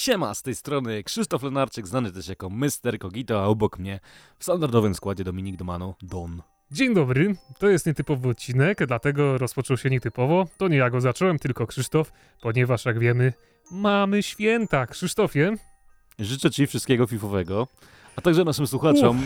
Siema, 0.00 0.34
z 0.34 0.42
tej 0.42 0.54
strony 0.54 1.02
Krzysztof 1.02 1.42
Lenarczyk, 1.42 1.86
znany 1.86 2.12
też 2.12 2.28
jako 2.28 2.50
Mr. 2.50 2.98
Kogito, 2.98 3.42
a 3.42 3.46
obok 3.46 3.78
mnie 3.78 4.00
w 4.38 4.44
standardowym 4.44 4.94
składzie 4.94 5.24
Dominik 5.24 5.56
Domano, 5.56 5.94
Don. 6.02 6.42
Dzień 6.70 6.94
dobry, 6.94 7.34
to 7.58 7.68
jest 7.68 7.86
nietypowy 7.86 8.28
odcinek, 8.28 8.86
dlatego 8.86 9.38
rozpoczął 9.38 9.76
się 9.76 9.90
nietypowo. 9.90 10.46
To 10.56 10.68
nie 10.68 10.76
ja 10.76 10.90
go 10.90 11.00
zacząłem, 11.00 11.38
tylko 11.38 11.66
Krzysztof, 11.66 12.12
ponieważ 12.40 12.84
jak 12.84 12.98
wiemy, 12.98 13.32
mamy 13.70 14.22
święta. 14.22 14.86
Krzysztofie, 14.86 15.54
Życzę 16.18 16.50
Ci 16.50 16.66
wszystkiego 16.66 17.06
fifowego, 17.06 17.68
a 18.16 18.20
także 18.20 18.44
naszym 18.44 18.66
słuchaczom, 18.66 19.22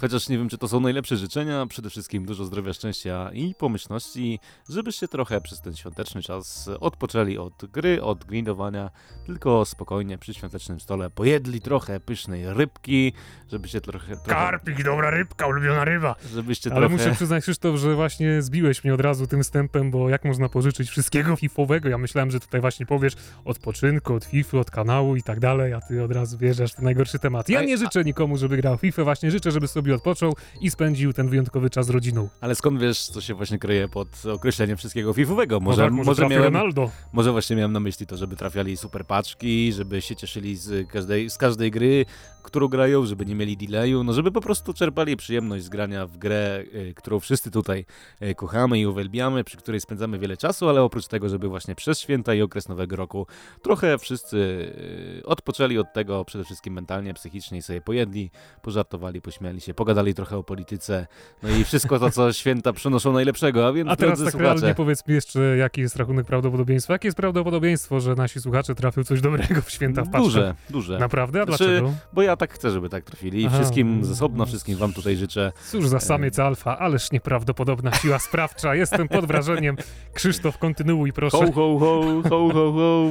chociaż 0.00 0.28
nie 0.28 0.38
wiem, 0.38 0.48
czy 0.48 0.58
to 0.58 0.68
są 0.68 0.80
najlepsze 0.80 1.16
życzenia, 1.16 1.66
przede 1.66 1.90
wszystkim 1.90 2.26
dużo 2.26 2.44
zdrowia, 2.44 2.72
szczęścia 2.72 3.30
i 3.32 3.54
pomyślności, 3.54 4.40
żebyście 4.68 5.08
trochę 5.08 5.40
przez 5.40 5.60
ten 5.60 5.76
świąteczny 5.76 6.22
czas 6.22 6.70
odpoczęli 6.80 7.38
od 7.38 7.66
gry, 7.72 8.02
od 8.02 8.24
grindowania, 8.24 8.90
tylko 9.26 9.64
spokojnie 9.64 10.18
przy 10.18 10.34
świątecznym 10.34 10.80
stole 10.80 11.10
pojedli 11.10 11.60
trochę 11.60 12.00
pysznej 12.00 12.54
rybki, 12.54 13.12
żebyście 13.50 13.80
trochę... 13.80 14.16
trochę 14.16 14.30
karpik, 14.30 14.84
dobra 14.84 15.10
rybka, 15.10 15.46
ulubiona 15.46 15.84
ryba. 15.84 16.14
żebyście 16.34 16.70
Ale 16.70 16.80
trochę... 16.80 16.96
muszę 16.96 17.14
przyznać, 17.14 17.42
Krzysztof, 17.42 17.76
że 17.76 17.94
właśnie 17.94 18.42
zbiłeś 18.42 18.84
mnie 18.84 18.94
od 18.94 19.00
razu 19.00 19.26
tym 19.26 19.42
wstępem, 19.42 19.90
bo 19.90 20.08
jak 20.08 20.24
można 20.24 20.48
pożyczyć 20.48 20.90
wszystkiego 20.90 21.36
fifowego? 21.36 21.88
Ja 21.88 21.98
myślałem, 21.98 22.30
że 22.30 22.40
tutaj 22.40 22.60
właśnie 22.60 22.86
powiesz 22.86 23.12
odpoczynku, 23.44 24.14
od 24.14 24.24
FIFA, 24.24 24.58
od 24.58 24.70
kanału 24.70 25.16
i 25.16 25.22
tak 25.22 25.40
dalej, 25.40 25.72
a 25.72 25.80
ty 25.80 26.04
od 26.04 26.12
razu 26.12 26.38
wjeżdżasz 26.38 26.72
w 26.72 26.74
ten 26.74 26.84
najgorszy 26.84 27.18
temat. 27.18 27.48
Ja 27.48 27.62
nie 27.62 27.78
życzę 27.78 28.04
nikomu, 28.04 28.36
żeby 28.36 28.56
grał 28.56 28.76
w 28.76 28.80
FIFA, 28.80 29.04
właśnie 29.04 29.30
życzę, 29.30 29.50
żeby 29.50 29.68
sobie 29.68 29.85
odpoczął 29.94 30.34
i 30.60 30.70
spędził 30.70 31.12
ten 31.12 31.28
wyjątkowy 31.28 31.70
czas 31.70 31.86
z 31.86 31.90
rodziną. 31.90 32.28
Ale 32.40 32.54
skąd 32.54 32.80
wiesz, 32.80 33.00
co 33.06 33.20
się 33.20 33.34
właśnie 33.34 33.58
kryje 33.58 33.88
pod 33.88 34.08
określeniem 34.26 34.76
wszystkiego 34.76 35.12
fifowego? 35.12 35.60
Może, 35.60 35.82
Może, 35.82 35.90
może, 35.90 36.06
może, 36.06 36.16
trafi 36.20 36.34
miałem, 36.34 36.54
Ronaldo. 36.54 36.90
może 37.12 37.32
właśnie 37.32 37.56
miałem 37.56 37.72
na 37.72 37.80
myśli 37.80 38.06
to, 38.06 38.16
żeby 38.16 38.36
trafiali 38.36 38.76
super 38.76 39.04
paczki, 39.06 39.72
żeby 39.72 40.02
się 40.02 40.16
cieszyli 40.16 40.56
z 40.56 40.88
każdej, 40.88 41.30
z 41.30 41.38
każdej 41.38 41.70
gry, 41.70 42.04
którą 42.42 42.68
grają, 42.68 43.06
żeby 43.06 43.26
nie 43.26 43.34
mieli 43.34 43.56
delayu, 43.56 44.04
no 44.04 44.12
żeby 44.12 44.32
po 44.32 44.40
prostu 44.40 44.72
czerpali 44.74 45.16
przyjemność 45.16 45.64
z 45.64 45.68
grania 45.68 46.06
w 46.06 46.16
grę, 46.18 46.64
y, 46.74 46.94
którą 46.96 47.20
wszyscy 47.20 47.50
tutaj 47.50 47.84
y, 48.22 48.34
kochamy 48.34 48.78
i 48.78 48.86
uwielbiamy, 48.86 49.44
przy 49.44 49.56
której 49.56 49.80
spędzamy 49.80 50.18
wiele 50.18 50.36
czasu, 50.36 50.68
ale 50.68 50.82
oprócz 50.82 51.06
tego, 51.06 51.28
żeby 51.28 51.48
właśnie 51.48 51.74
przez 51.74 51.98
święta 52.00 52.34
i 52.34 52.42
okres 52.42 52.68
Nowego 52.68 52.96
Roku 52.96 53.26
trochę 53.62 53.98
wszyscy 53.98 54.36
y, 54.36 55.26
odpoczęli 55.26 55.78
od 55.78 55.92
tego, 55.92 56.24
przede 56.24 56.44
wszystkim 56.44 56.74
mentalnie, 56.74 57.14
psychicznie 57.14 57.58
i 57.58 57.62
sobie 57.62 57.80
pojedli, 57.80 58.30
pożartowali, 58.62 59.20
pośmiali 59.20 59.60
się, 59.60 59.74
pogadali 59.76 60.14
trochę 60.14 60.36
o 60.36 60.42
polityce, 60.42 61.06
no 61.42 61.48
i 61.48 61.64
wszystko 61.64 61.98
to, 61.98 62.10
co 62.10 62.32
święta 62.32 62.72
przynoszą 62.72 63.12
najlepszego, 63.12 63.66
a 63.66 63.72
więc 63.72 63.90
A 63.90 63.96
teraz 63.96 64.24
tak 64.24 64.34
realnie 64.34 64.58
słuchacze, 64.58 64.74
powiedz 64.74 65.08
mi 65.08 65.14
jeszcze, 65.14 65.40
jaki 65.56 65.80
jest 65.80 65.96
rachunek 65.96 66.26
prawdopodobieństwa? 66.26 66.92
Jakie 66.92 67.08
jest 67.08 67.16
prawdopodobieństwo, 67.16 68.00
że 68.00 68.14
nasi 68.14 68.40
słuchacze 68.40 68.74
trafią 68.74 69.04
coś 69.04 69.20
dobrego 69.20 69.62
w 69.62 69.70
święta 69.70 70.02
w 70.02 70.04
paczkach? 70.04 70.22
duże, 70.22 70.54
duże. 70.70 70.98
Naprawdę? 70.98 71.42
A 71.42 71.44
Znaczy, 71.44 71.64
dlaczego? 71.64 71.92
Bo 72.12 72.22
ja 72.22 72.36
tak 72.36 72.52
chcę, 72.52 72.70
żeby 72.70 72.88
tak 72.88 73.04
trafili. 73.04 73.42
I 73.42 73.46
Aha. 73.46 73.56
wszystkim 73.56 74.04
z 74.04 74.10
osobna, 74.10 74.44
wszystkim 74.44 74.78
wam 74.78 74.92
tutaj 74.92 75.16
życzę. 75.16 75.52
Cóż 75.70 75.88
za 75.88 76.00
samiec 76.00 76.38
alfa, 76.38 76.78
ależ 76.78 77.12
nieprawdopodobna 77.12 77.92
siła 77.92 78.18
sprawcza. 78.18 78.74
Jestem 78.74 79.08
pod 79.08 79.24
wrażeniem. 79.26 79.76
Krzysztof, 80.14 80.58
kontynuuj 80.58 81.12
proszę. 81.12 81.36
Ho, 81.38 81.52
ho, 81.52 81.78
ho, 81.78 82.22
ho, 82.28 82.48
ho, 82.52 82.72
ho. 82.72 83.06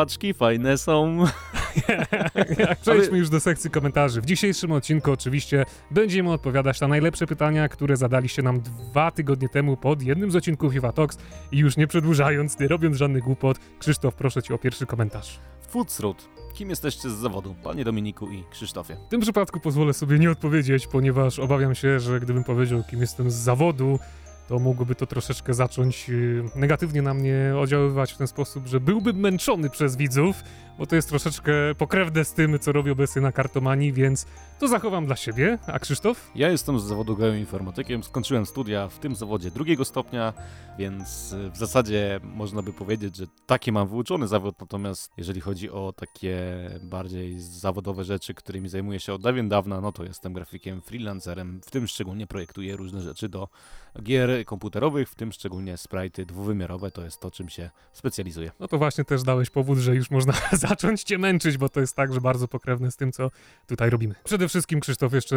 Paczki 0.00 0.34
fajne 0.34 0.78
są. 0.78 1.24
Przejdźmy 2.82 3.18
już 3.18 3.28
do 3.28 3.40
sekcji 3.40 3.70
komentarzy. 3.70 4.20
W 4.20 4.26
dzisiejszym 4.26 4.72
odcinku 4.72 5.12
oczywiście 5.12 5.64
będziemy 5.90 6.32
odpowiadać 6.32 6.80
na 6.80 6.88
najlepsze 6.88 7.26
pytania, 7.26 7.68
które 7.68 7.96
zadaliście 7.96 8.42
nam 8.42 8.60
dwa 8.60 9.10
tygodnie 9.10 9.48
temu 9.48 9.76
pod 9.76 10.02
jednym 10.02 10.30
z 10.30 10.36
odcinków 10.36 10.74
Iwa 10.74 10.92
Talks. 10.92 11.18
I 11.52 11.58
już 11.58 11.76
nie 11.76 11.86
przedłużając, 11.86 12.58
nie 12.58 12.68
robiąc 12.68 12.96
żadnych 12.96 13.22
głupot, 13.22 13.58
Krzysztof, 13.78 14.14
proszę 14.14 14.42
cię 14.42 14.54
o 14.54 14.58
pierwszy 14.58 14.86
komentarz. 14.86 15.40
Foodsroot. 15.68 16.28
Kim 16.54 16.70
jesteście 16.70 17.10
z 17.10 17.12
zawodu? 17.12 17.54
Panie 17.62 17.84
Dominiku 17.84 18.30
i 18.30 18.44
Krzysztofie. 18.50 18.96
W 19.06 19.10
tym 19.10 19.20
przypadku 19.20 19.60
pozwolę 19.60 19.92
sobie 19.92 20.18
nie 20.18 20.30
odpowiedzieć, 20.30 20.86
ponieważ 20.86 21.38
obawiam 21.38 21.74
się, 21.74 22.00
że 22.00 22.20
gdybym 22.20 22.44
powiedział, 22.44 22.82
kim 22.90 23.00
jestem 23.00 23.30
z 23.30 23.34
zawodu, 23.34 23.98
to 24.50 24.58
mogłoby 24.58 24.94
to 24.94 25.06
troszeczkę 25.06 25.54
zacząć 25.54 26.08
yy, 26.08 26.44
negatywnie 26.54 27.02
na 27.02 27.14
mnie 27.14 27.54
oddziaływać 27.60 28.12
w 28.12 28.16
ten 28.16 28.26
sposób, 28.26 28.66
że 28.66 28.80
byłbym 28.80 29.16
męczony 29.16 29.70
przez 29.70 29.96
widzów, 29.96 30.42
bo 30.80 30.86
to 30.86 30.96
jest 30.96 31.08
troszeczkę 31.08 31.52
pokrewne 31.78 32.24
z 32.24 32.32
tym, 32.32 32.58
co 32.58 32.72
robię 32.72 32.92
obecnie 32.92 33.22
na 33.22 33.32
kartomanii, 33.32 33.92
więc 33.92 34.26
to 34.58 34.68
zachowam 34.68 35.06
dla 35.06 35.16
siebie. 35.16 35.58
A 35.66 35.78
Krzysztof? 35.78 36.30
Ja 36.34 36.48
jestem 36.48 36.80
z 36.80 36.84
zawodu 36.84 37.16
geoinformatykiem. 37.16 38.02
Skończyłem 38.02 38.46
studia 38.46 38.88
w 38.88 38.98
tym 38.98 39.14
zawodzie 39.14 39.50
drugiego 39.50 39.84
stopnia, 39.84 40.32
więc 40.78 41.32
y, 41.32 41.50
w 41.50 41.56
zasadzie 41.56 42.20
można 42.22 42.62
by 42.62 42.72
powiedzieć, 42.72 43.16
że 43.16 43.26
taki 43.46 43.72
mam 43.72 43.88
wyuczony 43.88 44.28
zawód. 44.28 44.60
Natomiast 44.60 45.12
jeżeli 45.16 45.40
chodzi 45.40 45.70
o 45.70 45.92
takie 45.96 46.40
bardziej 46.82 47.40
zawodowe 47.40 48.04
rzeczy, 48.04 48.34
którymi 48.34 48.68
zajmuję 48.68 49.00
się 49.00 49.14
od 49.14 49.22
dawien 49.22 49.48
dawna, 49.48 49.80
no 49.80 49.92
to 49.92 50.04
jestem 50.04 50.32
grafikiem, 50.32 50.82
freelancerem. 50.82 51.60
W 51.66 51.70
tym 51.70 51.86
szczególnie 51.86 52.26
projektuję 52.26 52.76
różne 52.76 53.00
rzeczy 53.00 53.28
do 53.28 53.48
gier 54.02 54.44
komputerowych, 54.44 55.08
w 55.08 55.14
tym 55.14 55.32
szczególnie 55.32 55.74
sprite'y 55.74 56.24
dwuwymiarowe. 56.24 56.90
To 56.90 57.04
jest 57.04 57.20
to, 57.20 57.30
czym 57.30 57.48
się 57.48 57.70
specjalizuję. 57.92 58.50
No 58.60 58.68
to 58.68 58.78
właśnie 58.78 59.04
też 59.04 59.22
dałeś 59.22 59.50
powód, 59.50 59.78
że 59.78 59.94
już 59.94 60.10
można 60.10 60.32
zacząć 60.70 61.02
cię 61.02 61.18
męczyć, 61.18 61.58
bo 61.58 61.68
to 61.68 61.80
jest 61.80 61.96
także 61.96 62.20
bardzo 62.20 62.48
pokrewne 62.48 62.90
z 62.90 62.96
tym, 62.96 63.12
co 63.12 63.30
tutaj 63.66 63.90
robimy. 63.90 64.14
Przede 64.24 64.48
wszystkim 64.48 64.80
Krzysztof 64.80 65.12
jeszcze 65.12 65.36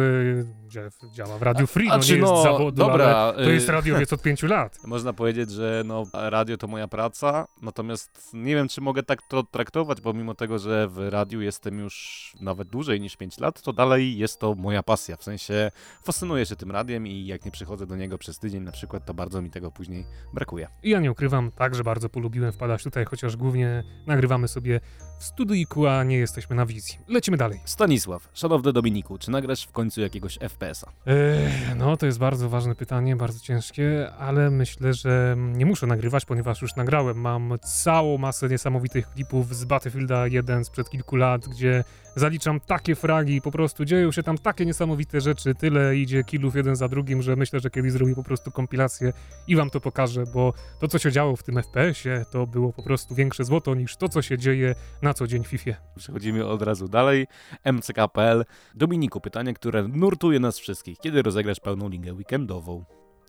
dzia- 0.68 1.12
działa 1.12 1.38
w 1.38 1.42
Radiu 1.42 1.66
Free, 1.66 1.88
no 1.88 1.94
A 1.94 1.98
czy 1.98 2.12
nie 2.12 2.18
jest 2.18 2.32
no, 2.32 2.40
z 2.40 2.44
zawodu, 2.44 2.72
dobra, 2.72 3.32
to 3.32 3.44
y- 3.50 3.54
jest 3.54 3.68
radiowiec 3.68 4.12
od 4.12 4.22
pięciu 4.22 4.46
lat. 4.46 4.78
Można 4.86 5.12
powiedzieć, 5.12 5.50
że 5.50 5.82
no, 5.86 6.06
radio 6.12 6.56
to 6.56 6.66
moja 6.66 6.88
praca, 6.88 7.46
natomiast 7.62 8.30
nie 8.34 8.54
wiem, 8.54 8.68
czy 8.68 8.80
mogę 8.80 9.02
tak 9.02 9.22
to 9.22 9.42
traktować, 9.42 10.00
bo 10.00 10.12
mimo 10.12 10.34
tego, 10.34 10.58
że 10.58 10.88
w 10.88 11.08
radiu 11.08 11.40
jestem 11.40 11.78
już 11.78 12.32
nawet 12.40 12.68
dłużej 12.68 13.00
niż 13.00 13.16
5 13.16 13.38
lat, 13.40 13.62
to 13.62 13.72
dalej 13.72 14.18
jest 14.18 14.40
to 14.40 14.54
moja 14.54 14.82
pasja. 14.82 15.16
W 15.16 15.22
sensie 15.24 15.70
fascynuję 16.04 16.46
się 16.46 16.56
tym 16.56 16.70
radiem 16.70 17.06
i 17.06 17.26
jak 17.26 17.44
nie 17.44 17.50
przychodzę 17.50 17.86
do 17.86 17.96
niego 17.96 18.18
przez 18.18 18.38
tydzień 18.38 18.62
na 18.62 18.72
przykład, 18.72 19.06
to 19.06 19.14
bardzo 19.14 19.42
mi 19.42 19.50
tego 19.50 19.70
później 19.70 20.06
brakuje. 20.34 20.68
I 20.82 20.90
ja 20.90 21.00
nie 21.00 21.10
ukrywam, 21.12 21.50
także 21.52 21.84
bardzo 21.84 22.08
polubiłem 22.08 22.52
wpadać 22.52 22.82
tutaj, 22.82 23.04
chociaż 23.04 23.36
głównie 23.36 23.84
nagrywamy 24.06 24.48
sobie 24.48 24.80
w 25.20 25.23
studyjku, 25.24 25.86
a 25.86 26.04
nie 26.04 26.16
jesteśmy 26.16 26.56
na 26.56 26.66
wizji. 26.66 26.98
Lecimy 27.08 27.36
dalej. 27.36 27.60
Stanisław, 27.64 28.28
szanowny 28.34 28.72
Dominiku, 28.72 29.18
czy 29.18 29.30
nagrasz 29.30 29.64
w 29.64 29.72
końcu 29.72 30.00
jakiegoś 30.00 30.38
FPS-a? 30.38 30.92
Ech, 31.06 31.76
no, 31.76 31.96
to 31.96 32.06
jest 32.06 32.18
bardzo 32.18 32.48
ważne 32.48 32.74
pytanie, 32.74 33.16
bardzo 33.16 33.40
ciężkie, 33.40 34.12
ale 34.18 34.50
myślę, 34.50 34.94
że 34.94 35.36
nie 35.38 35.66
muszę 35.66 35.86
nagrywać, 35.86 36.24
ponieważ 36.24 36.62
już 36.62 36.76
nagrałem. 36.76 37.20
Mam 37.20 37.58
całą 37.62 38.18
masę 38.18 38.48
niesamowitych 38.48 39.10
klipów 39.10 39.56
z 39.56 39.64
Battlefielda 39.64 40.26
1 40.26 40.64
sprzed 40.64 40.90
kilku 40.90 41.16
lat, 41.16 41.48
gdzie 41.48 41.84
zaliczam 42.16 42.60
takie 42.60 42.94
fragi, 42.94 43.40
po 43.40 43.50
prostu 43.50 43.84
dzieją 43.84 44.12
się 44.12 44.22
tam 44.22 44.38
takie 44.38 44.66
niesamowite 44.66 45.20
rzeczy, 45.20 45.54
tyle 45.54 45.96
idzie 45.96 46.24
killów 46.24 46.56
jeden 46.56 46.76
za 46.76 46.88
drugim, 46.88 47.22
że 47.22 47.36
myślę, 47.36 47.60
że 47.60 47.70
kiedyś 47.70 47.92
zrobię 47.92 48.14
po 48.14 48.22
prostu 48.22 48.50
kompilację 48.50 49.12
i 49.48 49.56
wam 49.56 49.70
to 49.70 49.80
pokażę, 49.80 50.24
bo 50.34 50.52
to, 50.80 50.88
co 50.88 50.98
się 50.98 51.12
działo 51.12 51.36
w 51.36 51.42
tym 51.42 51.54
FPS-ie, 51.54 52.24
to 52.30 52.46
było 52.46 52.72
po 52.72 52.82
prostu 52.82 53.14
większe 53.14 53.44
złoto 53.44 53.74
niż 53.74 53.96
to, 53.96 54.08
co 54.08 54.22
się 54.22 54.38
dzieje 54.38 54.74
na 55.04 55.14
co 55.14 55.26
dzień 55.26 55.44
w 55.44 55.46
FIFA. 55.46 55.70
Przechodzimy 55.96 56.46
od 56.46 56.62
razu 56.62 56.88
dalej. 56.88 57.26
MCK.pl. 57.72 58.44
Dominiku, 58.74 59.20
pytanie, 59.20 59.54
które 59.54 59.88
nurtuje 59.88 60.40
nas 60.40 60.58
wszystkich. 60.58 60.98
Kiedy 60.98 61.22
rozegrasz 61.22 61.60
pełną 61.60 61.88
ligę 61.88 62.12
weekendową? 62.12 62.84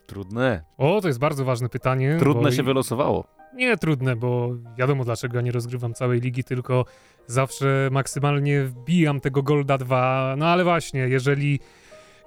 Trudne. 0.08 0.64
O, 0.78 1.02
to 1.02 1.08
jest 1.08 1.20
bardzo 1.20 1.46
ważne 1.46 1.70
pytanie. 1.70 2.18
Trudne 2.20 2.52
się 2.52 2.62
i- 2.62 2.66
wylosowało. 2.66 3.28
Nie 3.54 3.78
trudne, 3.78 4.16
bo 4.16 4.50
wiadomo 4.78 5.04
dlaczego 5.06 5.36
ja 5.36 5.42
nie 5.42 5.52
rozgrywam 5.52 5.94
całej 5.94 6.20
ligi, 6.22 6.44
tylko 6.44 6.86
zawsze 7.28 7.90
maksymalnie 7.92 8.64
wbijam 8.64 9.20
tego 9.22 9.44
Golda 9.44 9.78
2. 9.78 10.36
No 10.38 10.48
ale 10.48 10.64
właśnie, 10.64 11.00
jeżeli 11.00 11.60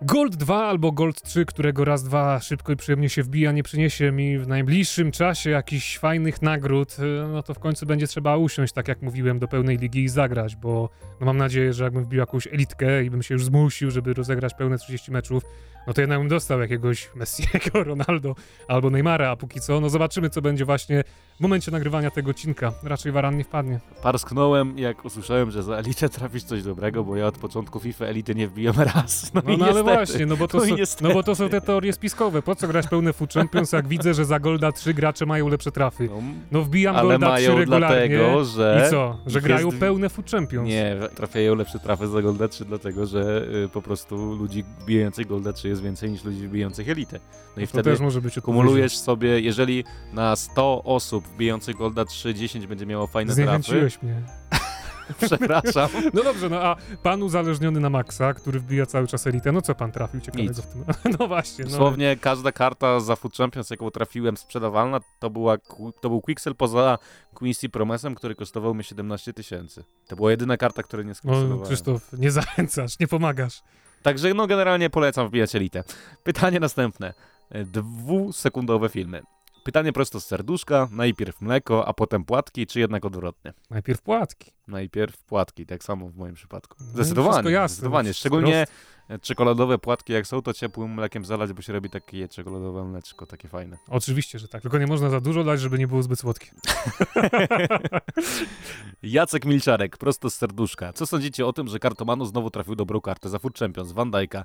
Gold 0.03 0.37
2 0.37 0.67
albo 0.69 0.93
Gold 0.93 1.23
3, 1.23 1.45
którego 1.47 1.85
raz, 1.85 2.05
dwa 2.05 2.41
szybko 2.41 2.73
i 2.73 2.77
przyjemnie 2.77 3.09
się 3.09 3.23
wbija, 3.23 3.53
nie 3.53 3.63
przyniesie 3.63 4.13
mi 4.13 4.39
w 4.39 4.49
najbliższym 4.49 5.11
czasie 5.11 5.51
jakichś 5.51 5.99
fajnych 5.99 6.43
nagród, 6.43 6.97
y, 6.99 7.29
no 7.33 7.43
to 7.43 7.55
w 7.55 7.59
końcu 7.59 7.87
będzie 7.87 8.07
trzeba 8.07 8.37
usiąść, 8.37 8.73
tak 8.73 8.89
jak 8.89 9.03
mówiłem, 9.03 9.39
do 9.39 9.49
pełnej 9.49 9.79
ligi 9.79 10.05
i 10.05 10.09
zagrać, 10.09 10.57
bo 10.57 10.89
no 11.21 11.27
mam 11.27 11.37
nadzieję, 11.37 11.73
że 11.73 11.85
jakbym 11.85 12.05
wbił 12.05 12.21
jakąś 12.21 12.47
elitkę 12.47 13.05
i 13.05 13.11
bym 13.11 13.23
się 13.23 13.35
już 13.35 13.45
zmusił, 13.45 13.91
żeby 13.91 14.15
rozegrać 14.15 14.55
pełne 14.55 14.79
30 14.79 15.13
meczów, 15.13 15.43
no 15.87 15.95
to 15.95 16.01
jednak 16.01 16.19
bym 16.19 16.29
dostał 16.29 16.61
jakiegoś 16.61 17.11
Messiego, 17.15 17.85
Ronaldo 17.91 18.35
albo 18.69 18.91
Neymara, 18.91 19.31
a 19.31 19.37
póki 19.37 19.61
co, 19.61 19.81
no 19.81 19.91
zobaczymy, 19.91 20.31
co 20.31 20.43
będzie 20.43 20.65
właśnie 20.65 21.05
w 21.37 21.41
momencie 21.41 21.71
nagrywania 21.71 22.11
tego 22.11 22.31
odcinka. 22.31 22.73
Raczej 22.83 23.13
Waran 23.13 23.37
nie 23.37 23.45
wpadnie. 23.45 23.81
Parsknąłem, 24.03 24.79
jak 24.79 25.05
usłyszałem, 25.05 25.51
że 25.51 25.63
za 25.63 25.75
elitę 25.75 26.09
trafisz 26.09 26.43
coś 26.43 26.63
dobrego, 26.63 27.05
bo 27.05 27.17
ja 27.17 27.27
od 27.27 27.39
początku 27.39 27.81
FIFA 27.81 28.05
elity 28.05 28.35
nie 28.35 28.49
wbiłem 28.49 28.77
raz. 28.95 29.35
No, 29.35 29.43
No, 29.47 29.53
i 29.53 29.59
no 29.59 29.67
ale. 29.67 29.88
Właśnie, 29.95 30.27
no 30.27 30.37
bo, 30.37 30.49
to 30.49 30.59
No 30.59 30.65
są, 30.67 30.77
no 31.01 31.15
bo 31.15 31.23
to 31.23 31.35
są 31.35 31.49
te 31.49 31.61
teorie 31.61 31.93
spiskowe. 31.93 32.43
Po 32.43 32.55
co 32.55 32.69
grać 32.69 32.87
pełne 32.89 33.13
Food 33.13 33.33
Champions, 33.33 33.73
jak 33.73 33.89
widzę, 33.89 34.15
że 34.15 34.25
za 34.25 34.41
Golda 34.41 34.73
3 34.73 34.95
gracze 34.95 35.27
mają 35.27 35.49
lepsze 35.49 35.73
trafy? 35.73 36.09
No, 36.11 36.23
No 36.53 36.63
wbijam 36.63 36.97
ale 36.97 37.09
Golda 37.09 37.27
3 37.37 37.49
mają 37.49 37.59
regularnie 37.59 38.09
dlatego, 38.19 38.45
że... 38.45 38.85
i 38.87 38.91
co? 38.91 39.19
Że 39.27 39.41
grają 39.41 39.67
jest- 39.67 39.79
pełne 39.79 40.09
Food 40.09 40.31
Champions. 40.31 40.69
Nie, 40.69 40.97
trafiają 41.15 41.55
lepsze 41.55 41.79
trafy 41.79 42.09
za 42.09 42.23
Golda 42.23 42.49
3, 42.49 42.65
dlatego 42.65 43.07
że 43.07 43.47
y, 43.65 43.69
po 43.69 43.83
prostu 43.83 44.35
ludzi 44.35 44.65
wbijających 44.81 45.27
Golda 45.27 45.53
3 45.53 45.69
jest 45.69 45.83
więcej 45.83 46.11
niż 46.11 46.25
ludzi 46.25 46.49
wbijających 46.49 46.89
elitę. 46.89 47.21
No 47.57 47.63
i 47.63 47.67
to 47.67 47.71
wtedy 47.71 47.91
też 47.91 48.01
może 48.01 48.21
być 48.21 48.41
kumulujesz 48.41 48.99
sobie, 48.99 49.41
jeżeli 49.41 49.85
na 50.13 50.37
100 50.37 50.83
osób 50.85 51.27
wbijających 51.29 51.77
Golda 51.77 52.05
3, 52.05 52.35
10 52.35 52.67
będzie 52.67 52.87
miało 52.87 53.07
fajne 53.07 53.35
trafy, 53.35 53.89
mnie. 54.03 54.23
Przepraszam. 55.27 55.89
No 56.15 56.23
dobrze, 56.23 56.49
no 56.49 56.63
a 56.63 56.77
pan 57.03 57.23
uzależniony 57.23 57.81
na 57.81 57.91
maksa, 57.91 58.35
który 58.35 58.61
wbija 58.61 58.87
cały 58.87 59.07
czas 59.07 59.27
elitę, 59.27 59.53
no 59.53 59.63
co 59.63 59.75
pan 59.75 59.93
trafił 59.93 60.21
ciekawego 60.21 60.49
Nic. 60.51 60.61
w 60.61 60.67
tym? 60.67 60.85
No 61.19 61.29
właśnie. 61.29 61.65
No. 61.65 61.71
Dosłownie 61.71 62.17
każda 62.21 62.53
karta 62.53 63.01
za 63.01 63.17
Food 63.17 63.37
Champions, 63.37 63.71
jaką 63.71 63.91
trafiłem 63.91 64.37
sprzedawalna, 64.37 65.01
to, 65.19 65.31
była, 65.31 65.57
to 66.01 66.09
był 66.09 66.21
Quixel 66.21 66.55
poza 66.55 66.99
Quincy 67.35 67.69
Promesem, 67.69 68.15
który 68.15 68.35
kosztował 68.35 68.75
mi 68.75 68.85
17 68.85 69.33
tysięcy. 69.33 69.85
To 70.09 70.17
była 70.17 70.31
jedyna 70.31 70.57
karta, 70.57 70.83
której 70.83 71.07
nie 71.07 71.11
No, 71.11 71.15
sprzedawałem. 71.15 71.65
Krzysztof, 71.65 72.13
nie 72.13 72.31
zachęcasz, 72.31 72.99
nie 72.99 73.09
pomagasz. 73.09 73.63
Także 74.03 74.35
no 74.35 74.47
generalnie 74.47 74.91
polecam 74.91 75.29
wbijać 75.29 75.55
elitę. 75.55 75.85
Pytanie 76.25 76.61
następne. 76.61 77.15
E, 77.51 77.65
Dwusekundowe 77.65 78.89
filmy. 78.89 79.23
Pytanie 79.69 79.93
prosto 79.93 80.21
z 80.21 80.27
serduszka. 80.27 80.89
Najpierw 80.93 81.41
mleko, 81.41 81.89
a 81.89 81.93
potem 81.93 82.25
płatki, 82.25 82.67
czy 82.67 82.81
jednak 82.81 83.05
odwrotnie? 83.05 83.53
Najpierw 83.71 84.03
płatki. 84.03 84.53
Najpierw 84.69 85.23
płatki, 85.25 85.67
tak 85.67 85.85
samo 85.85 86.09
w 86.09 86.17
moim 86.17 86.35
przypadku. 86.35 86.77
No, 86.81 86.87
Zdecydowanie, 86.87 87.51
jasne. 87.51 87.69
zdecydowanie. 87.69 88.15
Szczególnie 88.15 88.67
e, 89.09 89.19
czekoladowe 89.19 89.79
płatki, 89.79 90.13
jak 90.13 90.27
są, 90.27 90.43
to 90.43 90.53
ciepłym 90.53 90.95
mlekiem 90.95 91.25
zalać, 91.25 91.53
bo 91.53 91.63
się 91.63 91.73
robi 91.73 91.91
takie 91.91 92.29
czekoladowe 92.29 92.85
mleczko, 92.85 93.27
takie 93.27 93.49
fajne. 93.49 93.79
Oczywiście, 93.89 94.39
że 94.39 94.49
tak. 94.49 94.63
Tylko 94.63 94.79
nie 94.79 94.87
można 94.87 95.11
za 95.11 95.21
dużo 95.21 95.45
dać, 95.45 95.61
żeby 95.61 95.79
nie 95.79 95.89
było 95.89 96.03
zbyt 96.03 96.19
słodkie. 96.21 96.51
Jacek 99.03 99.45
Milczarek, 99.45 99.97
prosto 99.97 100.31
z 100.31 100.35
serduszka. 100.35 100.93
Co 100.93 101.07
sądzicie 101.07 101.47
o 101.47 101.53
tym, 101.53 101.69
że 101.69 101.79
Kartomanu 101.79 102.25
znowu 102.25 102.51
trafił 102.51 102.75
dobrą 102.75 103.01
kartę 103.01 103.29
za 103.29 103.39
Food 103.39 103.59
Champions, 103.59 103.93
Van 103.93 104.11
Dijk'a? 104.11 104.45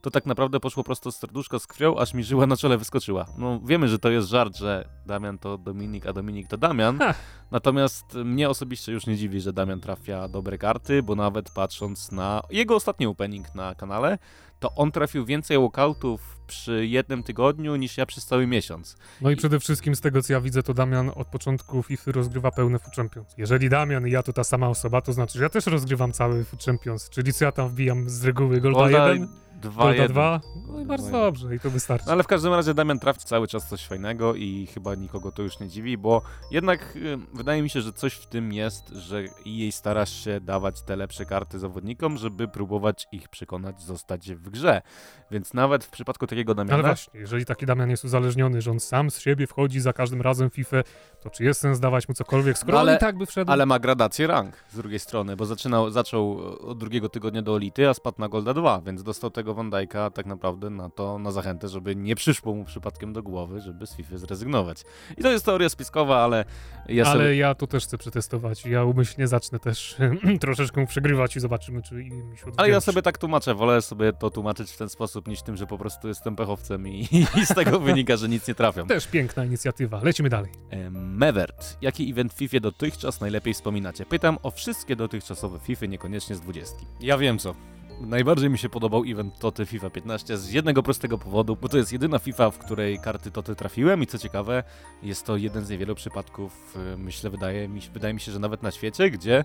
To 0.00 0.10
tak 0.10 0.26
naprawdę 0.26 0.60
poszło 0.60 0.84
prosto 0.84 1.12
z 1.12 1.16
serduszka 1.16 1.58
z 1.58 1.66
krwią, 1.66 1.98
aż 1.98 2.14
mi 2.14 2.24
żyła 2.24 2.46
na 2.46 2.56
czele 2.56 2.78
wyskoczyła. 2.78 3.26
No 3.38 3.60
wiemy, 3.64 3.88
że 3.88 3.98
to 3.98 4.10
jest 4.10 4.28
żart, 4.28 4.56
że 4.56 4.88
Damian 5.06 5.38
to 5.38 5.58
Dominik, 5.58 6.06
a 6.06 6.12
Dominik 6.12 6.48
to 6.48 6.56
Damian. 6.56 6.98
Ha. 6.98 7.14
Natomiast 7.50 8.14
mnie 8.14 8.48
osobiście 8.48 8.92
już 8.92 9.06
nie 9.06 9.16
dziwi, 9.16 9.40
że 9.40 9.52
Damian 9.52 9.80
trafia 9.80 10.28
dobre 10.28 10.58
karty, 10.58 11.02
bo 11.02 11.14
nawet 11.14 11.50
patrząc 11.50 12.12
na 12.12 12.42
jego 12.50 12.74
ostatni 12.76 13.06
opening 13.06 13.54
na 13.54 13.74
kanale, 13.74 14.18
to 14.58 14.74
on 14.74 14.92
trafił 14.92 15.24
więcej 15.24 15.58
walkoutów 15.58 16.38
przy 16.46 16.86
jednym 16.86 17.22
tygodniu 17.22 17.76
niż 17.76 17.96
ja 17.96 18.06
przez 18.06 18.26
cały 18.26 18.46
miesiąc. 18.46 18.96
No 19.20 19.30
i 19.30 19.36
przede 19.36 19.60
wszystkim 19.60 19.94
z 19.94 20.00
tego, 20.00 20.22
co 20.22 20.32
ja 20.32 20.40
widzę, 20.40 20.62
to 20.62 20.74
Damian 20.74 21.10
od 21.14 21.26
początku 21.26 21.82
FIFA 21.82 22.12
rozgrywa 22.12 22.50
pełne 22.50 22.78
Food 22.78 22.94
Champions. 22.94 23.34
Jeżeli 23.36 23.68
Damian 23.68 24.06
i 24.06 24.10
ja 24.10 24.22
to 24.22 24.32
ta 24.32 24.44
sama 24.44 24.68
osoba, 24.68 25.00
to 25.00 25.12
znaczy, 25.12 25.38
że 25.38 25.44
ja 25.44 25.50
też 25.50 25.66
rozgrywam 25.66 26.12
cały 26.12 26.44
Food 26.44 26.64
Champions. 26.64 27.10
Czyli 27.10 27.32
co 27.32 27.44
ja 27.44 27.52
tam 27.52 27.68
wbijam 27.68 28.10
z 28.10 28.24
reguły 28.24 28.60
Golda 28.60 28.78
Golda 28.78 29.08
1, 29.08 29.28
Dwa, 29.60 29.82
Golda 29.82 30.02
jeden. 30.02 30.08
2, 30.12 30.40
no 30.68 30.80
i 30.80 30.84
bardzo 30.84 31.08
dwa, 31.08 31.20
dobrze 31.20 31.54
i 31.54 31.60
to 31.60 31.70
wystarczy. 31.70 32.06
No 32.06 32.12
ale 32.12 32.22
w 32.22 32.26
każdym 32.26 32.54
razie 32.54 32.74
Damian 32.74 32.98
trafi 32.98 33.20
cały 33.20 33.48
czas 33.48 33.68
coś 33.68 33.86
fajnego 33.86 34.34
i 34.34 34.66
chyba 34.74 34.94
nikogo 34.94 35.32
to 35.32 35.42
już 35.42 35.60
nie 35.60 35.68
dziwi, 35.68 35.98
bo 35.98 36.22
jednak 36.50 36.96
y, 36.96 37.18
wydaje 37.34 37.62
mi 37.62 37.70
się, 37.70 37.80
że 37.80 37.92
coś 37.92 38.14
w 38.14 38.26
tym 38.26 38.52
jest, 38.52 38.88
że 38.88 39.24
jej 39.46 39.72
starasz 39.72 40.24
się 40.24 40.40
dawać 40.40 40.82
te 40.82 40.96
lepsze 40.96 41.24
karty 41.24 41.58
zawodnikom, 41.58 42.16
żeby 42.16 42.48
próbować 42.48 43.06
ich 43.12 43.28
przekonać 43.28 43.82
zostać 43.82 44.32
w 44.32 44.50
grze. 44.50 44.82
Więc 45.30 45.54
nawet 45.54 45.84
w 45.84 45.90
przypadku 45.90 46.26
takiego 46.26 46.52
Ale 46.52 46.64
Damiana... 46.64 46.88
właśnie, 46.88 47.20
jeżeli 47.20 47.44
taki 47.44 47.66
Damian 47.66 47.90
jest 47.90 48.04
uzależniony, 48.04 48.62
że 48.62 48.70
on 48.70 48.80
sam 48.80 49.10
z 49.10 49.18
siebie 49.18 49.46
wchodzi 49.46 49.80
za 49.80 49.92
każdym 49.92 50.22
razem 50.22 50.50
w 50.50 50.54
FIFA, 50.54 50.76
to 51.22 51.30
czy 51.30 51.44
jest 51.44 51.60
sens 51.60 51.80
dawać 51.80 52.08
mu 52.08 52.14
cokolwiek, 52.14 52.58
skoro 52.58 52.80
Ale- 52.80 52.92
on 52.92 52.96
i 52.96 53.00
tak 53.00 53.18
by 53.18 53.26
wszedł? 53.26 53.52
Ale 53.52 53.66
ma 53.66 53.78
gradację 53.78 54.26
rank 54.26 54.56
z 54.70 54.76
drugiej 54.76 54.98
strony, 54.98 55.36
bo 55.36 55.46
zaczynał, 55.46 55.90
zaczął 55.90 56.38
od 56.70 56.78
drugiego 56.78 57.08
tygodnia 57.08 57.42
do 57.42 57.56
Elity, 57.56 57.88
a 57.88 57.94
spadł 57.94 58.20
na 58.20 58.28
Golda 58.28 58.54
2, 58.54 58.80
więc 58.80 59.02
dostał 59.02 59.30
tego 59.30 59.47
Van 59.54 59.70
Dijk'a 59.70 60.10
tak 60.10 60.26
naprawdę 60.26 60.70
na 60.70 60.90
to, 60.90 61.18
na 61.18 61.32
zachętę, 61.32 61.68
żeby 61.68 61.96
nie 61.96 62.16
przyszło 62.16 62.54
mu 62.54 62.64
przypadkiem 62.64 63.12
do 63.12 63.22
głowy, 63.22 63.60
żeby 63.60 63.86
z 63.86 63.96
FIFA 63.96 64.16
zrezygnować. 64.16 64.82
I 65.16 65.22
to 65.22 65.30
jest 65.30 65.44
teoria 65.44 65.68
spiskowa, 65.68 66.24
ale 66.24 66.44
ja 66.88 67.04
Ale 67.04 67.24
sobie... 67.24 67.36
ja 67.36 67.54
to 67.54 67.66
też 67.66 67.84
chcę 67.84 67.98
przetestować. 67.98 68.66
Ja 68.66 68.84
umyślnie 68.84 69.28
zacznę 69.28 69.58
też 69.58 69.96
troszeczkę 70.40 70.86
przegrywać 70.86 71.36
i 71.36 71.40
zobaczymy, 71.40 71.82
czy 71.82 71.94
mi 71.94 72.38
się 72.38 72.44
Ale 72.56 72.68
ja 72.68 72.80
sobie 72.80 73.02
tak 73.02 73.18
tłumaczę, 73.18 73.54
wolę 73.54 73.82
sobie 73.82 74.12
to 74.12 74.30
tłumaczyć 74.30 74.70
w 74.70 74.76
ten 74.76 74.88
sposób, 74.88 75.28
niż 75.28 75.42
tym, 75.42 75.56
że 75.56 75.66
po 75.66 75.78
prostu 75.78 76.08
jestem 76.08 76.36
pechowcem 76.36 76.88
i, 76.88 77.08
i 77.42 77.46
z 77.46 77.54
tego 77.54 77.80
wynika, 77.80 78.16
że 78.16 78.28
nic 78.28 78.48
nie 78.48 78.54
trafiam. 78.54 78.88
Też 78.88 79.06
piękna 79.06 79.44
inicjatywa. 79.44 80.00
Lecimy 80.02 80.28
dalej. 80.28 80.52
Em, 80.70 81.16
Mevert. 81.16 81.76
Jaki 81.80 82.10
event 82.10 82.32
FIFA 82.32 82.60
dotychczas 82.60 83.20
najlepiej 83.20 83.54
wspominacie? 83.54 84.06
Pytam 84.06 84.38
o 84.42 84.50
wszystkie 84.50 84.96
dotychczasowe 84.96 85.58
FIFA, 85.58 85.86
niekoniecznie 85.86 86.36
z 86.36 86.40
20. 86.40 86.76
Ja 87.00 87.18
wiem 87.18 87.38
co. 87.38 87.54
Najbardziej 88.00 88.50
mi 88.50 88.58
się 88.58 88.68
podobał 88.68 89.02
event 89.06 89.38
Toty 89.38 89.66
FIFA 89.66 89.90
15 89.90 90.38
z 90.38 90.52
jednego 90.52 90.82
prostego 90.82 91.18
powodu, 91.18 91.56
bo 91.56 91.68
to 91.68 91.76
jest 91.76 91.92
jedyna 91.92 92.18
FIFA, 92.18 92.50
w 92.50 92.58
której 92.58 92.98
karty 92.98 93.30
Toty 93.30 93.54
trafiłem 93.54 94.02
i 94.02 94.06
co 94.06 94.18
ciekawe, 94.18 94.62
jest 95.02 95.26
to 95.26 95.36
jeden 95.36 95.64
z 95.64 95.70
niewielu 95.70 95.94
przypadków, 95.94 96.76
e, 96.76 96.96
myślę, 96.96 97.30
wydaje 97.30 97.68
mi, 97.68 97.80
wydaje 97.80 98.14
mi 98.14 98.20
się, 98.20 98.32
że 98.32 98.38
nawet 98.38 98.62
na 98.62 98.70
świecie, 98.70 99.10
gdzie 99.10 99.44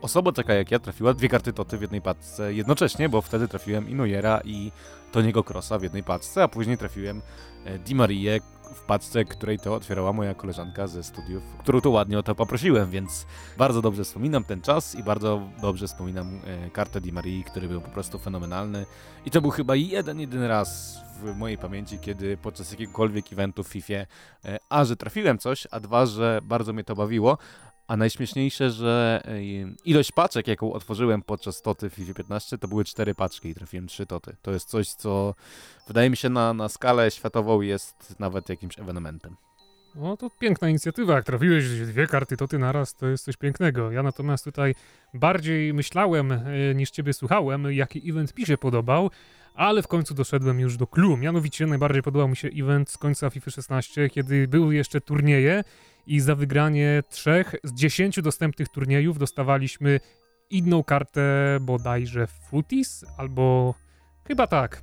osoba 0.00 0.32
taka 0.32 0.54
jak 0.54 0.70
ja 0.70 0.78
trafiła 0.78 1.14
dwie 1.14 1.28
karty 1.28 1.52
Toty 1.52 1.78
w 1.78 1.82
jednej 1.82 2.02
paczce 2.02 2.54
jednocześnie, 2.54 3.08
bo 3.08 3.22
wtedy 3.22 3.48
trafiłem 3.48 3.88
i 3.88 3.94
Neuera 3.94 4.40
i 4.44 4.72
Toniego 5.12 5.44
Crossa 5.44 5.78
w 5.78 5.82
jednej 5.82 6.02
paczce, 6.02 6.42
a 6.42 6.48
później 6.48 6.78
trafiłem 6.78 7.22
e, 7.64 7.78
Di 7.78 7.94
Marię 7.94 8.40
w 8.74 8.82
paczce, 8.82 9.24
której 9.24 9.58
to 9.58 9.74
otwierała 9.74 10.12
moja 10.12 10.34
koleżanka 10.34 10.86
ze 10.86 11.02
studiów, 11.02 11.42
którą 11.58 11.80
to 11.80 11.90
ładnie 11.90 12.18
o 12.18 12.22
to 12.22 12.34
poprosiłem, 12.34 12.90
więc 12.90 13.26
bardzo 13.58 13.82
dobrze 13.82 14.04
wspominam 14.04 14.44
ten 14.44 14.60
czas 14.60 14.94
i 14.94 15.02
bardzo 15.02 15.40
dobrze 15.62 15.86
wspominam 15.86 16.40
e, 16.44 16.70
kartę 16.70 17.00
Di 17.00 17.12
Marii, 17.12 17.44
który 17.44 17.68
był 17.68 17.80
po 17.80 17.90
prostu 17.90 18.18
fenomenalny. 18.18 18.86
I 19.26 19.30
to 19.30 19.40
był 19.40 19.50
chyba 19.50 19.76
jeden, 19.76 20.20
jedyny 20.20 20.48
raz 20.48 20.98
w 21.22 21.36
mojej 21.36 21.58
pamięci, 21.58 21.98
kiedy 21.98 22.36
podczas 22.36 22.70
jakiegokolwiek 22.70 23.32
eventu 23.32 23.64
w 23.64 23.68
FIFA, 23.68 23.94
e, 23.94 24.06
a 24.68 24.84
że 24.84 24.96
trafiłem 24.96 25.38
coś, 25.38 25.66
a 25.70 25.80
dwa, 25.80 26.06
że 26.06 26.40
bardzo 26.42 26.72
mnie 26.72 26.84
to 26.84 26.94
bawiło. 26.94 27.38
A 27.88 27.96
najśmieszniejsze, 27.96 28.70
że 28.70 29.22
e, 29.24 29.42
ilość 29.84 30.12
paczek, 30.12 30.46
jaką 30.48 30.72
otworzyłem 30.72 31.22
podczas 31.22 31.62
toty 31.62 31.90
w 31.90 31.94
FIFA 31.94 32.14
15, 32.14 32.58
to 32.58 32.68
były 32.68 32.84
cztery 32.84 33.14
paczki 33.14 33.48
i 33.48 33.54
trafiłem 33.54 33.86
trzy 33.86 34.06
toty. 34.06 34.36
To 34.42 34.52
jest 34.52 34.68
coś, 34.68 34.88
co 34.88 35.34
wydaje 35.86 36.10
mi 36.10 36.16
się 36.16 36.28
na, 36.28 36.54
na 36.54 36.68
skalę 36.68 37.10
światową 37.10 37.60
jest 37.60 38.14
nawet 38.18 38.48
jakimś 38.48 38.78
ewenementem. 38.78 39.36
No 39.94 40.16
to 40.16 40.30
piękna 40.30 40.68
inicjatywa. 40.68 41.14
Jak 41.14 41.24
trafiłeś 41.24 41.64
dwie 41.68 42.06
karty, 42.06 42.36
to 42.36 42.48
ty 42.48 42.58
naraz, 42.58 42.94
to 42.94 43.06
jest 43.06 43.24
coś 43.24 43.36
pięknego. 43.36 43.90
Ja 43.90 44.02
natomiast 44.02 44.44
tutaj 44.44 44.74
bardziej 45.14 45.74
myślałem 45.74 46.32
e, 46.32 46.40
niż 46.74 46.90
ciebie 46.90 47.12
słuchałem, 47.12 47.72
jaki 47.72 48.10
event 48.10 48.38
mi 48.38 48.46
się 48.46 48.58
podobał, 48.58 49.10
ale 49.54 49.82
w 49.82 49.88
końcu 49.88 50.14
doszedłem 50.14 50.60
już 50.60 50.76
do 50.76 50.86
clue. 50.86 51.16
Mianowicie 51.16 51.66
najbardziej 51.66 52.02
podobał 52.02 52.28
mi 52.28 52.36
się 52.36 52.48
event 52.48 52.90
z 52.90 52.98
końca 52.98 53.30
FIFA 53.30 53.50
16, 53.50 54.10
kiedy 54.10 54.48
były 54.48 54.74
jeszcze 54.74 55.00
turnieje 55.00 55.64
i 56.08 56.20
za 56.20 56.34
wygranie 56.34 57.02
trzech 57.08 57.54
z 57.64 57.74
dziesięciu 57.74 58.22
dostępnych 58.22 58.68
turniejów 58.68 59.18
dostawaliśmy 59.18 60.00
inną 60.50 60.84
kartę 60.84 61.22
bodajże 61.60 62.26
Footies, 62.26 63.04
albo 63.16 63.74
chyba 64.28 64.46
tak. 64.46 64.80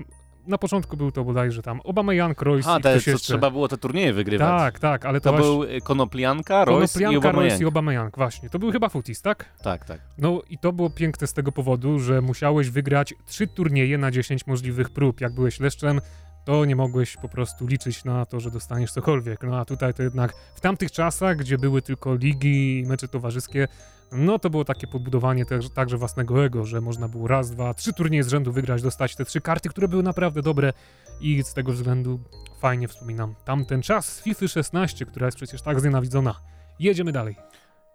Na 0.48 0.58
początku 0.58 0.98
był 0.98 1.12
to 1.12 1.24
bodajże 1.24 1.62
tam 1.62 1.82
Obama 1.84 2.14
Jan 2.14 2.36
Kroos 2.36 2.68
A, 2.68 2.80
i 2.80 2.82
te, 2.82 2.90
co 3.02 3.12
jeszcze. 3.12 3.28
trzeba 3.28 3.52
było 3.52 3.68
te 3.68 3.78
turnieje 3.78 4.14
wygrywać. 4.14 4.48
Tak, 4.48 4.80
tak, 4.80 5.06
ale 5.06 5.22
to, 5.22 5.32
To 5.32 5.38
właśnie... 5.38 5.68
był 5.68 5.78
y, 5.78 5.82
Konoplianka, 5.82 6.66
Royce 6.66 7.00
i 7.00 7.04
Konoplianka, 7.04 7.32
Royce 7.32 7.64
i. 7.64 7.66
Obameyang, 7.66 8.18
właśnie. 8.18 8.50
To 8.50 8.60
był 8.60 8.72
chyba 8.72 8.90
Footies, 8.90 9.22
tak? 9.22 9.46
Tak, 9.64 9.86
tak. 9.86 10.02
No 10.18 10.42
i 10.50 10.58
to 10.58 10.74
było 10.74 10.90
piękne 10.90 11.28
z 11.28 11.34
tego 11.34 11.52
powodu, 11.52 12.00
że 12.00 12.22
musiałeś 12.22 12.70
wygrać 12.70 13.14
trzy 13.26 13.48
turnieje 13.48 13.98
na 13.98 14.12
10 14.12 14.48
możliwych 14.48 14.90
prób. 14.90 15.22
Jak 15.22 15.34
byłeś 15.34 15.60
leszczem, 15.60 16.02
to 16.46 16.66
nie 16.66 16.76
mogłeś 16.76 17.18
po 17.18 17.30
prostu 17.30 17.68
liczyć 17.68 18.04
na 18.04 18.26
to, 18.26 18.40
że 18.40 18.52
dostaniesz 18.52 18.92
cokolwiek. 18.92 19.44
No 19.44 19.60
a 19.60 19.66
tutaj 19.66 19.94
to 19.94 20.04
jednak 20.04 20.34
w 20.56 20.62
tamtych 20.62 20.92
czasach, 20.92 21.38
gdzie 21.38 21.58
były 21.58 21.82
tylko 21.82 22.16
ligi 22.16 22.80
i 22.80 22.86
mecze 22.86 23.08
towarzyskie, 23.08 23.68
no 24.12 24.40
to 24.40 24.50
było 24.50 24.66
takie 24.66 24.88
podbudowanie 24.88 25.46
także 25.76 25.98
własnego 25.98 26.46
ego, 26.46 26.66
że 26.66 26.82
można 26.82 27.08
było 27.08 27.28
raz, 27.28 27.52
dwa, 27.52 27.74
trzy 27.74 27.94
turnieje 27.94 28.24
z 28.24 28.28
rzędu 28.28 28.52
wygrać, 28.52 28.82
dostać 28.82 29.16
te 29.16 29.26
trzy 29.26 29.42
karty, 29.42 29.70
które 29.70 29.88
były 29.88 30.04
naprawdę 30.04 30.42
dobre 30.42 30.74
i 31.22 31.44
z 31.44 31.54
tego 31.54 31.72
względu 31.72 32.20
fajnie 32.60 32.88
wspominam 32.88 33.36
tamten 33.46 33.82
czas 33.82 34.16
z 34.16 34.22
FIFA 34.22 34.48
16, 34.48 35.06
która 35.06 35.26
jest 35.26 35.38
przecież 35.38 35.62
tak 35.62 35.80
znienawidzona. 35.80 36.36
Jedziemy 36.80 37.12
dalej. 37.12 37.36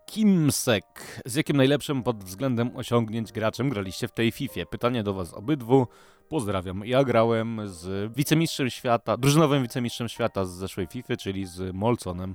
Kimsek. 0.06 0.84
Z 1.26 1.34
jakim 1.34 1.56
najlepszym 1.56 2.02
pod 2.02 2.24
względem 2.24 2.76
osiągnięć 2.76 3.32
graczem 3.32 3.68
graliście 3.68 4.08
w 4.08 4.12
tej 4.12 4.32
FIFA? 4.32 4.60
Pytanie 4.70 5.02
do 5.02 5.14
was 5.14 5.34
obydwu. 5.34 5.86
Pozdrawiam. 6.30 6.82
Ja 6.86 7.04
grałem 7.04 7.60
z 7.64 8.12
wicemistrzem 8.16 8.70
świata, 8.70 9.16
drużynowym 9.16 9.62
wicemistrzem 9.62 10.08
świata 10.08 10.44
z 10.44 10.50
zeszłej 10.50 10.86
FIFA, 10.86 11.16
czyli 11.16 11.46
z 11.46 11.74
Molconem, 11.74 12.34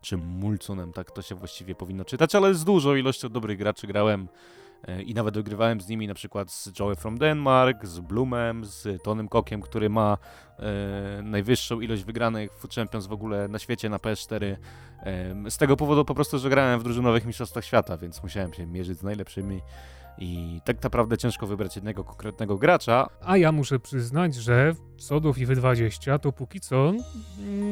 czy 0.00 0.16
Mulconem, 0.16 0.92
tak 0.92 1.10
to 1.10 1.22
się 1.22 1.34
właściwie 1.34 1.74
powinno 1.74 2.04
czytać, 2.04 2.34
ale 2.34 2.54
z 2.54 2.64
dużą 2.64 2.94
ilością 2.94 3.28
dobrych 3.28 3.58
graczy 3.58 3.86
grałem 3.86 4.28
e, 4.88 5.02
i 5.02 5.14
nawet 5.14 5.34
wygrywałem 5.34 5.80
z 5.80 5.88
nimi 5.88 6.08
na 6.08 6.14
przykład 6.14 6.50
z 6.50 6.78
Joey 6.78 6.96
from 6.96 7.18
Denmark, 7.18 7.86
z 7.86 8.00
Bloomem, 8.00 8.64
z 8.64 9.02
Tonym 9.02 9.28
Kokiem, 9.28 9.60
który 9.60 9.90
ma 9.90 10.18
e, 10.58 11.22
najwyższą 11.22 11.80
ilość 11.80 12.04
wygranych 12.04 12.50
w 12.52 12.74
Champions 12.74 13.06
w 13.06 13.12
ogóle 13.12 13.48
na 13.48 13.58
świecie 13.58 13.88
na 13.88 13.96
PS4. 13.96 14.56
Em, 15.00 15.50
Z 15.50 15.56
tego 15.56 15.76
powodu 15.76 16.04
po 16.04 16.14
prostu, 16.14 16.38
że 16.38 16.50
grałem 16.50 16.80
w 16.80 16.82
drużynowych 16.82 17.26
mistrzostwach 17.26 17.64
świata, 17.64 17.96
więc 17.96 18.22
musiałem 18.22 18.52
się 18.52 18.66
mierzyć 18.66 18.98
z 18.98 19.02
najlepszymi 19.02 19.60
i 20.18 20.60
tak 20.64 20.82
naprawdę 20.82 21.18
ciężko 21.18 21.46
wybrać 21.46 21.76
jednego 21.76 22.04
konkretnego 22.04 22.56
gracza. 22.56 23.06
A 23.24 23.36
ja 23.36 23.52
muszę 23.52 23.78
przyznać, 23.78 24.34
że 24.34 24.74
co 24.98 25.20
do 25.20 25.32
FIFA 25.32 25.54
20, 25.54 26.18
to 26.18 26.32
póki 26.32 26.60
co 26.60 26.92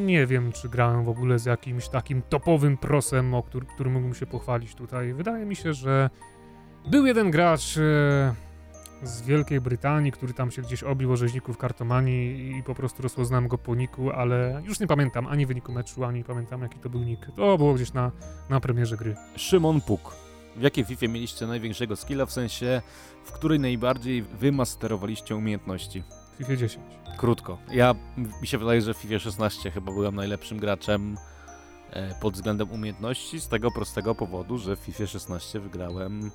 nie 0.05 0.27
wiem, 0.27 0.53
czy 0.53 0.69
grałem 0.69 1.05
w 1.05 1.09
ogóle 1.09 1.39
z 1.39 1.45
jakimś 1.45 1.89
takim 1.89 2.23
topowym 2.23 2.77
prosem, 2.77 3.35
o 3.35 3.43
któr, 3.43 3.67
którym 3.67 3.93
mógłbym 3.93 4.15
się 4.15 4.27
pochwalić 4.27 4.75
tutaj. 4.75 5.15
Wydaje 5.15 5.47
mi 5.47 5.57
się, 5.57 5.73
że 5.75 6.11
Był 6.91 7.07
jeden 7.07 7.31
gracz 7.31 7.79
e, 7.79 8.35
z 9.03 9.23
Wielkiej 9.23 9.61
Brytanii, 9.61 10.13
który 10.13 10.35
tam 10.35 10.51
się 10.51 10.63
gdzieś 10.63 10.83
obił 10.83 11.13
o 11.13 11.17
rzeźników 11.17 11.59
kartomanii 11.59 12.57
i 12.59 12.63
po 12.63 12.75
prostu 12.75 13.03
rozpoznałem 13.03 13.49
go 13.49 13.59
po 13.59 13.75
niku, 13.75 14.11
ale 14.11 14.63
już 14.65 14.81
nie 14.81 14.87
pamiętam 14.87 15.27
ani 15.27 15.47
wyniku 15.47 15.73
meczu, 15.73 16.05
ani 16.05 16.25
pamiętam 16.25 16.63
jaki 16.63 16.79
to 16.79 16.91
był 16.91 17.03
nick. 17.03 17.27
To 17.37 17.59
było 17.59 17.75
gdzieś 17.75 17.93
na, 17.93 18.13
na 18.51 18.61
premierze 18.61 18.97
gry. 18.97 19.15
Szymon 19.37 19.81
Puk. 19.81 20.22
W 20.57 20.63
jakiej 20.63 20.85
FIFA 20.85 21.09
mieliście 21.09 21.47
największego 21.47 21.97
skilla, 21.97 22.27
w 22.27 22.33
sensie 22.33 22.83
w 23.25 23.33
której 23.33 23.61
najbardziej 23.61 24.23
wymasterowaliście 24.23 25.37
umiejętności? 25.37 26.03
W 26.35 26.37
FIFA 26.39 26.57
10. 26.57 26.87
Krótko. 27.17 27.59
Ja, 27.71 27.95
mi 28.41 28.47
się 28.47 28.59
wydaje, 28.59 28.83
że 28.83 28.95
w 28.95 28.97
FIFA 28.97 29.19
16 29.19 29.71
chyba 29.71 29.93
byłem 29.93 30.15
najlepszym 30.15 30.59
graczem 30.59 31.17
e, 31.91 32.15
pod 32.21 32.35
względem 32.35 32.71
umiejętności 32.71 33.41
z 33.41 33.49
tego 33.49 33.71
prostego 33.71 34.15
powodu, 34.15 34.59
że 34.59 34.77
w 34.77 34.79
FIFA 34.79 35.07
16 35.07 35.61
wygrałem 35.61 36.31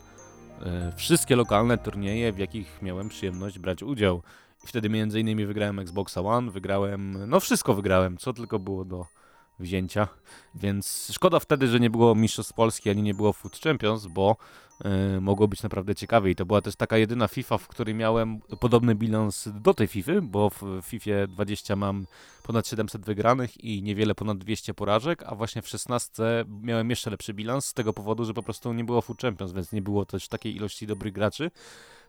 e, 0.61 0.91
wszystkie 0.95 1.35
lokalne 1.35 1.77
turnieje, 1.77 2.33
w 2.33 2.37
jakich 2.37 2.81
miałem 2.81 3.09
przyjemność 3.09 3.59
brać 3.59 3.83
udział. 3.83 4.23
I 4.63 4.67
wtedy 4.67 4.89
między 4.89 5.19
innymi 5.19 5.45
wygrałem 5.45 5.79
Xboxa 5.79 6.21
One, 6.21 6.51
wygrałem, 6.51 7.29
no 7.29 7.39
wszystko 7.39 7.73
wygrałem, 7.73 8.17
co 8.17 8.33
tylko 8.33 8.59
było 8.59 8.85
do 8.85 9.05
wzięcia, 9.59 10.07
więc 10.55 11.09
szkoda 11.13 11.39
wtedy, 11.39 11.67
że 11.67 11.79
nie 11.79 11.89
było 11.89 12.15
Mistrzostw 12.15 12.53
Polski, 12.53 12.89
ani 12.89 13.01
nie 13.01 13.13
było 13.13 13.33
Food 13.33 13.59
Champions, 13.59 14.07
bo 14.07 14.37
y, 15.17 15.21
mogło 15.21 15.47
być 15.47 15.63
naprawdę 15.63 15.95
ciekawie. 15.95 16.31
I 16.31 16.35
to 16.35 16.45
była 16.45 16.61
też 16.61 16.75
taka 16.75 16.97
jedyna 16.97 17.27
FIFA, 17.27 17.57
w 17.57 17.67
której 17.67 17.95
miałem 17.95 18.39
podobny 18.59 18.95
bilans 18.95 19.49
do 19.61 19.73
tej 19.73 19.87
FIFA, 19.87 20.11
bo 20.21 20.49
w 20.49 20.81
FIFA 20.83 21.27
20 21.27 21.75
mam 21.75 22.05
ponad 22.43 22.67
700 22.67 23.05
wygranych 23.05 23.63
i 23.63 23.83
niewiele 23.83 24.15
ponad 24.15 24.37
200 24.37 24.73
porażek, 24.73 25.23
a 25.25 25.35
właśnie 25.35 25.61
w 25.61 25.67
16 25.67 26.23
miałem 26.61 26.89
jeszcze 26.89 27.09
lepszy 27.09 27.33
bilans 27.33 27.65
z 27.65 27.73
tego 27.73 27.93
powodu, 27.93 28.25
że 28.25 28.33
po 28.33 28.43
prostu 28.43 28.73
nie 28.73 28.83
było 28.83 29.01
Food 29.01 29.21
Champions, 29.21 29.53
więc 29.53 29.71
nie 29.71 29.81
było 29.81 30.05
też 30.05 30.27
takiej 30.27 30.55
ilości 30.55 30.87
dobrych 30.87 31.13
graczy, 31.13 31.51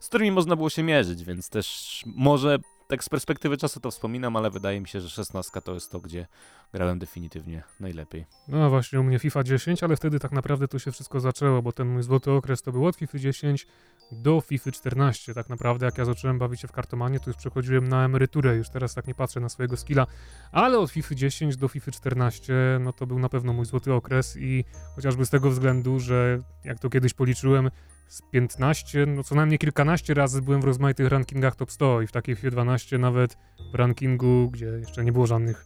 z 0.00 0.08
którymi 0.08 0.30
można 0.30 0.56
było 0.56 0.70
się 0.70 0.82
mierzyć, 0.82 1.24
więc 1.24 1.48
też 1.48 2.02
może 2.06 2.58
tak 2.88 3.04
z 3.04 3.08
perspektywy 3.08 3.56
czasu 3.56 3.80
to 3.80 3.90
wspominam, 3.90 4.36
ale 4.36 4.50
wydaje 4.50 4.80
mi 4.80 4.88
się, 4.88 5.00
że 5.00 5.08
16 5.08 5.60
to 5.60 5.74
jest 5.74 5.92
to, 5.92 6.00
gdzie 6.00 6.26
grałem 6.72 6.98
definitywnie 6.98 7.62
najlepiej. 7.80 8.26
No 8.48 8.70
właśnie, 8.70 9.00
u 9.00 9.02
mnie 9.02 9.18
FIFA 9.18 9.44
10, 9.44 9.82
ale 9.82 9.96
wtedy 9.96 10.20
tak 10.20 10.32
naprawdę 10.32 10.68
to 10.68 10.78
się 10.78 10.92
wszystko 10.92 11.20
zaczęło, 11.20 11.62
bo 11.62 11.72
ten 11.72 11.88
mój 11.88 12.02
złoty 12.02 12.30
okres 12.30 12.62
to 12.62 12.72
był 12.72 12.86
od 12.86 12.96
FIFA 12.96 13.18
10 13.18 13.66
do 14.12 14.40
FIFA 14.40 14.70
14. 14.70 15.34
Tak 15.34 15.48
naprawdę, 15.48 15.86
jak 15.86 15.98
ja 15.98 16.04
zacząłem 16.04 16.38
bawić 16.38 16.60
się 16.60 16.68
w 16.68 16.72
kartomanie, 16.72 17.20
to 17.20 17.30
już 17.30 17.36
przechodziłem 17.36 17.88
na 17.88 18.04
emeryturę, 18.04 18.56
już 18.56 18.68
teraz 18.68 18.94
tak 18.94 19.06
nie 19.06 19.14
patrzę 19.14 19.40
na 19.40 19.48
swojego 19.48 19.76
skilla, 19.76 20.06
ale 20.52 20.78
od 20.78 20.90
FIFA 20.90 21.14
10 21.14 21.56
do 21.56 21.68
FIFA 21.68 21.90
14, 21.90 22.54
no 22.80 22.92
to 22.92 23.06
był 23.06 23.18
na 23.18 23.28
pewno 23.28 23.52
mój 23.52 23.64
złoty 23.64 23.92
okres 23.92 24.36
i 24.36 24.64
chociażby 24.94 25.26
z 25.26 25.30
tego 25.30 25.50
względu, 25.50 26.00
że 26.00 26.38
jak 26.64 26.78
to 26.78 26.90
kiedyś 26.90 27.14
policzyłem, 27.14 27.70
z 28.08 28.22
15, 28.22 29.06
no 29.06 29.24
co 29.24 29.34
najmniej 29.34 29.58
kilkanaście 29.58 30.14
razy 30.14 30.42
byłem 30.42 30.60
w 30.60 30.64
rozmaitych 30.64 31.08
rankingach 31.08 31.56
top 31.56 31.72
100 31.72 32.02
i 32.02 32.06
w 32.06 32.12
takiej 32.12 32.36
FIFA 32.36 32.50
12 32.50 32.98
nawet 32.98 33.38
w 33.72 33.74
rankingu, 33.74 34.50
gdzie 34.50 34.66
jeszcze 34.66 35.04
nie 35.04 35.12
było 35.12 35.26
żadnych 35.26 35.64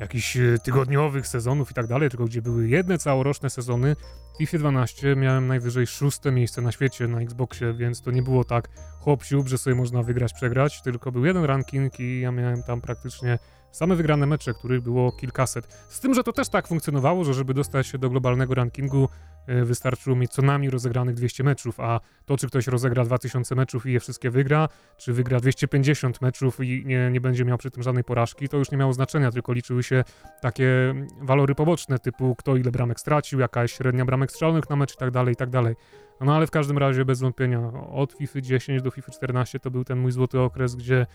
jakichś 0.00 0.36
e, 0.36 0.58
tygodniowych 0.64 1.26
sezonów 1.26 1.70
i 1.70 1.74
tak 1.74 1.86
dalej, 1.86 2.10
tylko 2.10 2.24
gdzie 2.24 2.42
były 2.42 2.68
jedne 2.68 2.98
całoroczne 2.98 3.50
sezony. 3.50 3.96
W 4.34 4.38
FIFA 4.38 4.58
12 4.58 5.16
miałem 5.16 5.46
najwyżej 5.46 5.86
szóste 5.86 6.32
miejsce 6.32 6.62
na 6.62 6.72
świecie 6.72 7.08
na 7.08 7.20
Xboxie, 7.20 7.74
więc 7.74 8.02
to 8.02 8.10
nie 8.10 8.22
było 8.22 8.44
tak 8.44 8.68
hop 9.00 9.24
że 9.44 9.58
sobie 9.58 9.76
można 9.76 10.02
wygrać, 10.02 10.32
przegrać, 10.32 10.82
tylko 10.82 11.12
był 11.12 11.24
jeden 11.24 11.44
ranking 11.44 12.00
i 12.00 12.20
ja 12.20 12.32
miałem 12.32 12.62
tam 12.62 12.80
praktycznie 12.80 13.38
same 13.72 13.96
wygrane 13.96 14.26
mecze, 14.26 14.54
których 14.54 14.80
było 14.80 15.12
kilkaset. 15.12 15.86
Z 15.88 16.00
tym, 16.00 16.14
że 16.14 16.24
to 16.24 16.32
też 16.32 16.48
tak 16.48 16.68
funkcjonowało, 16.68 17.24
że 17.24 17.34
żeby 17.34 17.54
dostać 17.54 17.86
się 17.86 17.98
do 17.98 18.10
globalnego 18.10 18.54
rankingu, 18.54 19.08
E, 19.46 19.64
wystarczyło 19.64 20.16
mieć 20.16 20.30
co 20.30 20.42
najmniej 20.42 20.70
rozegranych 20.70 21.14
200 21.14 21.44
meczów, 21.44 21.80
a 21.80 22.00
to, 22.26 22.36
czy 22.36 22.46
ktoś 22.46 22.66
rozegra 22.66 23.04
2000 23.04 23.54
meczów 23.54 23.86
i 23.86 23.92
je 23.92 24.00
wszystkie 24.00 24.30
wygra, 24.30 24.68
czy 24.96 25.12
wygra 25.12 25.40
250 25.40 26.20
meczów 26.20 26.60
i 26.60 26.82
nie, 26.86 27.10
nie 27.10 27.20
będzie 27.20 27.44
miał 27.44 27.58
przy 27.58 27.70
tym 27.70 27.82
żadnej 27.82 28.04
porażki, 28.04 28.48
to 28.48 28.56
już 28.56 28.70
nie 28.70 28.78
miało 28.78 28.92
znaczenia, 28.92 29.30
tylko 29.30 29.52
liczyły 29.52 29.82
się 29.82 30.04
takie 30.40 30.94
walory 31.22 31.54
poboczne, 31.54 31.98
typu 31.98 32.36
kto 32.36 32.56
ile 32.56 32.70
bramek 32.70 33.00
stracił, 33.00 33.40
jakaś 33.40 33.72
średnia 33.72 34.04
bramek 34.04 34.30
strzelonych 34.30 34.70
na 34.70 34.76
mecz 34.76 34.94
i 34.94 34.96
tak 34.96 35.10
dalej, 35.10 35.32
i 35.32 35.36
tak 35.36 35.50
dalej. 35.50 35.74
No 36.20 36.36
ale 36.36 36.46
w 36.46 36.50
każdym 36.50 36.78
razie 36.78 37.04
bez 37.04 37.20
wątpienia 37.20 37.72
od 37.92 38.12
FIFA 38.12 38.40
10 38.40 38.82
do 38.82 38.90
FIFA 38.90 39.12
14 39.12 39.60
to 39.60 39.70
był 39.70 39.84
ten 39.84 39.98
mój 39.98 40.12
złoty 40.12 40.40
okres, 40.40 40.74
gdzie 40.76 41.06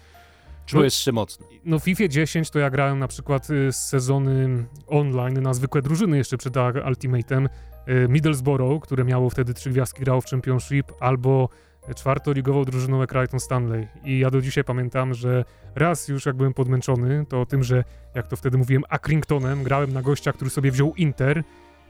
Czujesz 0.65 0.93
się 0.93 1.12
mocno. 1.12 1.48
No 1.65 1.79
w 1.79 1.84
FIFA 1.84 2.07
10 2.07 2.50
to 2.50 2.60
ja 2.60 2.69
grałem 2.69 3.00
na 3.00 3.07
przykład 3.07 3.50
y, 3.50 3.72
z 3.72 3.75
sezony 3.75 4.65
online 4.88 5.41
na 5.41 5.53
zwykłe 5.53 5.81
drużyny 5.81 6.17
jeszcze 6.17 6.38
przed 6.38 6.53
Ultimate'em. 6.53 7.48
Y, 7.88 8.07
Middlesbrough, 8.10 8.84
które 8.84 9.03
miało 9.03 9.29
wtedy 9.29 9.53
trzy 9.53 9.69
gwiazdki, 9.69 10.03
grało 10.03 10.22
w 10.22 10.25
Championship, 10.25 10.91
albo 11.00 11.50
czwartoligową 11.95 12.65
drużyną 12.65 13.07
Crichton 13.07 13.39
Stanley. 13.39 13.88
I 14.03 14.19
ja 14.19 14.31
do 14.31 14.41
dzisiaj 14.41 14.63
pamiętam, 14.63 15.13
że 15.13 15.45
raz 15.75 16.07
już 16.07 16.25
jak 16.25 16.36
byłem 16.36 16.53
podmęczony, 16.53 17.25
to 17.29 17.45
tym, 17.45 17.63
że 17.63 17.84
jak 18.15 18.27
to 18.27 18.36
wtedy 18.36 18.57
mówiłem, 18.57 18.84
Accringtonem, 18.89 19.63
grałem 19.63 19.93
na 19.93 20.01
gościa, 20.01 20.34
który 20.34 20.50
sobie 20.50 20.72
wziął 20.72 20.93
Inter 20.95 21.43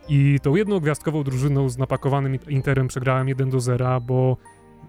i 0.09 0.39
tą 0.43 0.55
jedną 0.55 0.79
gwiazdkową 0.79 1.23
drużyną 1.23 1.69
z 1.69 1.77
napakowanym 1.77 2.37
Interem 2.47 2.87
przegrałem 2.87 3.27
1 3.27 3.49
do 3.49 3.59
0, 3.59 4.01
bo 4.01 4.37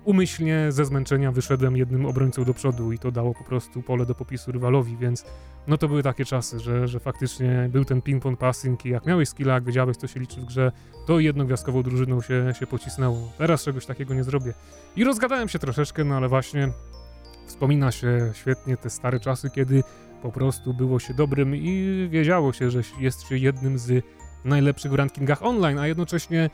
umyślnie 0.04 0.72
ze 0.72 0.84
zmęczenia 0.84 1.32
wyszedłem 1.32 1.76
jednym 1.76 2.06
obrońcą 2.06 2.44
do 2.44 2.54
przodu 2.54 2.92
i 2.92 2.98
to 2.98 3.12
dało 3.12 3.34
po 3.34 3.44
prostu 3.44 3.82
pole 3.82 4.06
do 4.06 4.14
popisu 4.14 4.52
rywalowi, 4.52 4.96
więc 4.96 5.24
no 5.66 5.78
to 5.78 5.88
były 5.88 6.02
takie 6.02 6.24
czasy, 6.24 6.60
że, 6.60 6.88
że 6.88 7.00
faktycznie 7.00 7.68
był 7.72 7.84
ten 7.84 8.00
ping-pong 8.00 8.36
passing 8.36 8.86
i 8.86 8.88
jak 8.88 9.06
miałeś 9.06 9.28
skilla, 9.28 9.54
jak 9.54 9.64
wiedziałeś, 9.64 9.96
co 9.96 10.06
się 10.06 10.20
liczy 10.20 10.40
w 10.40 10.44
grze, 10.44 10.72
to 11.06 11.20
jednogwiazdkową 11.20 11.82
drużyną 11.82 12.20
się, 12.20 12.52
się 12.58 12.66
pocisnęło. 12.66 13.32
Teraz 13.38 13.64
czegoś 13.64 13.86
takiego 13.86 14.14
nie 14.14 14.24
zrobię. 14.24 14.54
I 14.96 15.04
rozgadałem 15.04 15.48
się 15.48 15.58
troszeczkę, 15.58 16.04
no 16.04 16.16
ale 16.16 16.28
właśnie 16.28 16.68
wspomina 17.46 17.92
się 17.92 18.30
świetnie 18.34 18.76
te 18.76 18.90
stare 18.90 19.20
czasy, 19.20 19.50
kiedy 19.50 19.82
po 20.22 20.32
prostu 20.32 20.74
było 20.74 20.98
się 20.98 21.14
dobrym 21.14 21.56
i 21.56 22.08
wiedziało 22.10 22.52
się, 22.52 22.70
że 22.70 22.80
jest 23.00 23.28
się 23.28 23.36
jednym 23.36 23.78
z 23.78 24.04
najlepszych 24.44 24.92
w 24.92 24.94
rankingach 24.94 25.42
online, 25.42 25.78
a 25.78 25.86
jednocześnie 25.86 26.50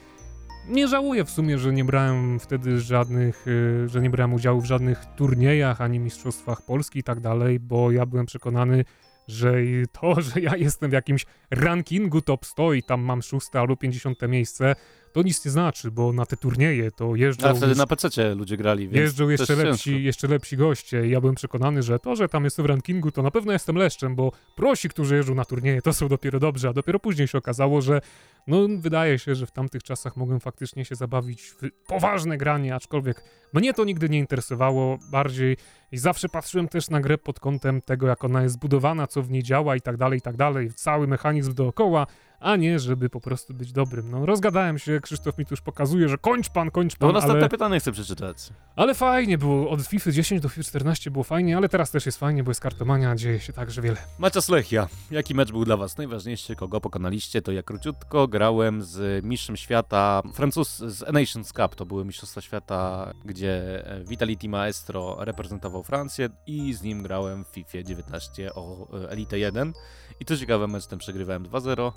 nie 0.68 0.88
żałuję 0.88 1.24
w 1.24 1.30
sumie, 1.30 1.58
że 1.58 1.72
nie 1.72 1.84
brałem 1.84 2.40
wtedy 2.40 2.80
żadnych, 2.80 3.46
y, 3.46 3.88
że 3.88 4.00
nie 4.00 4.10
brałem 4.10 4.34
udziału 4.34 4.60
w 4.60 4.64
żadnych 4.64 5.04
turniejach 5.16 5.80
ani 5.80 5.98
mistrzostwach 5.98 6.62
Polski 6.62 6.98
i 6.98 7.02
tak 7.02 7.20
dalej, 7.20 7.60
bo 7.60 7.90
ja 7.90 8.06
byłem 8.06 8.26
przekonany, 8.26 8.84
że 9.28 9.54
to, 9.92 10.20
że 10.34 10.40
ja 10.40 10.56
jestem 10.56 10.90
w 10.90 10.92
jakimś 10.92 11.26
rankingu 11.50 12.20
top 12.20 12.46
100 12.46 12.72
i 12.72 12.82
tam 12.82 13.00
mam 13.00 13.22
szóste 13.22 13.60
albo 13.60 13.76
50 13.76 14.18
miejsce, 14.28 14.74
to 15.12 15.22
nic 15.22 15.44
nie 15.44 15.50
znaczy, 15.50 15.90
bo 15.90 16.12
na 16.12 16.26
te 16.26 16.36
turnieje 16.36 16.90
to 16.90 17.16
jeżdżą... 17.16 17.48
A 17.48 17.54
wtedy 17.54 17.68
już, 17.68 17.78
na 17.78 17.86
PC 17.86 18.34
ludzie 18.34 18.56
grali, 18.56 18.88
więc 18.88 18.96
Jeżdżą 18.96 19.28
jeszcze 19.28 19.56
lepsi, 19.56 20.02
jeszcze 20.04 20.28
lepsi 20.28 20.56
goście. 20.56 21.08
Ja 21.08 21.20
byłem 21.20 21.34
przekonany, 21.34 21.82
że 21.82 21.98
to, 21.98 22.16
że 22.16 22.28
tam 22.28 22.44
jestem 22.44 22.66
w 22.66 22.68
rankingu, 22.68 23.10
to 23.10 23.22
na 23.22 23.30
pewno 23.30 23.52
jestem 23.52 23.76
leszczem, 23.76 24.14
bo 24.14 24.32
prosi, 24.56 24.88
którzy 24.88 25.16
jeżdżą 25.16 25.34
na 25.34 25.44
turnieje, 25.44 25.82
to 25.82 25.92
są 25.92 26.08
dopiero 26.08 26.40
dobrzy, 26.40 26.68
a 26.68 26.72
dopiero 26.72 26.98
później 26.98 27.28
się 27.28 27.38
okazało, 27.38 27.80
że 27.80 28.00
no 28.46 28.56
wydaje 28.78 29.18
się, 29.18 29.34
że 29.34 29.46
w 29.46 29.50
tamtych 29.50 29.82
czasach 29.82 30.16
mogłem 30.16 30.40
faktycznie 30.40 30.84
się 30.84 30.94
zabawić 30.94 31.42
w 31.42 31.70
poważne 31.86 32.38
granie, 32.38 32.74
aczkolwiek 32.74 33.24
mnie 33.52 33.74
to 33.74 33.84
nigdy 33.84 34.08
nie 34.08 34.18
interesowało. 34.18 34.98
Bardziej 35.10 35.56
i 35.92 35.98
zawsze 35.98 36.28
patrzyłem 36.28 36.68
też 36.68 36.90
na 36.90 37.00
grę 37.00 37.18
pod 37.18 37.40
kątem 37.40 37.80
tego, 37.80 38.06
jak 38.06 38.24
ona 38.24 38.42
jest 38.42 38.54
zbudowana, 38.54 39.06
co 39.06 39.22
w 39.22 39.30
niej 39.30 39.42
działa 39.42 39.76
i 39.76 39.80
tak 39.80 39.96
dalej, 39.96 40.18
i 40.18 40.22
tak 40.22 40.36
dalej, 40.36 40.70
cały 40.74 41.06
mechanizm 41.06 41.54
dookoła, 41.54 42.06
a 42.42 42.56
nie, 42.56 42.78
żeby 42.78 43.10
po 43.10 43.20
prostu 43.20 43.54
być 43.54 43.72
dobrym. 43.72 44.10
No 44.10 44.26
rozgadałem 44.26 44.78
się, 44.78 45.00
Krzysztof 45.00 45.38
mi 45.38 45.46
tu 45.46 45.52
już 45.52 45.60
pokazuje, 45.60 46.08
że 46.08 46.18
kończ 46.18 46.48
pan, 46.48 46.70
kończ 46.70 46.96
pan, 46.96 47.08
No 47.08 47.12
następne 47.12 47.40
ale... 47.40 47.48
pytanie 47.48 47.80
chcę 47.80 47.92
przeczytać. 47.92 48.36
Ale 48.76 48.94
fajnie 48.94 49.38
było, 49.38 49.70
od 49.70 49.82
FIFA 49.82 50.10
10 50.10 50.42
do 50.42 50.48
FIFA 50.48 50.62
14 50.62 51.10
było 51.10 51.24
fajnie, 51.24 51.56
ale 51.56 51.68
teraz 51.68 51.90
też 51.90 52.06
jest 52.06 52.18
fajnie, 52.18 52.44
bo 52.44 52.50
jest 52.50 52.60
kartomania, 52.60 53.16
dzieje 53.16 53.40
się 53.40 53.52
także 53.52 53.82
wiele. 53.82 53.96
Macias 54.18 54.48
Lechia. 54.48 54.88
Jaki 55.10 55.34
mecz 55.34 55.50
był 55.50 55.64
dla 55.64 55.76
was 55.76 55.98
najważniejszy? 55.98 56.56
Kogo 56.56 56.80
pokonaliście? 56.80 57.42
To 57.42 57.52
ja 57.52 57.62
króciutko 57.62 58.28
grałem 58.28 58.82
z 58.82 59.24
mistrzem 59.24 59.56
świata, 59.56 60.22
Francuz 60.34 60.78
z 60.78 61.12
Nations 61.12 61.52
Cup, 61.52 61.74
to 61.74 61.86
były 61.86 62.04
mistrzostwa 62.04 62.40
świata, 62.40 63.12
gdzie 63.24 63.86
e, 63.86 64.04
Vitality 64.04 64.48
Maestro 64.48 65.16
reprezentował 65.20 65.82
Francję 65.82 66.28
i 66.46 66.74
z 66.74 66.82
nim 66.82 67.02
grałem 67.02 67.44
w 67.44 67.48
FIFA 67.48 67.82
19 67.82 68.54
o 68.54 68.88
e, 68.98 69.10
Elite 69.10 69.38
1 69.38 69.72
i 70.20 70.24
co 70.24 70.36
ciekawe 70.36 70.66
mecz 70.68 70.86
ten 70.86 70.98
przegrywałem 70.98 71.44
2-0 71.44 71.92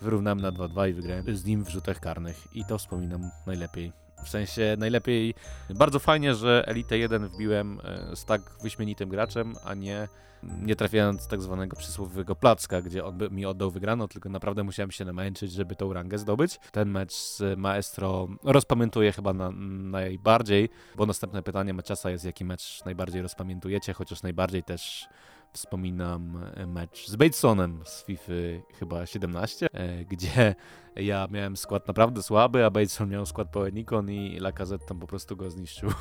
wyrównałem 0.00 0.40
na 0.40 0.52
2-2 0.52 0.90
i 0.90 0.92
wygrałem 0.92 1.36
z 1.36 1.44
nim 1.44 1.64
w 1.64 1.68
rzutach 1.68 2.00
karnych 2.00 2.56
i 2.56 2.64
to 2.64 2.78
wspominam 2.78 3.30
najlepiej. 3.46 3.92
W 4.24 4.28
sensie 4.28 4.76
najlepiej, 4.78 5.34
bardzo 5.70 5.98
fajnie, 5.98 6.34
że 6.34 6.64
Elite 6.66 6.98
1 6.98 7.28
wbiłem 7.28 7.80
e, 7.84 8.16
z 8.16 8.24
tak 8.24 8.42
wyśmienitym 8.62 9.08
graczem, 9.08 9.54
a 9.64 9.74
nie 9.74 10.08
nie 10.42 10.76
trafiając 10.76 11.26
tak 11.26 11.42
zwanego 11.42 11.76
przysłowiowego 11.76 12.36
placka, 12.36 12.82
gdzie 12.82 13.04
on 13.04 13.18
mi 13.30 13.46
oddał 13.46 13.70
wygraną, 13.70 14.08
tylko 14.08 14.28
naprawdę 14.28 14.64
musiałem 14.64 14.90
się 14.90 15.04
namęczyć, 15.04 15.52
żeby 15.52 15.76
tą 15.76 15.92
rangę 15.92 16.18
zdobyć. 16.18 16.58
Ten 16.72 16.90
mecz 16.90 17.12
z 17.12 17.58
Maestro 17.58 18.28
rozpamiętuję 18.42 19.12
chyba 19.12 19.32
na, 19.32 19.50
najbardziej, 19.90 20.68
bo 20.96 21.06
następne 21.06 21.42
pytanie 21.42 21.74
Maciasa 21.74 22.10
jest, 22.10 22.24
jaki 22.24 22.44
mecz 22.44 22.84
najbardziej 22.84 23.22
rozpamiętujecie, 23.22 23.92
chociaż 23.92 24.22
najbardziej 24.22 24.62
też 24.62 25.08
wspominam 25.52 26.44
mecz 26.66 27.08
z 27.08 27.16
Batesonem 27.16 27.80
z 27.84 28.04
FIFA 28.04 28.32
chyba 28.78 29.06
17, 29.06 29.66
gdzie 30.10 30.54
ja 30.96 31.28
miałem 31.30 31.56
skład 31.56 31.88
naprawdę 31.88 32.22
słaby, 32.22 32.64
a 32.64 32.70
Bateson 32.70 33.08
miał 33.08 33.26
skład 33.26 33.50
pełen 33.50 33.78
ikon 33.78 34.10
i 34.10 34.38
Lacazette 34.40 34.86
tam 34.86 34.98
po 34.98 35.06
prostu 35.06 35.36
go 35.36 35.50
zniszczył. 35.50 35.90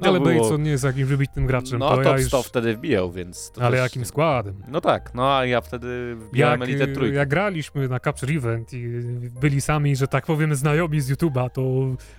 No, 0.00 0.08
ale 0.08 0.20
było... 0.20 0.34
Bateson 0.34 0.62
nie 0.62 0.70
jest 0.70 0.84
jakimś 0.84 1.08
wybitnym 1.08 1.46
graczem. 1.46 1.78
No, 1.78 1.88
to 1.88 1.96
top 1.96 2.04
ja 2.04 2.18
już... 2.18 2.26
100 2.26 2.42
wtedy 2.42 2.76
wbijał, 2.76 3.12
więc... 3.12 3.52
ale 3.60 3.70
też... 3.70 3.80
jakim 3.80 4.04
składem? 4.04 4.62
No 4.68 4.80
tak, 4.80 5.14
no 5.14 5.36
a 5.36 5.46
ja 5.46 5.60
wtedy 5.60 6.16
wbijałem 6.16 6.60
jak, 6.60 6.70
Elite 6.70 6.86
Trójkę. 6.86 7.16
Jak 7.16 7.28
graliśmy 7.28 7.88
na 7.88 8.00
Capture 8.00 8.32
Event 8.36 8.72
i 8.72 8.88
byli 9.40 9.60
sami, 9.60 9.96
że 9.96 10.08
tak 10.08 10.26
powiem, 10.26 10.54
znajomi 10.54 11.00
z 11.00 11.10
YouTube'a, 11.10 11.50
to 11.50 11.62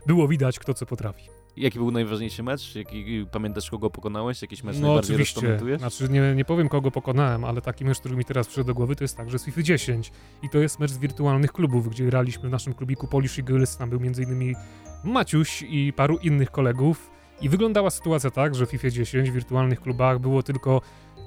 było 0.08 0.28
widać, 0.28 0.60
kto 0.60 0.74
co 0.74 0.86
potrafi. 0.86 1.41
Jaki 1.58 1.80
był 1.80 1.92
najważniejszy 1.92 2.44
mecz? 2.44 2.76
Jaki, 2.76 3.26
pamiętasz, 3.32 3.70
kogo 3.70 3.90
pokonałeś? 3.90 4.42
Jakiś 4.42 4.64
mecz 4.64 4.76
no, 4.76 4.88
najbardziej 4.88 5.16
oczywiście. 5.16 5.60
Znaczy, 5.78 6.10
nie, 6.10 6.36
nie 6.36 6.46
powiem, 6.46 6.70
kogo 6.70 6.92
pokonałem, 6.92 7.46
ale 7.46 7.62
taki 7.62 7.86
mecz, 7.86 8.00
który 8.00 8.16
mi 8.16 8.26
teraz 8.26 8.48
przyszedł 8.48 8.68
do 8.68 8.74
głowy, 8.74 8.96
to 8.96 9.04
jest 9.04 9.18
także 9.18 9.40
z 9.40 9.46
FIFA 9.46 9.62
10. 9.62 10.12
I 10.44 10.50
to 10.50 10.58
jest 10.58 10.80
mecz 10.80 10.92
z 10.92 10.98
wirtualnych 10.98 11.52
klubów, 11.52 11.90
gdzie 11.90 12.06
graliśmy 12.06 12.50
w 12.50 12.52
naszym 12.52 12.74
klubiku 12.74 13.08
Polish 13.08 13.40
Eagles. 13.40 13.78
Tam 13.78 13.90
był 13.90 14.00
m.in. 14.00 14.56
Maciuś 15.04 15.62
i 15.70 15.94
paru 15.94 16.18
innych 16.18 16.52
kolegów. 16.52 17.12
I 17.42 17.50
wyglądała 17.50 17.90
sytuacja 17.90 18.32
tak, 18.32 18.56
że 18.56 18.66
w 18.66 18.70
FIFA 18.70 18.90
10 18.90 19.30
w 19.30 19.34
wirtualnych 19.34 19.82
klubach 19.82 20.20
było 20.20 20.44
tylko 20.44 20.82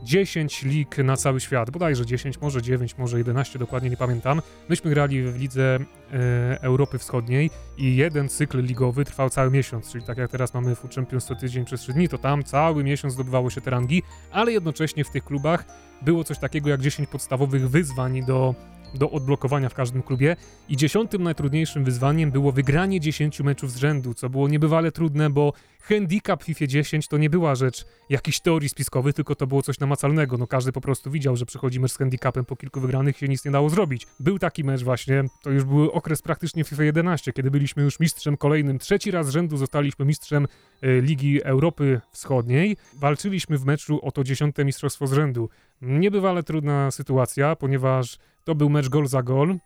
10 0.05 0.63
lig 0.63 0.99
na 0.99 1.17
cały 1.17 1.41
świat, 1.41 1.71
bodajże 1.71 2.07
10, 2.07 2.41
może 2.41 2.63
9, 2.63 2.99
może 2.99 3.19
11, 3.19 3.59
dokładnie 3.59 3.91
nie 3.91 3.97
pamiętam. 3.97 4.43
Myśmy 4.69 4.91
grali 4.91 5.23
w 5.23 5.39
lidze 5.39 5.79
e, 6.13 6.63
Europy 6.63 6.99
Wschodniej 6.99 7.51
i 7.79 7.97
jeden 7.97 8.29
cykl 8.29 8.63
ligowy 8.63 9.05
trwał 9.05 9.31
cały 9.31 9.51
miesiąc, 9.51 9.93
czyli 9.93 10.05
tak 10.05 10.19
jak 10.19 10.31
teraz 10.31 10.55
mamy 10.55 10.75
w 10.75 10.95
Champions 10.95 11.25
co 11.25 11.35
tydzień 11.35 11.65
przez 11.65 11.81
3 11.81 11.93
dni, 11.93 12.09
to 12.09 12.19
tam 12.19 12.45
cały 12.45 12.85
miesiąc 12.85 13.15
zdobywało 13.15 13.51
się 13.51 13.61
te 13.61 13.71
rangi, 13.71 14.03
ale 14.31 14.53
jednocześnie 14.53 15.05
w 15.05 15.11
tych 15.11 15.25
klubach 15.25 15.65
było 16.03 16.25
coś 16.25 16.39
takiego 16.39 16.71
jak 16.71 16.81
10 16.81 17.09
podstawowych 17.09 17.71
wyzwań 17.71 18.25
do 18.27 18.55
do 18.95 19.11
odblokowania 19.11 19.69
w 19.69 19.75
każdym 19.75 20.03
klubie 20.03 20.37
i 20.69 20.77
dziesiątym 20.77 21.23
najtrudniejszym 21.23 21.85
wyzwaniem 21.85 22.31
było 22.31 22.53
wygranie 22.53 23.01
10 23.01 23.41
meczów 23.41 23.73
z 23.73 23.77
rzędu, 23.77 24.15
co 24.15 24.31
było 24.31 24.49
niebywale 24.49 24.93
trudne, 24.93 25.31
bo 25.31 25.53
handicap 25.81 26.43
w 26.43 26.47
FIFA 26.47 26.67
10 26.67 27.09
to 27.09 27.19
nie 27.19 27.31
była 27.31 27.55
rzecz 27.55 27.87
jakiejś 28.11 28.41
teorii 28.41 28.69
spiskowej, 28.69 29.13
tylko 29.13 29.35
to 29.35 29.47
było 29.47 29.63
coś 29.63 29.79
namacalnego. 29.81 30.39
No 30.39 30.47
każdy 30.47 30.73
po 30.73 30.81
prostu 30.81 31.11
widział, 31.11 31.37
że 31.37 31.47
przychodzi 31.47 31.81
mecz 31.81 31.93
z 31.93 31.97
handicapem 31.97 32.45
po 32.45 32.57
kilku 32.57 32.81
wygranych 32.81 33.19
się 33.19 33.29
nic 33.29 33.45
nie 33.45 33.51
dało 33.51 33.71
zrobić. 33.71 34.07
Był 34.21 34.39
taki 34.39 34.65
mecz 34.65 34.83
właśnie, 34.83 35.25
to 35.43 35.51
już 35.51 35.65
był 35.65 35.91
okres 35.91 36.23
praktycznie 36.23 36.65
FIFA 36.65 36.85
11, 36.85 37.33
kiedy 37.33 37.51
byliśmy 37.51 37.83
już 37.83 38.01
mistrzem 38.01 38.37
kolejnym. 38.37 38.79
Trzeci 38.79 39.11
raz 39.11 39.27
z 39.27 39.31
rzędu 39.31 39.57
zostaliśmy 39.57 40.05
mistrzem 40.05 40.47
e, 40.83 41.01
Ligi 41.01 41.43
Europy 41.43 42.01
Wschodniej. 42.13 42.77
Walczyliśmy 42.95 43.59
w 43.59 43.65
meczu 43.65 44.01
o 44.03 44.13
to 44.13 44.25
dziesiąte 44.25 44.65
mistrzostwo 44.65 45.07
z 45.07 45.13
rzędu. 45.13 45.49
Niebywale 45.83 46.43
trudna 46.43 46.91
sytuacja, 46.91 47.57
ponieważ 47.57 48.19
to 48.45 48.55
był 48.55 48.71
mecz 48.71 48.89
gol 48.89 49.07
za 49.07 49.23
gol. 49.23 49.59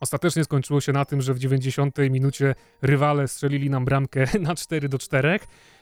Ostatecznie 0.00 0.44
skończyło 0.44 0.80
się 0.80 0.92
na 0.92 1.04
tym, 1.04 1.20
że 1.20 1.34
w 1.34 1.38
90 1.38 1.98
minucie 2.10 2.54
rywale 2.82 3.28
strzelili 3.28 3.70
nam 3.70 3.84
bramkę 3.84 4.26
na 4.40 4.54
4 4.54 4.88
do 4.88 4.98
4 4.98 5.40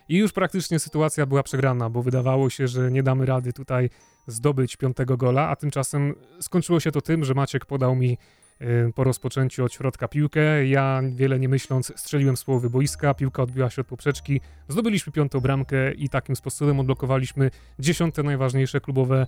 i 0.08 0.16
już 0.16 0.32
praktycznie 0.32 0.78
sytuacja 0.78 1.26
była 1.26 1.42
przegrana, 1.42 1.90
bo 1.90 2.02
wydawało 2.02 2.50
się, 2.50 2.68
że 2.68 2.90
nie 2.90 3.02
damy 3.02 3.26
rady 3.26 3.52
tutaj 3.52 3.90
zdobyć 4.26 4.76
piątego 4.76 5.16
gola, 5.16 5.48
a 5.48 5.56
tymczasem 5.56 6.14
skończyło 6.40 6.80
się 6.80 6.92
to 6.92 7.00
tym, 7.00 7.24
że 7.24 7.34
Maciek 7.34 7.66
podał 7.66 7.96
mi 7.96 8.18
y, 8.60 8.92
po 8.94 9.04
rozpoczęciu 9.04 9.64
od 9.64 9.72
środka 9.72 10.08
piłkę. 10.08 10.66
Ja 10.66 11.02
wiele 11.14 11.38
nie 11.38 11.48
myśląc 11.48 11.92
strzeliłem 11.96 12.36
z 12.36 12.44
połowy 12.44 12.70
boiska, 12.70 13.14
piłka 13.14 13.42
odbiła 13.42 13.70
się 13.70 13.80
od 13.80 13.86
poprzeczki, 13.86 14.40
zdobyliśmy 14.68 15.12
piątą 15.12 15.40
bramkę 15.40 15.92
i 15.92 16.08
takim 16.08 16.36
sposobem 16.36 16.80
odblokowaliśmy 16.80 17.50
dziesiąte 17.78 18.22
najważniejsze 18.22 18.80
klubowe 18.80 19.26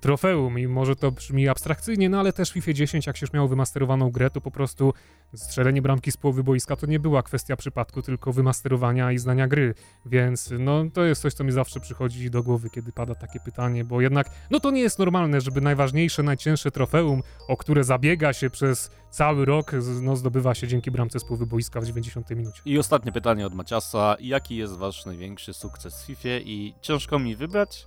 trofeum 0.00 0.58
i 0.58 0.66
może 0.66 0.96
to 0.96 1.12
brzmi 1.12 1.48
abstrakcyjnie, 1.48 2.08
no 2.08 2.20
ale 2.20 2.32
też 2.32 2.50
w 2.50 2.52
FIFA 2.52 2.72
10 2.72 3.06
jak 3.06 3.16
się 3.16 3.24
już 3.24 3.32
miało 3.32 3.48
wymasterowaną 3.48 4.10
grę, 4.10 4.30
to 4.30 4.40
po 4.40 4.50
prostu 4.50 4.92
strzelenie 5.34 5.82
bramki 5.82 6.12
z 6.12 6.16
połowy 6.16 6.44
boiska 6.44 6.76
to 6.76 6.86
nie 6.86 7.00
była 7.00 7.22
kwestia 7.22 7.56
przypadku, 7.56 8.02
tylko 8.02 8.32
wymasterowania 8.32 9.12
i 9.12 9.18
znania 9.18 9.48
gry, 9.48 9.74
więc 10.06 10.50
no 10.58 10.84
to 10.92 11.04
jest 11.04 11.22
coś, 11.22 11.34
co 11.34 11.44
mi 11.44 11.52
zawsze 11.52 11.80
przychodzi 11.80 12.30
do 12.30 12.42
głowy, 12.42 12.70
kiedy 12.70 12.92
pada 12.92 13.14
takie 13.14 13.40
pytanie, 13.40 13.84
bo 13.84 14.00
jednak 14.00 14.30
no 14.50 14.60
to 14.60 14.70
nie 14.70 14.80
jest 14.80 14.98
normalne, 14.98 15.40
żeby 15.40 15.60
najważniejsze, 15.60 16.22
najcięższe 16.22 16.70
trofeum, 16.70 17.22
o 17.48 17.56
które 17.56 17.84
zabiega 17.84 18.32
się 18.32 18.50
przez 18.50 18.90
cały 19.10 19.44
rok, 19.44 19.72
no 20.02 20.16
zdobywa 20.16 20.54
się 20.54 20.68
dzięki 20.68 20.90
bramce 20.90 21.20
z 21.20 21.24
połowy 21.24 21.46
boiska 21.46 21.80
w 21.80 21.86
90 21.86 22.30
minucie. 22.30 22.62
I 22.64 22.78
ostatnie 22.78 23.12
pytanie 23.12 23.46
od 23.46 23.54
Maciasa, 23.54 24.16
jaki 24.20 24.56
jest 24.56 24.76
wasz 24.76 25.06
największy 25.06 25.54
sukces 25.54 26.02
w 26.02 26.06
FIFA 26.06 26.28
i 26.28 26.74
ciężko 26.80 27.18
mi 27.18 27.36
wybrać, 27.36 27.86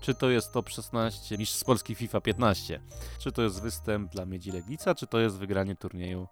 czy 0.00 0.14
to 0.14 0.30
jest 0.30 0.52
top 0.52 0.68
16 0.68 1.36
niż 1.36 1.50
z 1.50 1.64
Polski 1.64 1.94
FIFA 1.94 2.20
15? 2.20 2.80
Czy 3.18 3.32
to 3.32 3.42
jest 3.42 3.62
występ 3.62 4.12
dla 4.12 4.26
Miedzi 4.26 4.52
Legnica, 4.52 4.94
czy 4.94 5.06
to 5.06 5.18
jest 5.18 5.38
wygranie 5.38 5.76
turnieju 5.76 6.28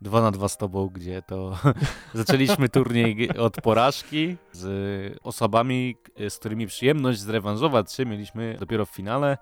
2 0.00 0.20
na 0.20 0.30
2 0.30 0.48
z 0.48 0.56
tobą, 0.56 0.88
gdzie 0.88 1.22
to 1.22 1.58
zaczęliśmy 2.14 2.68
turniej 2.68 3.30
od 3.38 3.60
porażki 3.60 4.36
z 4.52 5.18
osobami, 5.22 5.96
z 6.28 6.38
którymi 6.38 6.66
przyjemność 6.66 7.20
zrewanżować 7.20 7.92
się 7.92 8.06
mieliśmy 8.06 8.56
dopiero 8.60 8.86
w 8.86 8.90
finale. 8.90 9.38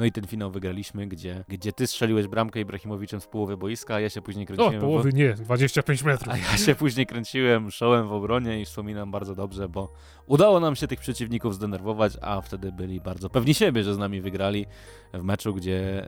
No 0.00 0.06
i 0.06 0.12
ten 0.12 0.26
finał 0.26 0.50
wygraliśmy, 0.50 1.06
gdzie, 1.06 1.44
gdzie 1.48 1.72
ty 1.72 1.86
strzeliłeś 1.86 2.26
bramkę 2.26 2.60
Ibrahimowiczem 2.60 3.20
w 3.20 3.28
połowę 3.28 3.56
boiska, 3.56 3.94
a 3.94 4.00
ja 4.00 4.10
się 4.10 4.22
później 4.22 4.46
kręciłem... 4.46 4.76
O, 4.76 4.80
połowy 4.80 5.10
w... 5.10 5.14
nie, 5.14 5.34
25 5.34 6.02
metrów. 6.02 6.34
A 6.34 6.36
ja 6.36 6.58
się 6.58 6.74
później 6.74 7.06
kręciłem 7.06 7.70
szołem 7.70 8.08
w 8.08 8.12
obronie 8.12 8.60
i 8.60 8.64
wspominam 8.64 9.10
bardzo 9.10 9.34
dobrze, 9.34 9.68
bo 9.68 9.92
udało 10.26 10.60
nam 10.60 10.76
się 10.76 10.86
tych 10.86 11.00
przeciwników 11.00 11.54
zdenerwować, 11.54 12.12
a 12.20 12.40
wtedy 12.40 12.72
byli 12.72 13.00
bardzo 13.00 13.30
pewni 13.30 13.54
siebie, 13.54 13.84
że 13.84 13.94
z 13.94 13.98
nami 13.98 14.20
wygrali 14.20 14.66
w 15.14 15.22
meczu, 15.22 15.54
gdzie 15.54 16.06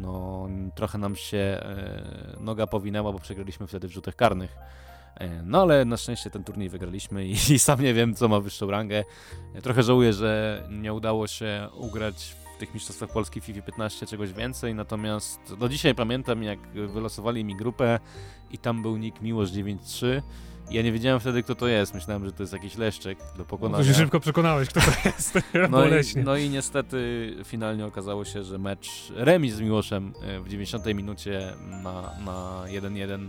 no, 0.00 0.48
trochę 0.74 0.98
nam 0.98 1.16
się 1.16 1.38
e, 1.38 2.36
noga 2.40 2.66
powinęła, 2.66 3.12
bo 3.12 3.18
przegraliśmy 3.18 3.66
wtedy 3.66 3.88
w 3.88 3.92
rzutach 3.92 4.16
karnych. 4.16 4.56
E, 5.14 5.42
no 5.42 5.62
ale 5.62 5.84
na 5.84 5.96
szczęście 5.96 6.30
ten 6.30 6.44
turniej 6.44 6.68
wygraliśmy 6.68 7.26
i, 7.26 7.32
i, 7.54 7.58
sam 7.58 7.80
nie 7.80 7.94
wiem, 7.94 8.14
co 8.14 8.28
ma 8.28 8.40
wyższą 8.40 8.70
rangę. 8.70 9.04
Trochę 9.62 9.82
żałuję, 9.82 10.12
że 10.12 10.62
nie 10.70 10.92
udało 10.92 11.26
się 11.26 11.68
ugrać 11.74 12.36
tych 12.58 12.74
mistrzostwach 12.74 13.12
Polski 13.12 13.40
FIFA 13.40 13.62
15 13.62 14.06
czegoś 14.06 14.32
więcej, 14.32 14.74
natomiast 14.74 15.54
do 15.58 15.68
dzisiaj 15.68 15.94
pamiętam 15.94 16.42
jak 16.42 16.58
wylosowali 16.72 17.44
mi 17.44 17.56
grupę 17.56 18.00
i 18.50 18.58
tam 18.58 18.82
był 18.82 18.96
nick 18.96 19.20
Miłosz 19.20 19.50
93 19.50 20.22
ja 20.70 20.82
nie 20.82 20.92
wiedziałem 20.92 21.20
wtedy, 21.20 21.42
kto 21.42 21.54
to 21.54 21.68
jest. 21.68 21.94
Myślałem, 21.94 22.24
że 22.24 22.32
to 22.32 22.42
jest 22.42 22.52
jakiś 22.52 22.76
leszczek 22.76 23.18
do 23.36 23.44
pokonania. 23.44 23.84
To 23.84 23.90
się 23.90 23.94
szybko 23.94 24.20
przekonałeś, 24.20 24.68
kto 24.68 24.80
to 24.80 24.90
jest. 25.08 25.38
no, 25.70 25.86
i, 25.86 26.24
no 26.24 26.36
i 26.36 26.50
niestety 26.50 27.34
finalnie 27.44 27.86
okazało 27.86 28.24
się, 28.24 28.42
że 28.42 28.58
mecz 28.58 29.12
remis 29.14 29.54
z 29.54 29.60
Miłoszem 29.60 30.12
e, 30.22 30.40
w 30.40 30.48
90 30.48 30.86
minucie 30.86 31.52
na, 31.82 32.14
na 32.24 32.64
1-1 32.66 33.28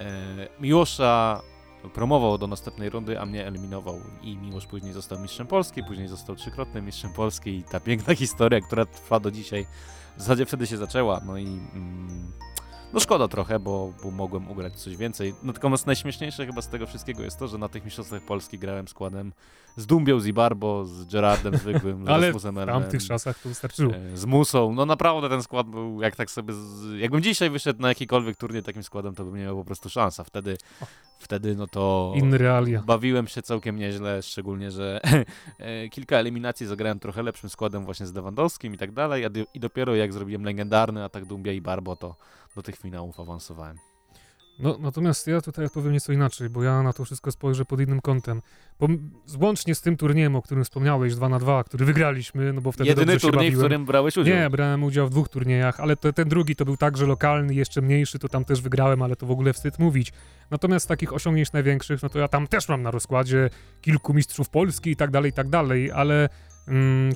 e, 0.00 0.48
Miłosza 0.60 1.40
promował 1.88 2.38
do 2.38 2.46
następnej 2.46 2.90
rundy, 2.90 3.20
a 3.20 3.26
mnie 3.26 3.46
eliminował. 3.46 4.00
I 4.22 4.36
Miłosz 4.36 4.66
później 4.66 4.92
został 4.92 5.18
mistrzem 5.18 5.46
Polski, 5.46 5.82
później 5.84 6.08
został 6.08 6.36
trzykrotnym 6.36 6.84
mistrzem 6.84 7.12
Polski 7.12 7.50
i 7.50 7.62
ta 7.62 7.80
piękna 7.80 8.14
historia, 8.24 8.60
która 8.60 8.86
trwa 8.86 9.20
do 9.20 9.30
dzisiaj, 9.30 9.66
w 10.16 10.20
zasadzie 10.20 10.46
wtedy 10.46 10.66
się 10.66 10.76
zaczęła. 10.76 11.20
No 11.26 11.38
i 11.38 11.46
mm, 11.46 12.32
no 12.94 13.00
szkoda 13.00 13.28
trochę, 13.28 13.58
bo, 13.58 13.92
bo 14.02 14.10
mogłem 14.10 14.50
ugrać 14.50 14.74
coś 14.74 14.96
więcej. 14.96 15.34
Natomiast 15.42 15.86
najśmieszniejsze 15.86 16.46
chyba 16.46 16.62
z 16.62 16.68
tego 16.68 16.86
wszystkiego 16.86 17.22
jest 17.22 17.38
to, 17.38 17.48
że 17.48 17.58
na 17.58 17.68
tych 17.68 17.84
mistrzostwach 17.84 18.22
Polski 18.22 18.58
grałem 18.58 18.88
składem 18.88 19.32
z 19.76 19.86
Dumbią, 19.86 20.20
z 20.20 20.26
Ibarbo, 20.26 20.84
z 20.84 21.04
Gerardem 21.04 21.56
zwykłym, 21.56 22.04
z 22.04 22.08
Ale 22.14 22.32
w 22.32 22.42
tamtych 22.66 23.06
czasach 23.06 23.38
to 23.38 23.48
wystarczyło. 23.48 23.94
E, 23.94 24.16
z 24.16 24.24
Musą. 24.24 24.72
No 24.74 24.86
naprawdę 24.86 25.28
ten 25.28 25.42
skład 25.42 25.66
był, 25.66 26.02
jak 26.02 26.16
tak 26.16 26.30
sobie... 26.30 26.54
Z... 26.54 26.98
Jakbym 26.98 27.22
dzisiaj 27.22 27.50
wyszedł 27.50 27.82
na 27.82 27.88
jakikolwiek 27.88 28.36
turniej 28.36 28.62
takim 28.62 28.82
składem, 28.82 29.14
to 29.14 29.24
bym 29.24 29.36
nie 29.36 29.42
miał 29.42 29.56
po 29.56 29.64
prostu 29.64 29.90
szansa. 29.90 30.24
Wtedy, 30.24 30.56
wtedy 31.18 31.54
no 31.54 31.66
to... 31.66 32.12
Inny 32.16 32.38
realia. 32.38 32.82
Bawiłem 32.86 33.26
się 33.26 33.42
całkiem 33.42 33.76
nieźle, 33.76 34.22
szczególnie, 34.22 34.70
że 34.70 35.00
e, 35.58 35.88
kilka 35.88 36.16
eliminacji 36.16 36.66
zagrałem 36.66 36.98
trochę 36.98 37.22
lepszym 37.22 37.50
składem 37.50 37.84
właśnie 37.84 38.06
z 38.06 38.14
Lewandowskim 38.14 38.74
i 38.74 38.78
tak 38.78 38.92
dalej, 38.92 39.24
i 39.54 39.60
dopiero 39.60 39.94
jak 39.94 40.12
zrobiłem 40.12 40.44
legendarny 40.44 41.04
atak 41.04 41.24
Dumbia 41.24 41.52
i 41.52 41.60
Barbo, 41.60 41.96
to 41.96 42.16
do 42.54 42.62
tych 42.62 42.76
finałów 42.76 43.20
awansowałem. 43.20 43.78
No, 44.58 44.78
natomiast 44.80 45.26
ja 45.26 45.40
tutaj 45.40 45.64
odpowiem 45.64 45.92
nieco 45.92 46.12
inaczej, 46.12 46.50
bo 46.50 46.62
ja 46.62 46.82
na 46.82 46.92
to 46.92 47.04
wszystko 47.04 47.32
spojrzę 47.32 47.64
pod 47.64 47.80
innym 47.80 48.00
kątem. 48.00 48.42
Bo 48.80 48.88
złącznie 49.26 49.74
z 49.74 49.80
tym 49.80 49.96
turniejem, 49.96 50.36
o 50.36 50.42
którym 50.42 50.64
wspomniałeś, 50.64 51.14
2 51.14 51.28
na 51.28 51.38
2 51.38 51.64
który 51.64 51.84
wygraliśmy, 51.84 52.52
no 52.52 52.60
bo 52.60 52.72
wtedy 52.72 52.88
Jedyny 52.88 53.12
dobrze 53.12 53.30
turniej, 53.30 53.50
w 53.50 53.58
którym 53.58 53.84
brałeś 53.84 54.16
udział. 54.16 54.36
Nie, 54.36 54.50
brałem 54.50 54.84
udział 54.84 55.06
w 55.06 55.10
dwóch 55.10 55.28
turniejach, 55.28 55.80
ale 55.80 55.96
to, 55.96 56.12
ten 56.12 56.28
drugi 56.28 56.56
to 56.56 56.64
był 56.64 56.76
także 56.76 57.06
lokalny, 57.06 57.54
jeszcze 57.54 57.82
mniejszy, 57.82 58.18
to 58.18 58.28
tam 58.28 58.44
też 58.44 58.60
wygrałem, 58.60 59.02
ale 59.02 59.16
to 59.16 59.26
w 59.26 59.30
ogóle 59.30 59.52
wstyd 59.52 59.78
mówić. 59.78 60.12
Natomiast 60.50 60.84
z 60.84 60.88
takich 60.88 61.12
osiągnięć 61.12 61.52
największych, 61.52 62.02
no 62.02 62.08
to 62.08 62.18
ja 62.18 62.28
tam 62.28 62.46
też 62.46 62.68
mam 62.68 62.82
na 62.82 62.90
rozkładzie 62.90 63.50
kilku 63.80 64.14
mistrzów 64.14 64.48
Polski 64.48 64.90
i 64.90 64.96
tak 64.96 65.10
dalej, 65.10 65.30
i 65.30 65.34
tak 65.34 65.48
dalej, 65.48 65.92
ale 65.92 66.28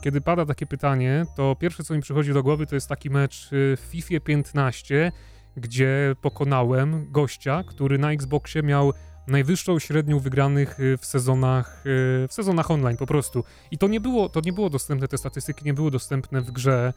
kiedy 0.01 0.21
pada 0.21 0.47
takie 0.47 0.67
pytanie, 0.67 1.25
to 1.37 1.57
pierwsze, 1.57 1.85
co 1.85 1.95
mi 1.95 2.01
przychodzi 2.01 2.33
do 2.33 2.43
głowy, 2.43 2.67
to 2.67 2.75
jest 2.75 2.89
taki 2.89 3.11
mecz 3.11 3.53
y, 3.53 3.77
w 3.77 3.81
FIFA 3.81 4.21
15, 4.25 5.13
gdzie 5.57 6.17
pokonałem 6.21 7.13
gościa, 7.13 7.65
który 7.67 7.99
na 7.99 8.13
Xboxie 8.13 8.63
miał 8.63 8.93
najwyższą 9.27 9.79
średnią 9.79 10.19
wygranych 10.19 10.81
y, 10.81 10.97
w 10.97 11.07
sezonach, 11.07 11.83
y, 11.87 12.29
w 12.29 12.33
sezonach 12.33 12.71
online 12.71 12.97
po 12.97 13.07
prostu. 13.07 13.45
I 13.71 13.79
to 13.79 13.89
nie 13.89 14.01
było, 14.01 14.29
to 14.29 14.41
nie 14.45 14.53
było 14.53 14.71
dostępne, 14.71 15.09
te 15.09 15.19
statystyki 15.19 15.65
nie 15.65 15.75
były 15.75 15.91
dostępne 15.91 16.41
w 16.41 16.51
grze, 16.51 16.93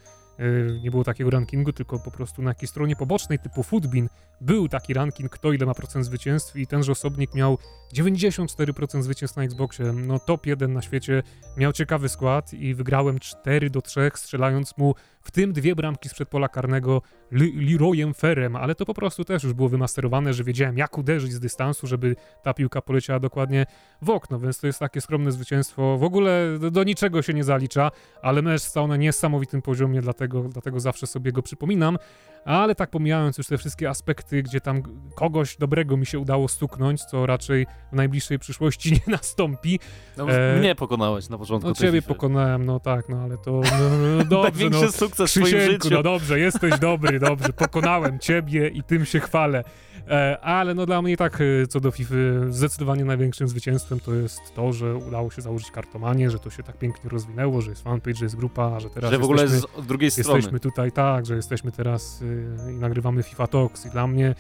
nie 0.84 0.92
było 0.92 1.04
takiego 1.04 1.30
rankingu, 1.30 1.74
tylko 1.74 2.00
po 2.00 2.12
prostu 2.12 2.42
na 2.42 2.52
jakiejś 2.52 2.70
stronie 2.70 2.96
pobocznej 2.96 3.40
typu 3.40 3.64
Foodbin 3.64 4.10
był 4.42 4.68
taki 4.68 4.94
ranking, 4.94 5.32
kto 5.32 5.54
ile 5.54 5.66
ma 5.66 5.74
procent 5.74 6.06
zwycięstw 6.06 6.56
i 6.56 6.68
tenże 6.68 6.92
osobnik 6.92 7.36
miał 7.36 7.58
94% 7.96 9.02
zwycięstw 9.02 9.38
na 9.38 9.44
Xboxie, 9.44 9.94
no 9.94 10.20
top 10.20 10.46
1 10.46 10.74
na 10.74 10.82
świecie, 10.82 11.24
miał 11.58 11.72
ciekawy 11.74 12.10
skład 12.10 12.54
i 12.54 12.76
wygrałem 12.76 13.20
4 13.20 13.70
do 13.70 13.82
3, 13.82 14.12
strzelając 14.16 14.78
mu 14.78 14.96
w 15.22 15.32
tym 15.32 15.54
dwie 15.54 15.76
bramki 15.76 16.10
sprzed 16.10 16.30
pola 16.30 16.48
karnego 16.48 17.02
Leroyem 17.32 18.14
Ferrem, 18.14 18.56
ale 18.56 18.76
to 18.76 18.86
po 18.86 18.94
prostu 18.94 19.24
też 19.24 19.44
już 19.44 19.54
było 19.54 19.70
wymasterowane, 19.70 20.34
że 20.34 20.44
wiedziałem 20.44 20.78
jak 20.78 20.98
uderzyć 20.98 21.34
z 21.34 21.40
dystansu, 21.40 21.88
żeby 21.88 22.16
ta 22.44 22.54
piłka 22.54 22.82
poleciała 22.82 23.20
dokładnie 23.20 23.66
w 24.02 24.10
okno, 24.10 24.40
więc 24.40 24.60
to 24.60 24.68
jest 24.68 24.80
takie 24.80 25.02
skromne 25.02 25.32
zwycięstwo. 25.32 25.98
W 25.98 26.04
ogóle 26.04 26.60
do, 26.60 26.72
do 26.72 26.84
niczego 26.84 27.22
się 27.22 27.34
nie 27.34 27.44
zalicza, 27.44 27.92
ale 28.22 28.42
mecz 28.42 28.62
stał 28.62 28.88
na 28.88 28.98
niesamowitym 28.98 29.62
poziomie, 29.62 30.02
dlatego, 30.02 30.44
dlatego 30.44 30.80
zawsze 30.80 31.08
sobie 31.08 31.32
go 31.32 31.42
przypominam. 31.42 31.98
Ale 32.46 32.76
tak 32.76 32.90
pomijając 32.90 33.38
już 33.38 33.48
te 33.48 33.58
wszystkie 33.58 33.90
aspekty, 33.90 34.44
gdzie 34.44 34.62
tam 34.62 34.84
kogoś 35.16 35.58
dobrego 35.58 35.98
mi 35.98 36.06
się 36.06 36.20
udało 36.20 36.48
stuknąć, 36.48 37.04
co 37.04 37.26
raczej 37.26 37.68
w 37.92 37.96
najbliższej 37.96 38.40
przyszłości 38.40 38.92
nie 39.08 39.14
nastąpi. 39.14 39.80
No, 40.18 40.32
e... 40.32 40.60
Mnie 40.60 40.76
pokonałeś 40.76 41.30
na 41.30 41.38
początku 41.38 41.70
No 41.70 41.76
ciebie 41.76 42.02
FIFA. 42.02 42.14
pokonałem, 42.14 42.66
no 42.66 42.80
tak, 42.80 43.10
no 43.10 43.18
ale 43.18 43.38
to 43.38 43.52
no, 43.52 43.98
no 44.18 44.26
dobrze. 44.42 44.52
Największy 44.52 44.86
no, 44.86 44.92
sukces 45.16 45.32
w 45.32 45.34
swoim 45.34 45.72
życiu. 45.72 45.90
no 45.92 46.04
dobrze, 46.04 46.40
jesteś 46.40 46.80
dobry, 46.80 47.20
dobrze, 47.20 47.54
pokonałem 47.54 48.20
ciebie 48.20 48.68
i 48.68 48.84
tym 48.84 49.06
się 49.06 49.20
chwalę. 49.20 49.64
E, 50.08 50.40
ale 50.42 50.74
no 50.74 50.86
dla 50.86 51.02
mnie 51.02 51.18
tak 51.18 51.42
e, 51.42 51.68
co 51.68 51.80
do 51.80 51.92
FIFA 51.92 52.16
zdecydowanie 52.50 53.06
największym 53.06 53.48
zwycięstwem 53.48 54.00
to 54.00 54.14
jest 54.14 54.54
to, 54.56 54.74
że 54.74 54.96
udało 54.96 55.32
się 55.32 55.42
założyć 55.42 55.72
kartomanię, 55.72 56.30
że 56.30 56.40
to 56.40 56.50
się 56.50 56.64
tak 56.64 56.78
pięknie 56.78 57.10
rozwinęło, 57.10 57.62
że 57.62 57.70
jest 57.70 57.84
fanpage, 57.84 58.16
że 58.16 58.26
jest 58.26 58.36
grupa, 58.36 58.80
że 58.80 58.90
teraz 58.90 59.12
Że 59.12 59.18
w 59.18 59.24
ogóle 59.24 59.44
jesteśmy, 59.44 59.84
z 59.84 59.88
drugiej 59.88 60.12
strony. 60.12 60.38
jesteśmy 60.38 60.60
tutaj 60.60 60.92
tak, 60.92 61.26
że 61.26 61.36
jesteśmy 61.36 61.72
teraz 61.72 62.22
y, 62.22 62.72
i 62.72 62.76
nagrywamy 62.76 63.24
FIFA 63.24 63.48
Talks 63.48 63.86
i 63.86 63.90
dla 63.90 64.08
mnie 64.08 64.36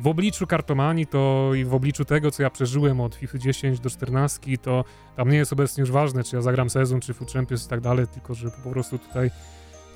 w 0.00 0.06
obliczu 0.06 0.46
kartomanii 0.46 1.06
to 1.06 1.50
i 1.54 1.64
w 1.64 1.74
obliczu 1.74 2.04
tego, 2.04 2.30
co 2.30 2.42
ja 2.42 2.50
przeżyłem 2.50 3.00
od 3.00 3.14
FIFA 3.14 3.38
10 3.38 3.80
do 3.80 3.90
14, 3.90 4.58
to 4.58 4.84
tam 5.16 5.28
nie 5.28 5.36
jest 5.36 5.52
obecnie 5.52 5.80
już 5.80 5.90
ważne, 5.90 6.24
czy 6.24 6.36
ja 6.36 6.42
zagram 6.42 6.70
sezon, 6.70 7.00
czy 7.00 7.14
Food 7.14 7.32
Champions 7.32 7.66
i 7.66 7.68
tak 7.68 7.80
dalej, 7.80 8.06
tylko 8.06 8.34
że 8.34 8.50
po 8.64 8.70
prostu 8.70 8.98
tutaj 8.98 9.30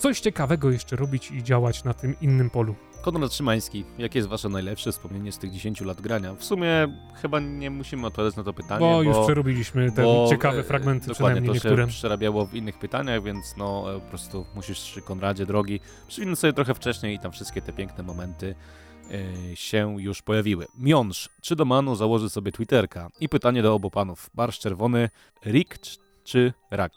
coś 0.01 0.21
ciekawego 0.21 0.71
jeszcze 0.71 0.97
robić 0.97 1.31
i 1.31 1.43
działać 1.43 1.85
na 1.85 1.95
tym 1.95 2.21
innym 2.21 2.51
polu. 2.51 2.75
Konrad 3.03 3.35
Szymański, 3.35 3.85
jakie 3.99 4.19
jest 4.19 4.29
wasze 4.29 4.49
najlepsze 4.49 4.93
wspomnienie 4.93 5.33
z 5.33 5.39
tych 5.39 5.51
10 5.51 5.81
lat 5.81 6.01
grania? 6.01 6.35
W 6.35 6.45
sumie 6.45 6.69
chyba 7.23 7.41
nie 7.41 7.71
musimy 7.71 8.07
odpowiadać 8.07 8.37
na 8.37 8.45
to 8.45 8.53
pytanie, 8.53 8.81
Bo, 8.81 8.93
bo 8.93 9.03
już 9.03 9.17
przerobiliśmy 9.25 9.93
te 9.93 10.03
bo, 10.03 10.27
ciekawe 10.31 10.59
e, 10.59 10.63
fragmenty, 10.63 11.07
Dokładnie, 11.07 11.15
przynajmniej 11.35 11.61
to 11.61 11.69
niektóre. 11.69 11.87
się 11.87 11.99
przerabiało 11.99 12.47
w 12.47 12.55
innych 12.55 12.79
pytaniach, 12.79 13.23
więc 13.23 13.57
no 13.57 13.97
e, 13.97 14.01
po 14.01 14.07
prostu 14.07 14.47
musisz, 14.55 15.01
Konradzie, 15.05 15.47
drogi, 15.47 15.81
przywinąć 16.09 16.39
sobie 16.39 16.53
trochę 16.53 16.75
wcześniej 16.75 17.15
i 17.15 17.19
tam 17.19 17.33
wszystkie 17.33 17.63
te 17.63 17.73
piękne 17.73 18.05
momenty 18.05 18.55
e, 19.53 19.57
się 19.57 19.97
już 20.01 20.23
pojawiły. 20.23 20.67
Miąż, 20.79 21.29
czy 21.41 21.57
do 21.57 21.65
Manu 21.65 21.97
założy 21.97 22.31
sobie 22.31 22.53
Twitterka? 22.53 23.09
I 23.21 23.29
pytanie 23.29 23.63
do 23.63 23.75
obu 23.75 23.91
panów. 23.91 24.31
Barsz 24.35 24.59
czerwony, 24.59 25.09
Rick 25.47 25.79
czy 26.25 26.53
Rak? 26.71 26.93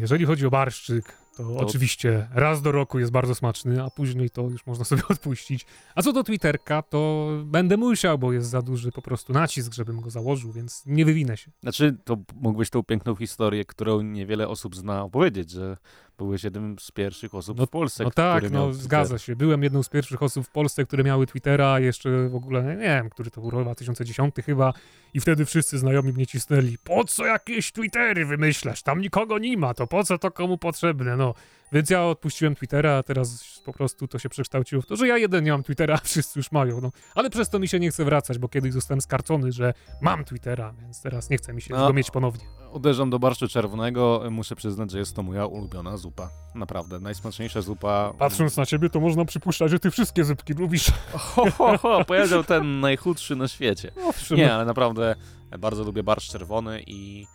Jeżeli 0.00 0.24
chodzi 0.24 0.46
o 0.46 0.50
barszczyk, 0.50 1.17
to, 1.38 1.44
To- 1.44 1.56
oczywiście 1.56 2.28
raz 2.34 2.62
do 2.62 2.72
roku 2.72 2.98
jest 2.98 3.12
bardzo 3.12 3.34
smaczny, 3.34 3.82
a 3.82 3.90
później 3.90 4.30
to 4.30 4.42
już 4.42 4.66
można 4.66 4.84
sobie 4.84 5.02
odpuścić. 5.10 5.66
A 5.94 6.02
co 6.02 6.12
do 6.12 6.24
Twitterka, 6.24 6.82
to 6.82 7.28
będę 7.44 7.76
musiał, 7.76 8.18
bo 8.18 8.32
jest 8.32 8.48
za 8.48 8.62
duży 8.62 8.92
po 8.92 9.02
prostu 9.02 9.32
nacisk, 9.32 9.74
żebym 9.74 10.00
go 10.00 10.10
założył, 10.10 10.52
więc 10.52 10.82
nie 10.86 11.04
wywinę 11.04 11.36
się. 11.36 11.50
Znaczy, 11.62 11.96
to 12.04 12.16
mógłbyś 12.34 12.70
tą 12.70 12.82
piękną 12.82 13.16
historię, 13.16 13.64
którą 13.64 14.00
niewiele 14.00 14.48
osób 14.48 14.76
zna, 14.76 15.02
opowiedzieć, 15.02 15.50
że 15.50 15.76
byłeś 16.18 16.44
jednym 16.44 16.78
z 16.78 16.90
pierwszych 16.90 17.34
osób 17.34 17.58
No- 17.58 17.66
w 17.66 17.70
Polsce, 17.70 18.04
No 18.04 18.10
tak, 18.10 18.50
no 18.50 18.72
zgadza 18.72 19.18
się. 19.18 19.36
Byłem 19.36 19.62
jedną 19.62 19.82
z 19.82 19.88
pierwszych 19.88 20.22
osób 20.22 20.46
w 20.46 20.50
Polsce, 20.50 20.84
które 20.84 21.04
miały 21.04 21.26
Twittera, 21.26 21.80
jeszcze 21.80 22.28
w 22.28 22.34
ogóle, 22.34 22.62
nie 22.62 22.76
wiem, 22.76 23.10
który 23.10 23.30
to 23.30 23.40
był 23.40 23.50
rok 23.50 23.62
2010 23.62 24.34
chyba 24.46 24.72
i 25.14 25.20
wtedy 25.20 25.44
wszyscy 25.44 25.78
znajomi 25.78 26.12
mnie 26.12 26.26
cisnęli. 26.26 26.78
Po 26.84 27.04
co 27.04 27.24
jakieś 27.26 27.72
Twittery 27.72 28.26
wymyślasz? 28.26 28.82
Tam 28.82 29.00
nikogo 29.00 29.38
nie 29.38 29.56
ma, 29.56 29.74
to 29.74 29.86
po 29.86 30.04
co 30.04 30.18
to 30.18 30.30
komu 30.30 30.58
potrzebne? 30.58 31.16
No, 31.16 31.34
więc 31.72 31.90
ja 31.90 32.04
odpuściłem 32.04 32.54
Twittera, 32.54 32.92
a 32.96 33.02
teraz 33.02 33.60
po 33.64 33.72
prostu 33.72 34.08
to 34.08 34.18
się 34.18 34.28
przekształciło 34.28 34.82
w 34.82 34.86
to, 34.86 34.96
że 34.96 35.08
ja 35.08 35.18
jeden 35.18 35.44
nie 35.44 35.50
mam 35.52 35.62
Twittera, 35.62 35.94
a 35.94 35.98
wszyscy 36.04 36.38
już 36.38 36.52
mają, 36.52 36.80
no. 36.80 36.92
Ale 37.14 37.30
przez 37.30 37.50
to 37.50 37.58
mi 37.58 37.68
się 37.68 37.80
nie 37.80 37.90
chce 37.90 38.04
wracać, 38.04 38.38
bo 38.38 38.48
kiedyś 38.48 38.72
zostałem 38.72 39.00
skarcony, 39.00 39.52
że 39.52 39.74
mam 40.00 40.24
Twittera, 40.24 40.74
więc 40.80 41.02
teraz 41.02 41.30
nie 41.30 41.36
chce 41.36 41.52
mi 41.52 41.62
się 41.62 41.74
No. 41.74 41.86
go 41.86 41.92
mieć 41.92 42.10
ponownie. 42.10 42.44
Uderzam 42.72 43.10
do 43.10 43.18
barszczu 43.18 43.48
czerwonego, 43.48 44.22
muszę 44.30 44.56
przyznać, 44.56 44.90
że 44.90 44.98
jest 44.98 45.16
to 45.16 45.22
moja 45.22 45.46
ulubiona 45.46 45.96
zupa. 46.08 46.30
Naprawdę, 46.54 47.00
najsmaczniejsza 47.00 47.62
zupa. 47.62 48.12
Patrząc 48.18 48.56
na 48.56 48.66
ciebie, 48.66 48.90
to 48.90 49.00
można 49.00 49.24
przypuszczać, 49.24 49.70
że 49.70 49.78
ty 49.78 49.90
wszystkie 49.90 50.24
zupki 50.24 50.52
lubisz. 50.52 50.90
Ho, 51.12 51.50
ho, 51.50 51.78
ho, 51.78 52.04
powiedział 52.04 52.44
ten 52.44 52.80
najchudszy 52.80 53.36
na 53.36 53.48
świecie. 53.48 53.92
Owszem, 54.06 54.36
Nie, 54.38 54.54
ale 54.54 54.64
naprawdę 54.64 55.14
bardzo 55.58 55.84
lubię 55.84 56.02
barszcz 56.02 56.32
czerwony 56.32 56.82
i 56.86 57.26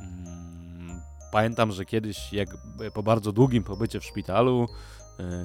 mm, 0.00 1.00
pamiętam, 1.32 1.72
że 1.72 1.84
kiedyś, 1.84 2.32
jak 2.32 2.48
po 2.94 3.02
bardzo 3.02 3.32
długim 3.32 3.62
pobycie 3.62 4.00
w 4.00 4.04
szpitalu, 4.04 4.66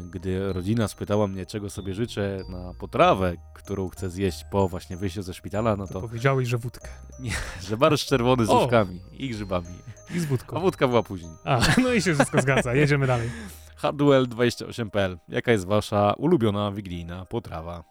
gdy 0.10 0.54
rodzina 0.54 0.88
spytała 0.88 1.28
mnie, 1.28 1.46
czego 1.46 1.70
sobie 1.70 1.94
życzę 1.94 2.44
na 2.50 2.74
potrawę, 2.74 3.34
którą 3.54 3.90
chcę 3.90 4.10
zjeść 4.10 4.46
po 4.52 4.68
właśnie 4.68 4.98
wyjściu 4.98 5.22
ze 5.22 5.34
szpitala, 5.34 5.76
no 5.76 5.88
to 5.88 5.94
to, 5.94 6.02
powiedziałeś, 6.02 6.48
że 6.48 6.58
wódkę. 6.58 6.90
że 7.68 7.78
barszcz 7.78 8.06
czerwony 8.06 8.46
z 8.46 8.50
łóżkami 8.50 9.02
i 9.12 9.30
grzybami. 9.30 9.68
I 10.16 10.20
z 10.20 10.24
A 10.24 10.28
wódką. 10.28 10.60
wódka 10.60 10.88
była 10.88 11.04
później. 11.04 11.32
A, 11.44 11.60
no 11.84 11.94
i 11.94 12.02
się 12.02 12.14
wszystko 12.14 12.42
zgadza. 12.42 12.74
Jedziemy 12.82 13.08
dalej. 13.08 13.30
Hardwell28.pl. 13.82 15.18
Jaka 15.28 15.52
jest 15.52 15.66
wasza 15.66 16.14
ulubiona 16.18 16.72
wigilijna 16.72 17.26
potrawa? 17.26 17.84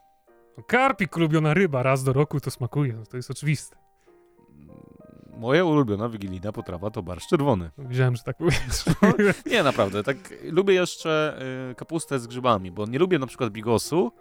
Karpik, 0.68 1.16
ulubiona 1.16 1.54
ryba, 1.54 1.82
raz 1.82 2.04
do 2.04 2.12
roku 2.12 2.40
to 2.40 2.50
smakuje. 2.50 2.92
No, 2.92 3.06
to 3.06 3.16
jest 3.16 3.30
oczywiste. 3.30 3.76
Moja 5.40 5.64
ulubiona 5.64 6.08
wigilijna 6.08 6.52
potrawa 6.52 6.90
to 6.90 7.02
barszcz 7.02 7.28
czerwony. 7.28 7.70
Wiedziałem, 7.78 8.16
że 8.16 8.22
tak 8.22 8.36
powiesz. 8.36 8.84
Nie, 9.52 9.62
naprawdę, 9.62 10.02
tak 10.02 10.16
lubię 10.44 10.74
jeszcze 10.74 11.40
y, 11.70 11.74
kapustę 11.74 12.18
z 12.18 12.26
grzybami, 12.26 12.70
bo 12.70 12.86
nie 12.86 12.98
lubię 12.98 13.18
na 13.18 13.26
przykład 13.26 13.50
bigosu, 13.50 14.12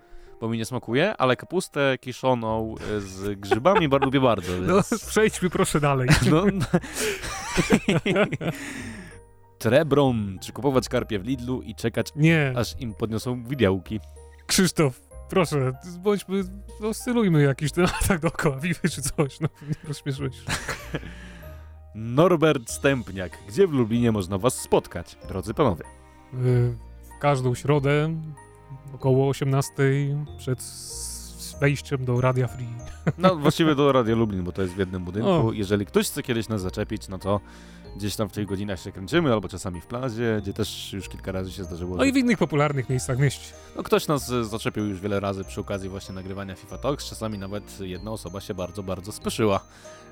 bo 0.41 0.49
mi 0.49 0.57
nie 0.57 0.65
smakuje, 0.65 1.17
ale 1.17 1.35
kapustę 1.35 1.97
kiszoną 1.97 2.75
y, 2.97 3.01
z 3.01 3.39
grzybami 3.39 3.89
bardzo 3.89 4.05
lubię 4.05 4.19
bardzo. 4.19 4.51
No, 4.61 4.73
Więc, 4.73 5.05
przejdźmy 5.05 5.49
proszę 5.49 5.79
dalej. 5.79 6.09
no, 6.31 6.43
Trebron, 9.59 10.37
czy 10.41 10.51
kupować 10.51 10.89
karpie 10.89 11.19
w 11.19 11.25
Lidlu 11.25 11.61
i 11.61 11.75
czekać, 11.75 12.07
Nie, 12.15 12.53
aż 12.55 12.79
im 12.79 12.93
podniosą 12.93 13.43
widełki. 13.43 13.99
Krzysztof, 14.47 15.08
proszę, 15.29 15.73
bądźmy, 15.99 16.43
oscylujmy 16.83 17.41
jakiś 17.41 17.71
temat 17.71 18.07
dookoła 18.21 18.57
Wiwy 18.59 18.89
czy 18.89 19.01
coś, 19.01 19.39
no 19.39 19.47
nie 19.67 19.73
rozśmieszyłeś. 19.87 20.35
Norbert 21.95 22.71
Stępniak, 22.71 23.37
gdzie 23.47 23.67
w 23.67 23.71
Lublinie 23.73 24.11
można 24.11 24.37
was 24.37 24.53
spotkać, 24.61 25.17
drodzy 25.27 25.53
panowie? 25.53 25.83
Y, 26.33 26.75
W 27.17 27.19
każdą 27.21 27.55
środę 27.55 28.15
około 28.95 29.29
18 29.29 29.73
przed 30.37 30.59
wejściem 31.59 32.05
do 32.05 32.21
Radia 32.21 32.47
Free. 32.47 32.67
No 33.17 33.35
właściwie 33.35 33.75
do 33.75 33.91
Radia 33.91 34.15
Lublin, 34.15 34.43
bo 34.43 34.51
to 34.51 34.61
jest 34.61 34.73
w 34.73 34.77
jednym 34.77 35.03
budynku. 35.03 35.29
O. 35.29 35.51
Jeżeli 35.53 35.85
ktoś 35.85 36.07
chce 36.07 36.23
kiedyś 36.23 36.49
nas 36.49 36.61
zaczepić, 36.61 37.07
no 37.07 37.17
to 37.19 37.39
gdzieś 37.97 38.15
tam 38.15 38.29
w 38.29 38.31
tych 38.31 38.45
godzinach 38.47 38.79
się 38.79 38.91
kręcimy, 38.91 39.33
albo 39.33 39.47
czasami 39.47 39.81
w 39.81 39.85
plazie, 39.85 40.39
gdzie 40.43 40.53
też 40.53 40.93
już 40.93 41.09
kilka 41.09 41.31
razy 41.31 41.51
się 41.51 41.63
zdarzyło. 41.63 41.95
No 41.97 42.03
że- 42.03 42.09
i 42.09 42.13
w 42.13 42.17
innych 42.17 42.37
popularnych 42.37 42.89
miejscach 42.89 43.17
w 43.17 43.19
mieście. 43.19 43.53
No 43.75 43.83
ktoś 43.83 44.07
nas 44.07 44.31
e, 44.31 44.45
zaczepił 44.45 44.85
już 44.85 44.99
wiele 45.01 45.19
razy 45.19 45.43
przy 45.43 45.61
okazji 45.61 45.89
właśnie 45.89 46.15
nagrywania 46.15 46.55
FIFA 46.55 46.77
Talks. 46.77 47.09
Czasami 47.09 47.37
nawet 47.37 47.79
jedna 47.79 48.11
osoba 48.11 48.41
się 48.41 48.53
bardzo, 48.53 48.83
bardzo 48.83 49.11
spieszyła. 49.11 49.59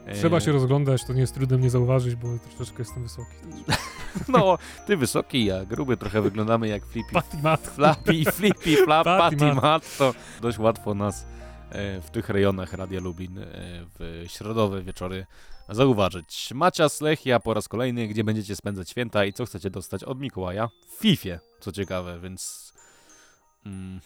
E, 0.06 0.16
Trzeba 0.16 0.40
się 0.40 0.52
rozglądać, 0.52 1.06
to 1.08 1.14
nie 1.14 1.22
jest 1.22 1.34
trudno 1.34 1.58
mnie 1.58 1.70
zauważyć, 1.70 2.16
bo 2.16 2.28
troszeczkę 2.56 2.82
jestem 2.84 3.04
wysoki. 3.04 3.32
No, 4.28 4.58
ty 4.86 4.98
wysoki, 4.98 5.46
ja 5.46 5.66
gruby, 5.66 5.98
trochę 5.98 6.22
wyglądamy 6.22 6.68
jak 6.68 6.86
Flippy, 6.86 7.14
Patty 7.14 7.38
mat. 7.44 7.62
Flappy, 7.68 8.26
Flippy, 8.32 8.76
Flap, 8.86 9.06
Patty 9.06 9.38
Patty 9.38 9.54
Mat. 9.54 9.64
Mat, 9.64 9.98
to 9.98 10.14
dość 10.42 10.58
łatwo 10.60 10.94
nas 10.94 11.26
w 12.02 12.10
tych 12.12 12.30
rejonach 12.30 12.74
Radia 12.74 13.00
Lublin 13.00 13.38
e, 13.38 13.44
w 14.00 14.24
środowe 14.28 14.82
wieczory 14.82 15.26
zauważyć. 15.70 16.52
Macias 16.56 17.02
Lechia 17.02 17.40
po 17.40 17.54
raz 17.54 17.68
kolejny, 17.68 18.08
gdzie 18.08 18.24
będziecie 18.24 18.56
spędzać 18.56 18.90
święta 18.90 19.26
i 19.26 19.34
co 19.34 19.46
chcecie 19.46 19.70
dostać 19.70 20.04
od 20.04 20.20
Mikołaja? 20.20 20.70
W 20.88 21.02
Fifie, 21.02 21.40
co 21.60 21.72
ciekawe, 21.72 22.20
więc... 22.20 22.74
Mm, 23.66 24.00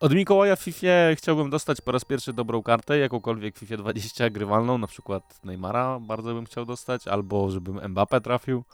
od 0.00 0.14
Mikołaja 0.14 0.56
w 0.56 0.60
Fifie 0.60 1.14
chciałbym 1.16 1.50
dostać 1.50 1.80
po 1.80 1.92
raz 1.92 2.04
pierwszy 2.04 2.32
dobrą 2.32 2.62
kartę, 2.62 2.98
jakąkolwiek 2.98 3.56
w 3.56 3.58
Fifie 3.58 3.76
20 3.76 4.30
grywalną, 4.30 4.78
na 4.78 4.86
przykład 4.86 5.44
Neymara 5.44 6.00
bardzo 6.00 6.34
bym 6.34 6.46
chciał 6.46 6.64
dostać, 6.64 7.08
albo 7.08 7.50
żebym 7.50 7.76
Mbappé 7.78 8.20
trafił 8.20 8.64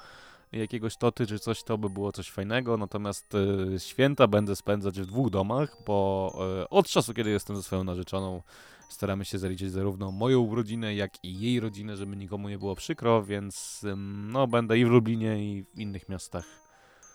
jakiegoś 0.52 0.96
toty 0.96 1.26
czy 1.26 1.38
coś, 1.38 1.62
to 1.62 1.78
by 1.78 1.90
było 1.90 2.12
coś 2.12 2.30
fajnego, 2.30 2.76
natomiast 2.76 3.34
e, 3.34 3.80
święta 3.80 4.26
będę 4.26 4.56
spędzać 4.56 5.00
w 5.00 5.06
dwóch 5.06 5.30
domach, 5.30 5.76
bo 5.86 6.32
e, 6.62 6.70
od 6.70 6.88
czasu, 6.88 7.14
kiedy 7.14 7.30
jestem 7.30 7.56
ze 7.56 7.62
swoją 7.62 7.84
narzeczoną, 7.84 8.42
staramy 8.88 9.24
się 9.24 9.38
zaliczyć 9.38 9.70
zarówno 9.70 10.10
moją 10.10 10.40
urodzinę, 10.40 10.94
jak 10.94 11.24
i 11.24 11.40
jej 11.40 11.60
rodzinę, 11.60 11.96
żeby 11.96 12.16
nikomu 12.16 12.48
nie 12.48 12.58
było 12.58 12.74
przykro, 12.74 13.22
więc 13.22 13.84
no 14.32 14.46
będę 14.46 14.78
i 14.78 14.84
w 14.84 14.88
Lublinie, 14.88 15.44
i 15.44 15.62
w 15.74 15.78
innych 15.78 16.08
miastach 16.08 16.44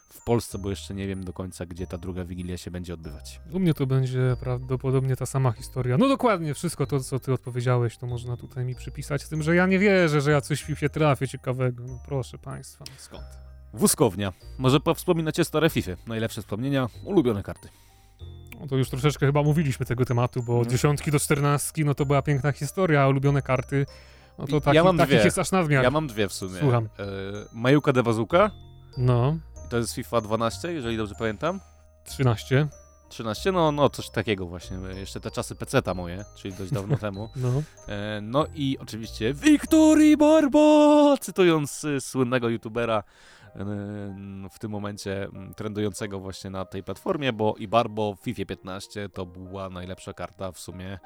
w 0.10 0.24
Polsce, 0.24 0.58
bo 0.58 0.70
jeszcze 0.70 0.94
nie 0.94 1.08
wiem 1.08 1.24
do 1.24 1.34
końca, 1.34 1.66
gdzie 1.66 1.88
ta 1.88 1.98
druga 1.98 2.26
Wigilia 2.26 2.58
się 2.58 2.72
będzie 2.72 2.94
odbywać. 2.94 3.42
U 3.54 3.60
mnie 3.60 3.74
to 3.74 3.86
będzie 3.88 4.36
prawdopodobnie 4.40 5.16
ta 5.16 5.26
sama 5.26 5.52
historia. 5.52 5.98
No 5.98 6.08
dokładnie, 6.08 6.54
wszystko 6.54 6.86
to, 6.86 7.00
co 7.00 7.20
ty 7.20 7.34
odpowiedziałeś, 7.34 7.98
to 7.98 8.08
można 8.08 8.38
tutaj 8.38 8.66
mi 8.66 8.76
przypisać, 8.76 9.24
z 9.24 9.30
tym, 9.30 9.44
że 9.44 9.56
ja 9.56 9.66
nie 9.68 9.80
wierzę, 9.80 10.22
że 10.22 10.32
ja 10.32 10.42
coś 10.42 10.62
w 10.62 10.66
FIFA 10.66 10.90
trafię 10.90 11.28
ciekawego. 11.28 11.84
No 11.88 12.00
proszę 12.06 12.38
państwa, 12.38 12.86
no 12.88 12.94
skąd? 12.98 13.24
Wózkownia. 13.74 14.34
Może 14.58 14.80
powspominacie 14.80 15.44
stare 15.46 15.70
FIFA. 15.70 15.92
Najlepsze 16.08 16.42
wspomnienia, 16.42 16.88
ulubione 17.04 17.44
karty. 17.44 17.70
No 18.60 18.68
to 18.68 18.76
już 18.76 18.90
troszeczkę 18.90 19.26
chyba 19.26 19.44
mówiliśmy 19.44 19.86
tego 19.86 20.06
tematu, 20.06 20.44
bo 20.44 20.54
od 20.54 20.60
Mhm. 20.60 20.72
dziesiątki 20.72 21.12
do 21.12 21.20
czternastki, 21.20 21.86
no 21.86 21.96
to 21.96 22.06
była 22.06 22.22
piękna 22.22 22.52
historia, 22.52 23.02
a 23.02 23.08
ulubione 23.08 23.42
karty, 23.42 23.86
no 24.38 24.48
to 24.48 24.62
taki, 24.62 24.76
Ja 24.76 24.84
mam 24.84 24.98
takich 24.98 25.16
dwie. 25.16 25.26
jest 25.26 25.40
aż 25.40 25.52
nadmiar. 25.52 25.84
Ja 25.84 25.92
mam 25.92 26.08
dwie 26.08 26.28
w 26.28 26.34
sumie. 26.34 26.60
Słucham. 26.60 26.86
E, 26.86 27.06
Majuka 27.54 27.94
de 27.94 28.04
Bazuka, 28.04 28.52
No, 28.98 29.38
to 29.70 29.78
jest 29.78 29.94
FIFA 29.94 30.22
12, 30.22 30.74
jeżeli 30.74 30.98
dobrze 30.98 31.16
pamiętam. 31.20 31.60
13, 32.06 32.68
13, 33.10 33.52
no, 33.52 33.72
no 33.72 33.90
coś 33.90 34.10
takiego 34.10 34.46
właśnie, 34.46 34.78
jeszcze 34.96 35.20
te 35.20 35.32
czasy 35.32 35.56
peceta 35.56 35.94
moje, 35.94 36.26
czyli 36.36 36.54
dość 36.54 36.72
dawno 36.72 36.98
temu. 37.08 37.30
no. 37.36 37.64
E, 37.88 38.22
no 38.22 38.46
i 38.56 38.78
oczywiście 38.82 39.34
Victory 39.34 40.18
Barbo, 40.18 41.16
cytując 41.22 41.84
y, 41.84 42.02
słynnego 42.02 42.50
youtubera 42.50 43.00
y, 43.00 43.60
w 44.50 44.60
tym 44.60 44.72
momencie 44.72 45.28
trendującego 45.56 46.20
właśnie 46.20 46.50
na 46.50 46.66
tej 46.66 46.84
platformie, 46.84 47.34
bo 47.34 47.56
i 47.58 47.68
Barbo 47.68 48.16
w 48.16 48.20
FIFA 48.20 48.46
15 48.46 49.10
to 49.10 49.26
była 49.26 49.70
najlepsza 49.70 50.14
karta 50.14 50.52
w 50.52 50.60
sumie 50.60 51.00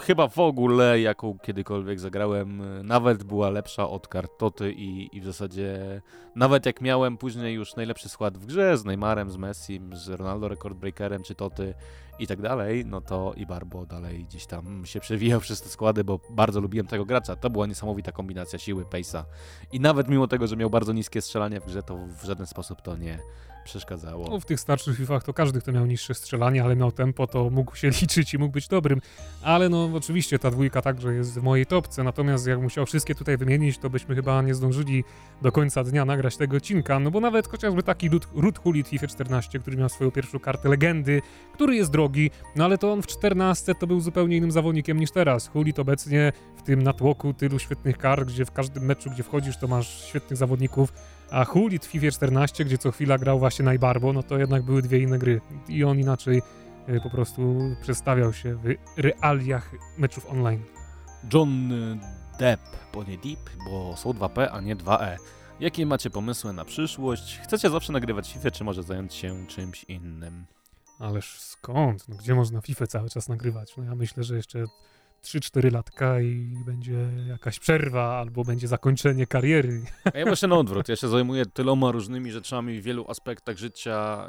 chyba 0.00 0.28
w 0.28 0.38
ogóle, 0.38 1.00
jaką 1.00 1.38
kiedykolwiek 1.38 2.00
zagrałem, 2.00 2.62
nawet 2.86 3.24
była 3.24 3.50
lepsza 3.50 3.88
od 3.88 4.08
kart 4.08 4.38
Toty 4.38 4.72
i, 4.72 5.16
i 5.16 5.20
w 5.20 5.24
zasadzie 5.24 6.00
nawet 6.36 6.66
jak 6.66 6.80
miałem 6.80 7.16
później 7.16 7.54
już 7.54 7.76
najlepszy 7.76 8.08
skład 8.08 8.38
w 8.38 8.46
grze 8.46 8.78
z 8.78 8.84
Neymarem, 8.84 9.30
z 9.30 9.36
Messim, 9.36 9.96
z 9.96 10.08
Ronaldo 10.08 10.48
Recordbreakerem 10.48 11.22
czy 11.22 11.34
Toty 11.34 11.74
i 12.18 12.26
tak 12.26 12.40
dalej, 12.40 12.86
no 12.86 13.00
to 13.00 13.32
i 13.36 13.46
Barbo 13.46 13.86
dalej 13.86 14.24
gdzieś 14.24 14.46
tam 14.46 14.86
się 14.86 15.00
przewijał 15.00 15.40
przez 15.40 15.62
te 15.62 15.68
składy, 15.68 16.04
bo 16.04 16.20
bardzo 16.30 16.60
lubiłem 16.60 16.86
tego 16.86 17.04
gracza. 17.04 17.36
To 17.36 17.50
była 17.50 17.66
niesamowita 17.66 18.12
kombinacja 18.12 18.58
siły, 18.58 18.84
pace'a. 18.84 19.24
I 19.72 19.80
nawet 19.80 20.08
mimo 20.08 20.28
tego, 20.28 20.46
że 20.46 20.56
miał 20.56 20.70
bardzo 20.70 20.92
niskie 20.92 21.22
strzelanie 21.22 21.60
w 21.60 21.66
grze, 21.66 21.82
to 21.82 21.96
w 21.96 22.24
żaden 22.24 22.46
sposób 22.46 22.82
to 22.82 22.96
nie 22.96 23.18
przeszkadzało. 23.64 24.28
No, 24.30 24.40
w 24.40 24.44
tych 24.44 24.60
starszych 24.60 24.96
FIFAch 24.96 25.24
to 25.24 25.34
każdy, 25.34 25.60
kto 25.60 25.72
miał 25.72 25.86
niższe 25.86 26.14
strzelanie, 26.14 26.64
ale 26.64 26.76
miał 26.76 26.92
tempo, 26.92 27.26
to 27.26 27.50
mógł 27.50 27.76
się 27.76 27.90
liczyć 28.00 28.34
i 28.34 28.38
mógł 28.38 28.52
być 28.52 28.68
dobrym. 28.68 29.00
Ale 29.42 29.68
no 29.68 29.90
oczywiście 29.94 30.38
ta 30.38 30.50
dwójka 30.50 30.82
także 30.82 31.14
jest 31.14 31.40
w 31.40 31.42
mojej 31.42 31.66
topce, 31.66 32.02
natomiast 32.02 32.46
jak 32.46 32.60
musiał 32.60 32.86
wszystkie 32.86 33.14
tutaj 33.14 33.36
wymienić, 33.36 33.78
to 33.78 33.90
byśmy 33.90 34.14
chyba 34.14 34.42
nie 34.42 34.54
zdążyli 34.54 35.04
do 35.42 35.52
końca 35.52 35.84
dnia 35.84 36.04
nagrać 36.04 36.36
tego 36.36 36.56
odcinka, 36.56 36.98
no 36.98 37.10
bo 37.10 37.20
nawet 37.20 37.48
chociażby 37.48 37.82
taki 37.82 38.10
Ruth, 38.34 38.60
w 38.84 38.88
FIFA 38.88 39.06
14, 39.06 39.58
który 39.58 39.76
miał 39.76 39.88
swoją 39.88 40.10
pierwszą 40.10 40.38
kartę 40.38 40.68
legendy, 40.68 41.22
który 41.54 41.76
jest 41.76 41.90
drogi, 41.90 42.30
no 42.56 42.64
ale 42.64 42.78
to 42.78 42.92
on 42.92 43.02
w 43.02 43.06
14 43.06 43.74
to 43.74 43.86
był 43.86 44.00
zupełnie 44.00 44.36
innym 44.36 44.50
zawodnikiem 44.50 45.00
niż 45.00 45.10
teraz. 45.10 45.48
Hullit 45.48 45.78
obecnie 45.78 46.32
w 46.56 46.62
tym 46.62 46.82
natłoku 46.82 47.34
tylu 47.34 47.58
świetnych 47.58 47.98
kart, 47.98 48.28
gdzie 48.28 48.44
w 48.44 48.52
każdym 48.52 48.84
meczu, 48.84 49.10
gdzie 49.10 49.22
wchodzisz, 49.22 49.56
to 49.56 49.68
masz 49.68 50.04
świetnych 50.04 50.36
zawodników, 50.36 50.92
a 51.30 51.44
Hullit 51.44 51.86
w 51.86 51.88
FIFA 51.88 52.10
14, 52.10 52.64
gdzie 52.64 52.78
co 52.78 52.92
chwila 52.92 53.18
grał 53.18 53.38
właśnie 53.38 53.64
Najbarbo, 53.64 54.12
no 54.12 54.22
to 54.22 54.38
jednak 54.38 54.62
były 54.62 54.82
dwie 54.82 54.98
inne 54.98 55.18
gry 55.18 55.40
i 55.68 55.84
on 55.84 55.98
inaczej 55.98 56.42
y, 56.88 57.00
po 57.00 57.10
prostu 57.10 57.58
przedstawiał 57.82 58.32
się 58.32 58.54
w 58.54 58.74
realiach 58.96 59.70
meczów 59.98 60.26
online. 60.26 60.62
John 61.34 61.68
Depp, 62.38 62.62
bo 62.94 63.04
nie 63.04 63.18
Deep, 63.18 63.50
bo 63.70 63.96
są 63.96 64.10
2P, 64.10 64.48
a 64.52 64.60
nie 64.60 64.76
2E. 64.76 65.16
Jakie 65.60 65.86
macie 65.86 66.10
pomysły 66.10 66.52
na 66.52 66.64
przyszłość? 66.64 67.40
Chcecie 67.42 67.70
zawsze 67.70 67.92
nagrywać 67.92 68.32
FIFA, 68.32 68.50
czy 68.50 68.64
może 68.64 68.82
zająć 68.82 69.14
się 69.14 69.46
czymś 69.46 69.84
innym? 69.84 70.46
Ależ 70.98 71.40
skąd? 71.40 72.08
No, 72.08 72.16
gdzie 72.16 72.34
można 72.34 72.60
FIFA 72.60 72.86
cały 72.86 73.10
czas 73.10 73.28
nagrywać? 73.28 73.76
No 73.76 73.84
ja 73.84 73.94
myślę, 73.94 74.24
że 74.24 74.36
jeszcze 74.36 74.64
3-4 75.22 75.72
latka 75.72 76.20
i 76.20 76.54
będzie 76.66 77.08
jakaś 77.28 77.58
przerwa 77.58 78.18
albo 78.18 78.44
będzie 78.44 78.68
zakończenie 78.68 79.26
kariery. 79.26 79.82
A 80.14 80.18
ja 80.18 80.26
właśnie 80.26 80.48
na 80.48 80.56
odwrót. 80.56 80.88
Ja 80.88 80.96
się 80.96 81.08
zajmuję 81.08 81.46
tyloma 81.46 81.92
różnymi 81.92 82.32
rzeczami 82.32 82.80
w 82.80 82.84
wielu 82.84 83.10
aspektach 83.10 83.56
życia. 83.56 84.28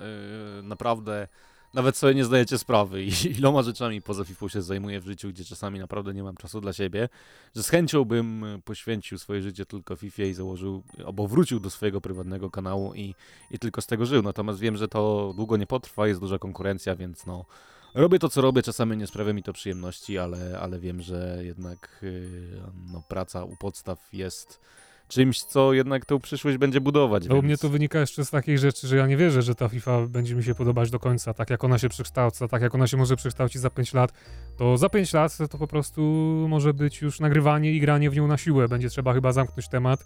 Yy, 0.58 0.64
naprawdę 0.64 1.28
nawet 1.74 1.98
sobie 1.98 2.16
nie 2.16 2.26
zdajecie 2.26 2.58
sprawy 2.58 3.04
i 3.04 3.12
iloma 3.38 3.62
rzeczami 3.62 4.02
poza 4.02 4.24
FIFA 4.24 4.50
się 4.50 4.62
zajmuję 4.62 5.00
w 5.00 5.06
życiu, 5.06 5.30
gdzie 5.30 5.46
czasami 5.46 5.80
naprawdę 5.80 6.14
nie 6.14 6.24
mam 6.24 6.36
czasu 6.36 6.62
dla 6.62 6.74
siebie, 6.74 7.10
że 7.56 7.64
z 7.64 7.70
chęcią 7.70 8.06
bym 8.06 8.46
poświęcił 8.66 9.18
swoje 9.18 9.42
życie 9.42 9.66
tylko 9.66 9.96
FIFA 9.96 10.24
i 10.24 10.34
założył, 10.34 10.84
albo 11.06 11.28
wrócił 11.28 11.60
do 11.60 11.70
swojego 11.70 12.02
prywatnego 12.02 12.50
kanału 12.50 12.94
i, 12.94 13.16
i 13.52 13.60
tylko 13.60 13.82
z 13.82 13.88
tego 13.88 14.06
żył. 14.06 14.22
Natomiast 14.22 14.60
wiem, 14.60 14.78
że 14.78 14.88
to 14.88 15.34
długo 15.36 15.58
nie 15.58 15.68
potrwa, 15.68 16.08
jest 16.08 16.20
duża 16.20 16.40
konkurencja, 16.40 16.96
więc 16.96 17.26
no 17.26 17.46
robię 17.94 18.20
to, 18.20 18.30
co 18.30 18.42
robię, 18.42 18.62
czasami 18.62 18.98
nie 18.98 19.08
sprawia 19.08 19.34
mi 19.34 19.44
to 19.44 19.54
przyjemności, 19.54 20.18
ale, 20.18 20.60
ale 20.60 20.80
wiem, 20.80 21.02
że 21.02 21.40
jednak 21.42 22.00
yy, 22.02 22.62
no, 22.94 23.04
praca 23.08 23.44
u 23.44 23.56
podstaw 23.56 24.10
jest 24.14 24.60
czymś, 25.08 25.44
co 25.44 25.74
jednak 25.74 26.06
tą 26.06 26.20
przyszłość 26.20 26.58
będzie 26.58 26.82
budować. 26.82 27.28
No 27.28 27.36
u 27.36 27.36
więc... 27.36 27.46
mnie 27.46 27.58
to 27.58 27.70
wynika 27.70 28.00
jeszcze 28.00 28.26
z 28.26 28.30
takiej 28.30 28.58
rzeczy, 28.58 28.88
że 28.88 28.98
ja 28.98 29.08
nie 29.08 29.18
wierzę, 29.18 29.42
że 29.42 29.56
ta 29.56 29.70
FIFA 29.70 30.08
będzie 30.08 30.36
mi 30.36 30.44
się 30.44 30.56
podobać 30.56 30.92
do 30.92 31.00
końca, 31.00 31.34
tak 31.34 31.50
jak 31.50 31.64
ona 31.64 31.78
się 31.78 31.90
przekształca, 31.90 32.48
tak 32.48 32.62
jak 32.62 32.76
ona 32.76 32.88
się 32.88 32.98
może 32.98 33.16
przekształcić 33.16 33.62
za 33.62 33.70
5 33.70 33.94
lat, 33.94 34.14
to 34.58 34.78
za 34.78 34.90
5 34.90 35.14
lat 35.14 35.38
to 35.50 35.58
po 35.58 35.68
prostu 35.68 36.02
może 36.50 36.74
być 36.74 37.02
już 37.02 37.20
nagrywanie 37.20 37.72
i 37.72 37.80
granie 37.80 38.10
w 38.10 38.16
nią 38.16 38.28
na 38.28 38.38
siłę. 38.38 38.68
Będzie 38.68 38.90
trzeba 38.90 39.14
chyba 39.14 39.32
zamknąć 39.32 39.68
temat 39.68 40.06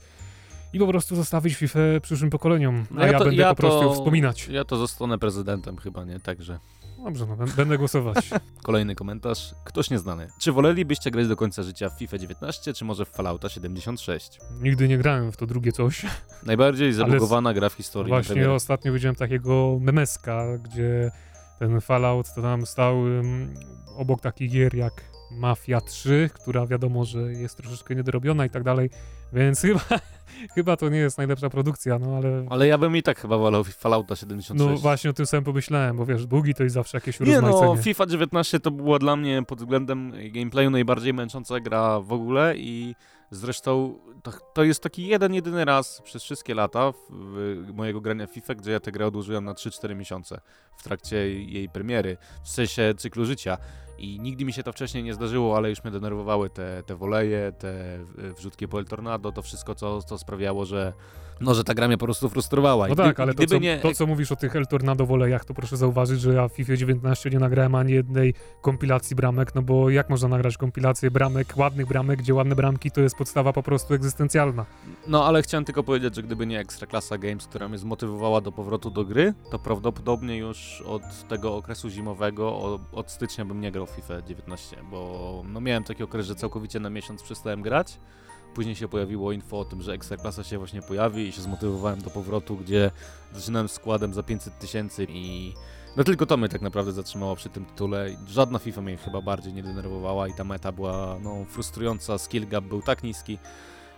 i 0.74 0.80
po 0.80 0.88
prostu 0.88 1.16
zostawić 1.16 1.56
FIFA 1.56 1.80
przyszłym 2.02 2.30
pokoleniom, 2.30 2.86
a 2.92 2.94
No 2.94 3.06
ja, 3.06 3.20
to- 3.20 3.26
będę 3.26 3.46
po 3.46 3.56
prostu 3.56 3.80
to- 3.80 3.86
ją 3.86 3.94
wspominać. 3.94 4.48
Ja 4.48 4.64
to 4.66 4.78
zostanę 4.78 5.18
prezydentem 5.18 5.78
chyba, 5.78 6.04
nie? 6.04 6.20
Także 6.20 6.60
Dobrze, 7.06 7.26
no 7.26 7.36
bę- 7.36 7.56
będę 7.56 7.78
głosować. 7.78 8.30
kolejny 8.64 8.96
komentarz. 8.96 9.56
Ktoś 9.64 9.90
nieznany. 9.90 10.28
Czy 10.40 10.52
wolelibyście 10.52 11.12
grać 11.12 11.28
do 11.28 11.36
końca 11.36 11.64
życia 11.64 11.90
w 11.90 11.98
FIFA 11.98 12.18
19, 12.18 12.74
czy 12.74 12.86
może 12.86 13.06
w 13.06 13.10
Fallouta 13.10 13.50
76? 13.50 14.40
Nigdy 14.62 14.88
nie 14.88 14.98
grałem 14.98 15.32
w 15.32 15.38
to 15.38 15.46
drugie 15.46 15.72
coś. 15.72 16.06
Najbardziej 16.46 16.94
zabugowana 16.94 17.54
gra 17.54 17.70
w 17.70 17.74
historii. 17.74 18.10
Właśnie 18.10 18.52
ostatnio 18.52 18.94
widziałem 18.94 19.16
takiego 19.16 19.78
memeska, 19.82 20.58
gdzie 20.58 21.12
ten 21.60 21.82
Fallout 21.82 22.34
to 22.36 22.42
tam 22.42 22.66
stał 22.66 23.06
ym, 23.08 23.54
obok 23.96 24.22
takich 24.22 24.52
gier 24.52 24.76
jak 24.76 25.15
Mafia 25.36 25.82
3, 25.82 26.30
która 26.34 26.68
wiadomo, 26.68 27.06
że 27.06 27.20
jest 27.20 27.58
troszeczkę 27.58 27.96
niedorobiona 27.96 28.46
i 28.46 28.50
tak 28.50 28.64
dalej, 28.64 28.90
więc 29.34 29.62
chyba, 29.62 29.82
chyba 30.56 30.78
to 30.78 30.90
nie 30.90 30.98
jest 30.98 31.18
najlepsza 31.18 31.50
produkcja, 31.50 32.00
no 32.00 32.16
ale 32.18 32.46
Ale 32.50 32.68
ja 32.68 32.78
bym 32.78 32.98
i 32.98 33.04
tak 33.04 33.20
chyba 33.20 33.38
wolał 33.38 33.64
Fallouta 33.64 34.16
76. 34.16 34.72
no 34.72 34.78
właśnie 34.78 35.10
o 35.10 35.14
tym 35.14 35.26
samym 35.26 35.44
pomyślałem, 35.44 35.98
bo 35.98 36.06
wiesz, 36.06 36.26
bugi 36.26 36.54
to 36.54 36.64
jest 36.64 36.74
zawsze 36.74 36.98
jakieś 36.98 37.20
Nie 37.20 37.42
no, 37.42 37.48
urozmaicenie. 37.48 37.84
FIFA 37.84 38.06
19 38.06 38.60
to 38.60 38.72
była 38.72 39.00
dla 39.00 39.16
mnie 39.16 39.44
pod 39.48 39.60
względem 39.60 40.14
gameplayu 40.32 40.70
najbardziej 40.70 41.14
męcząca 41.14 41.60
gra 41.60 42.00
w 42.00 42.14
ogóle 42.14 42.54
i 42.58 42.96
zresztą 43.32 44.00
to, 44.24 44.32
to 44.54 44.64
jest 44.64 44.84
taki 44.84 45.08
jeden, 45.08 45.34
jedyny 45.34 45.66
raz 45.66 46.02
przez 46.02 46.24
wszystkie 46.24 46.56
lata 46.56 46.92
w, 46.92 46.96
w 47.68 47.74
mojego 47.74 48.02
grania 48.02 48.28
FIFA, 48.28 48.56
gdzie 48.56 48.72
ja 48.72 48.80
tę 48.80 48.92
grę 48.92 49.08
odłożyłem 49.08 49.46
na 49.46 49.54
3-4 49.54 49.96
miesiące 49.96 50.40
w 50.78 50.84
trakcie 50.84 51.32
jej 51.34 51.70
premiery, 51.70 52.18
w 52.44 52.50
sensie 52.50 52.94
cyklu 52.98 53.26
życia. 53.26 53.58
I 53.98 54.20
nigdy 54.20 54.46
mi 54.46 54.54
się 54.54 54.64
to 54.64 54.72
wcześniej 54.72 55.04
nie 55.04 55.14
zdarzyło, 55.14 55.58
ale 55.58 55.70
już 55.70 55.84
mnie 55.84 55.92
denerwowały 55.92 56.50
te, 56.50 56.84
te 56.86 56.96
woleje, 56.96 57.52
te 57.60 58.00
wrzutki 58.38 58.68
po 58.68 58.80
El 58.80 58.86
Tornado, 58.86 59.32
to 59.32 59.42
wszystko, 59.42 59.76
co, 59.76 60.02
co 60.02 60.18
sprawiało, 60.18 60.66
że, 60.66 60.94
no, 61.42 61.54
że 61.54 61.64
ta 61.64 61.74
gra 61.74 61.88
mnie 61.88 61.98
po 61.98 62.06
prostu 62.06 62.30
frustrowała. 62.30 62.88
No 62.88 62.96
tak, 62.96 63.20
ale 63.20 63.34
to 63.34 63.46
co, 63.46 63.58
nie 63.58 63.80
to, 63.80 63.94
co 63.94 64.06
mówisz 64.06 64.32
o 64.32 64.36
tych 64.36 64.56
El 64.56 64.68
Tornado 64.68 65.06
wolejach, 65.06 65.46
to 65.46 65.54
proszę 65.54 65.78
zauważyć, 65.78 66.22
że 66.22 66.34
ja 66.34 66.48
w 66.48 66.52
FIFA 66.54 66.76
19 66.76 67.30
nie 67.30 67.40
nagrałem 67.40 67.76
ani 67.76 67.94
jednej 67.94 68.34
kompilacji 68.62 69.16
bramek, 69.16 69.56
no 69.56 69.62
bo 69.62 69.90
jak 69.90 70.10
można 70.10 70.28
nagrać 70.28 70.58
kompilację 70.58 71.12
bramek, 71.12 71.54
ładnych 71.58 71.88
bramek, 71.88 72.20
gdzie 72.20 72.34
ładne 72.34 72.56
bramki 72.56 72.92
to 72.92 73.02
jest 73.02 73.16
podstawa 73.16 73.54
po 73.54 73.64
prostu 73.64 73.94
egzystencjalna. 73.94 74.66
No, 75.08 75.26
ale 75.26 75.42
chciałem 75.42 75.66
tylko 75.66 75.84
powiedzieć, 75.84 76.16
że 76.16 76.24
gdyby 76.24 76.46
nie 76.46 76.60
Ekstraklasa 76.60 77.18
Games, 77.18 77.48
która 77.48 77.70
mnie 77.70 77.78
zmotywowała 77.78 78.42
do 78.42 78.52
powrotu 78.52 78.90
do 78.90 79.06
gry, 79.06 79.34
to 79.52 79.60
prawdopodobnie 79.60 80.38
już 80.38 80.82
od 80.82 81.28
tego 81.28 81.56
okresu 81.56 81.90
zimowego, 81.90 82.80
od 82.92 83.12
stycznia 83.12 83.46
bym 83.46 83.62
nie 83.62 83.72
grał 83.72 83.85
FIFA 83.86 84.22
19, 84.22 84.78
bo 84.92 85.42
no 85.46 85.62
miałem 85.62 85.84
taki 85.84 86.04
okres, 86.04 86.26
że 86.26 86.36
całkowicie 86.36 86.80
na 86.80 86.90
miesiąc 86.90 87.24
przestałem 87.24 87.62
grać. 87.62 88.00
Później 88.56 88.76
się 88.76 88.88
pojawiło 88.88 89.32
info 89.32 89.60
o 89.60 89.66
tym, 89.66 89.82
że 89.82 89.94
Ekstraklasa 89.94 90.44
się 90.44 90.58
właśnie 90.58 90.82
pojawi 90.82 91.28
i 91.28 91.32
się 91.32 91.42
zmotywowałem 91.42 92.02
do 92.02 92.10
powrotu, 92.10 92.56
gdzie 92.58 92.92
zaczynałem 93.34 93.68
składem 93.68 94.14
za 94.14 94.24
500 94.24 94.60
tysięcy 94.60 95.08
i 95.10 95.54
no 95.98 96.04
tylko 96.04 96.26
to 96.26 96.38
mnie 96.38 96.50
tak 96.50 96.62
naprawdę 96.62 96.92
zatrzymało 96.92 97.36
przy 97.36 97.50
tym 97.50 97.66
tytule. 97.66 98.08
Żadna 98.28 98.60
FIFA 98.60 98.82
mnie 98.82 98.98
chyba 98.98 99.22
bardziej 99.22 99.54
nie 99.54 99.64
denerwowała 99.64 100.28
i 100.28 100.34
ta 100.34 100.44
meta 100.44 100.72
była 100.72 101.18
no, 101.24 101.46
frustrująca, 101.50 102.18
skill 102.18 102.48
gap 102.48 102.64
był 102.64 102.82
tak 102.82 103.04
niski, 103.04 103.38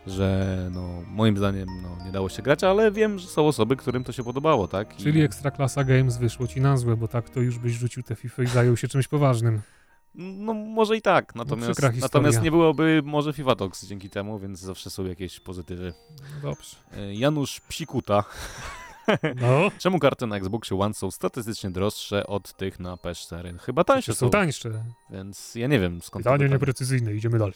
że 0.07 0.69
no, 0.73 0.87
moim 1.07 1.37
zdaniem 1.37 1.67
no, 1.81 2.05
nie 2.05 2.11
dało 2.11 2.29
się 2.29 2.41
grać, 2.41 2.63
ale 2.63 2.91
wiem, 2.91 3.19
że 3.19 3.27
są 3.27 3.47
osoby, 3.47 3.75
którym 3.75 4.03
to 4.03 4.11
się 4.11 4.23
podobało, 4.23 4.67
tak? 4.67 4.99
I- 4.99 5.03
Czyli 5.03 5.21
Ekstraklasa 5.21 5.83
Games 5.83 6.17
wyszło 6.17 6.47
ci 6.47 6.61
na 6.61 6.77
złe, 6.77 6.97
bo 6.97 7.07
tak 7.07 7.29
to 7.29 7.39
już 7.39 7.57
byś 7.59 7.73
rzucił 7.73 8.03
te 8.03 8.15
FIFA 8.15 8.43
i 8.43 8.47
zajął 8.47 8.77
się 8.77 8.87
czymś 8.87 9.07
poważnym. 9.07 9.61
No 10.17 10.53
może 10.53 10.97
i 10.97 11.01
tak, 11.01 11.35
natomiast, 11.35 11.71
przykra 11.71 11.89
historia. 11.91 12.05
natomiast 12.05 12.41
nie 12.41 12.51
byłoby 12.51 13.01
może 13.05 13.33
FIFA 13.33 13.55
Talks 13.55 13.85
dzięki 13.85 14.09
temu, 14.09 14.39
więc 14.39 14.59
zawsze 14.59 14.89
są 14.89 15.05
jakieś 15.05 15.39
pozytywy. 15.39 15.93
No 16.43 16.49
dobrze. 16.49 16.75
E, 16.97 17.13
Janusz 17.15 17.59
Psikuta. 17.59 18.23
No, 19.41 19.71
Czemu 19.79 19.99
karty 19.99 20.27
na 20.27 20.37
Xboxie 20.37 20.79
One 20.79 20.93
są 20.93 21.11
statystycznie 21.11 21.71
droższe 21.71 22.27
od 22.27 22.53
tych 22.53 22.79
na 22.79 22.95
PS4? 22.95 23.57
Chyba 23.59 23.83
tańsze 23.83 24.13
są, 24.13 24.19
są 24.25 24.29
tańsze. 24.29 24.83
więc 25.09 25.55
ja 25.55 25.67
nie 25.67 25.79
wiem 25.79 26.01
skąd 26.01 26.23
Pytanie 26.23 26.37
to 26.37 26.43
pytanie. 26.43 26.53
nieprecyzyjne, 26.55 27.13
idziemy 27.13 27.39
dalej. 27.39 27.53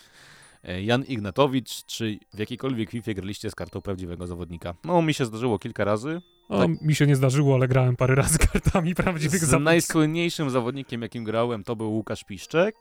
E, 0.64 0.84
Jan 0.84 1.04
Ignatowicz, 1.04 1.86
czy 1.86 2.20
w 2.34 2.40
jakiejkolwiek 2.40 2.90
FIFA 2.92 3.14
graliście 3.14 3.50
z 3.52 3.56
kartą 3.56 3.82
prawdziwego 3.82 4.28
zawodnika? 4.28 4.74
No, 4.84 5.02
mi 5.02 5.14
się 5.14 5.26
zdarzyło 5.26 5.60
kilka 5.60 5.86
razy. 5.86 6.22
O, 6.50 6.60
Tak. 6.60 6.82
mi 6.82 6.96
się 6.96 7.08
nie 7.08 7.16
zdarzyło, 7.16 7.56
ale 7.56 7.68
grałem 7.68 7.96
parę 7.96 8.16
razy 8.16 8.38
kartami 8.40 8.96
prawdziwych 8.96 9.40
Z 9.40 9.42
zawodników. 9.42 9.66
najsłynniejszym 9.66 10.50
zawodnikiem, 10.50 11.02
jakim 11.02 11.24
grałem, 11.24 11.64
to 11.64 11.76
był 11.76 11.92
Łukasz 11.94 12.24
Piszczek. 12.24 12.76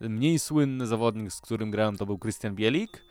Mniej 0.00 0.38
słynny 0.38 0.86
zawodnik, 0.86 1.32
z 1.32 1.40
którym 1.40 1.70
grałem, 1.70 1.96
to 1.96 2.06
był 2.06 2.18
Krystian 2.18 2.54
Bielik. 2.54 3.04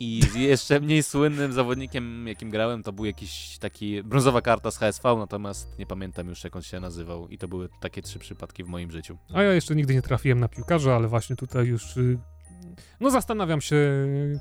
I 0.00 0.22
z 0.32 0.34
jeszcze 0.34 0.80
mniej 0.80 1.02
słynnym 1.02 1.52
zawodnikiem, 1.52 2.26
jakim 2.28 2.50
grałem, 2.50 2.82
to 2.82 2.92
był 2.92 3.04
jakiś 3.04 3.58
taki 3.58 4.02
brązowa 4.02 4.42
karta 4.42 4.70
z 4.70 4.78
HSV, 4.78 5.16
natomiast 5.18 5.78
nie 5.78 5.86
pamiętam 5.86 6.28
już, 6.28 6.44
jak 6.44 6.56
on 6.56 6.62
się 6.62 6.80
nazywał. 6.80 7.28
I 7.28 7.38
to 7.38 7.48
były 7.48 7.68
takie 7.80 8.02
trzy 8.02 8.18
przypadki 8.18 8.64
w 8.64 8.68
moim 8.68 8.90
życiu. 8.90 9.18
A 9.34 9.42
ja 9.42 9.52
jeszcze 9.52 9.76
nigdy 9.76 9.94
nie 9.94 10.02
trafiłem 10.02 10.40
na 10.40 10.48
piłkarza, 10.48 10.96
ale 10.96 11.08
właśnie 11.08 11.36
tutaj 11.36 11.66
już. 11.66 11.94
No 13.00 13.10
zastanawiam 13.10 13.60
się, 13.60 13.76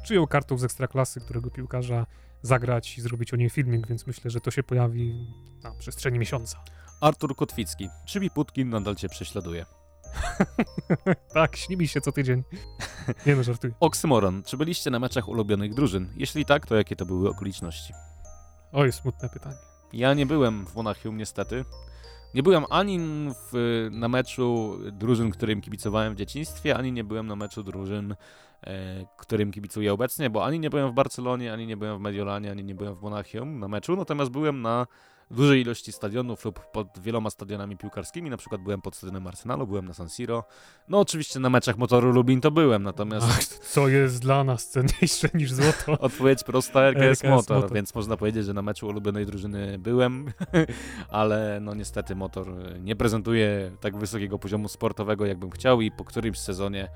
czyją 0.05 0.27
kartą 0.27 0.57
z 0.57 0.63
ekstraklasy, 0.63 1.21
którego 1.21 1.51
piłkarza 1.51 2.05
zagrać 2.41 2.97
i 2.97 3.01
zrobić 3.01 3.33
o 3.33 3.35
niej 3.35 3.49
filmik, 3.49 3.87
więc 3.87 4.07
myślę, 4.07 4.31
że 4.31 4.41
to 4.41 4.51
się 4.51 4.63
pojawi 4.63 5.27
na 5.63 5.71
przestrzeni 5.71 6.19
miesiąca. 6.19 6.63
Artur 7.01 7.35
Kotwicki. 7.35 7.89
Czy 8.05 8.19
mi 8.19 8.29
Putkin 8.29 8.69
nadal 8.69 8.95
cię 8.95 9.09
prześladuje? 9.09 9.65
tak, 11.33 11.55
śni 11.55 11.77
mi 11.77 11.87
się 11.87 12.01
co 12.01 12.11
tydzień. 12.11 12.43
Nie 13.25 13.35
no, 13.35 13.43
żartuję. 13.43 13.73
Oksymoron. 13.79 14.43
Czy 14.43 14.57
byliście 14.57 14.89
na 14.89 14.99
meczach 14.99 15.27
ulubionych 15.27 15.73
drużyn? 15.73 16.13
Jeśli 16.15 16.45
tak, 16.45 16.65
to 16.65 16.75
jakie 16.75 16.95
to 16.95 17.05
były 17.05 17.29
okoliczności? 17.29 17.93
Oj, 18.71 18.91
smutne 18.91 19.29
pytanie. 19.29 19.57
Ja 19.93 20.13
nie 20.13 20.25
byłem 20.25 20.65
w 20.67 20.75
Monachium 20.75 21.17
niestety. 21.17 21.65
Nie 22.33 22.43
byłem 22.43 22.65
ani 22.69 22.99
w, 23.51 23.87
na 23.91 24.07
meczu 24.07 24.79
drużyn, 24.91 25.31
którym 25.31 25.61
kibicowałem 25.61 26.13
w 26.13 26.17
dzieciństwie, 26.17 26.77
ani 26.77 26.91
nie 26.91 27.03
byłem 27.03 27.27
na 27.27 27.35
meczu 27.35 27.63
drużyn, 27.63 28.15
e, 28.61 29.05
którym 29.17 29.51
kibicuję 29.51 29.93
obecnie, 29.93 30.29
bo 30.29 30.45
ani 30.45 30.59
nie 30.59 30.69
byłem 30.69 30.91
w 30.91 30.93
Barcelonie, 30.93 31.53
ani 31.53 31.67
nie 31.67 31.77
byłem 31.77 31.97
w 31.97 32.01
Mediolanie, 32.01 32.51
ani 32.51 32.63
nie 32.63 32.75
byłem 32.75 32.95
w 32.95 33.01
Monachium 33.01 33.59
na 33.59 33.67
meczu, 33.67 33.95
natomiast 33.95 34.31
byłem 34.31 34.61
na 34.61 34.87
dużej 35.31 35.61
ilości 35.61 35.91
stadionów 35.91 36.45
lub 36.45 36.71
pod 36.71 36.99
wieloma 36.99 37.29
stadionami 37.29 37.77
piłkarskimi, 37.77 38.29
na 38.29 38.37
przykład 38.37 38.61
byłem 38.61 38.81
pod 38.81 38.95
stadionem 38.95 39.27
Arsenalu, 39.27 39.67
byłem 39.67 39.85
na 39.85 39.93
San 39.93 40.09
Siro. 40.09 40.43
No 40.87 40.99
oczywiście 40.99 41.39
na 41.39 41.49
meczach 41.49 41.77
Motoru 41.77 42.11
Lublin 42.11 42.41
to 42.41 42.51
byłem, 42.51 42.83
natomiast... 42.83 43.27
Ach, 43.29 43.43
co 43.43 43.87
jest 43.87 44.21
dla 44.21 44.43
nas 44.43 44.67
cenniejsze 44.67 45.29
niż 45.33 45.51
złoto? 45.51 45.99
Odpowiedź 46.05 46.43
prosta, 46.43 46.89
RKS, 46.89 47.01
RKS 47.01 47.23
Motor, 47.23 47.57
Motor. 47.57 47.73
więc 47.73 47.95
można 47.95 48.17
powiedzieć, 48.17 48.45
że 48.45 48.53
na 48.53 48.61
meczu 48.61 48.87
ulubionej 48.87 49.25
drużyny 49.25 49.79
byłem, 49.79 50.25
ale 51.09 51.59
no 51.61 51.73
niestety 51.73 52.15
Motor 52.15 52.47
nie 52.79 52.95
prezentuje 52.95 53.71
tak 53.79 53.97
wysokiego 53.97 54.39
poziomu 54.39 54.67
sportowego, 54.67 55.25
jakbym 55.25 55.51
chciał 55.51 55.81
i 55.81 55.91
po 55.91 56.05
którymś 56.05 56.39
sezonie, 56.39 56.89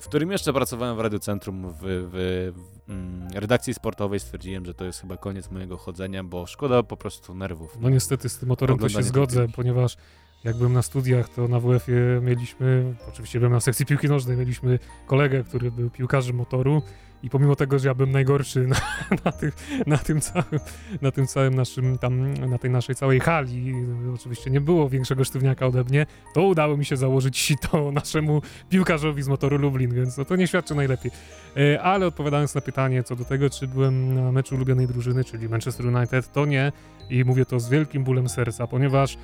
w 0.00 0.08
którym 0.08 0.30
jeszcze 0.30 0.52
pracowałem 0.52 0.96
w 0.96 1.00
Radiocentrum 1.00 1.72
w, 1.72 1.76
w, 1.80 2.52
w 2.86 2.90
mm, 2.90 3.28
redakcji 3.34 3.74
sportowej 3.74 4.20
stwierdziłem, 4.20 4.66
że 4.66 4.74
to 4.74 4.84
jest 4.84 5.00
chyba 5.00 5.16
koniec 5.16 5.50
mojego 5.50 5.76
chodzenia, 5.76 6.24
bo 6.24 6.46
szkoda 6.46 6.82
po 6.82 6.96
prostu 6.96 7.34
nerwów. 7.34 7.78
No 7.80 7.90
niestety 7.90 8.28
z 8.28 8.38
tym 8.38 8.48
motorem 8.48 8.78
to 8.78 8.88
się 8.88 9.02
zgodzę, 9.02 9.48
ponieważ 9.48 9.96
jak 10.44 10.56
byłem 10.56 10.72
na 10.72 10.82
studiach, 10.82 11.28
to 11.28 11.48
na 11.48 11.60
WF-ie 11.60 12.20
mieliśmy, 12.22 12.94
oczywiście 13.08 13.38
byłem 13.38 13.52
na 13.52 13.60
sekcji 13.60 13.86
piłki 13.86 14.08
nożnej, 14.08 14.36
mieliśmy 14.36 14.78
kolegę, 15.06 15.44
który 15.44 15.70
był 15.70 15.90
piłkarzem 15.90 16.36
motoru 16.36 16.82
i 17.22 17.30
pomimo 17.30 17.56
tego, 17.56 17.78
że 17.78 17.88
ja 17.88 17.94
byłem 17.94 18.12
najgorszy 18.12 18.66
na, 18.66 18.76
na, 19.24 19.32
tym, 19.32 19.52
na, 19.86 19.98
tym, 19.98 20.20
całym, 20.20 20.60
na 21.02 21.10
tym 21.10 21.26
całym 21.26 21.54
naszym 21.54 21.98
tam, 21.98 22.34
na 22.34 22.58
tej 22.58 22.70
naszej 22.70 22.94
całej 22.94 23.20
hali, 23.20 23.74
oczywiście 24.14 24.50
nie 24.50 24.60
było 24.60 24.88
większego 24.88 25.24
sztywniaka 25.24 25.66
ode 25.66 25.84
mnie, 25.84 26.06
to 26.34 26.42
udało 26.42 26.76
mi 26.76 26.84
się 26.84 26.96
założyć 26.96 27.38
sito 27.38 27.92
naszemu 27.92 28.42
piłkarzowi 28.68 29.22
z 29.22 29.28
motoru 29.28 29.58
Lublin, 29.58 29.94
więc 29.94 30.16
no 30.16 30.24
to 30.24 30.36
nie 30.36 30.46
świadczy 30.46 30.74
najlepiej. 30.74 31.10
E, 31.56 31.82
Ale 31.82 32.06
odpowiadając 32.06 32.54
na 32.54 32.60
pytanie 32.60 33.02
co 33.02 33.16
do 33.16 33.24
tego, 33.24 33.50
czy 33.50 33.68
byłem 33.68 34.14
na 34.14 34.32
meczu 34.32 34.54
ulubionej 34.54 34.86
drużyny, 34.86 35.24
czyli 35.24 35.48
Manchester 35.48 35.86
United, 35.86 36.32
to 36.32 36.46
nie. 36.46 36.72
I 37.10 37.24
mówię 37.24 37.44
to 37.44 37.60
z 37.60 37.68
wielkim 37.68 38.04
bólem 38.04 38.28
serca, 38.28 38.66
ponieważ 38.66 39.18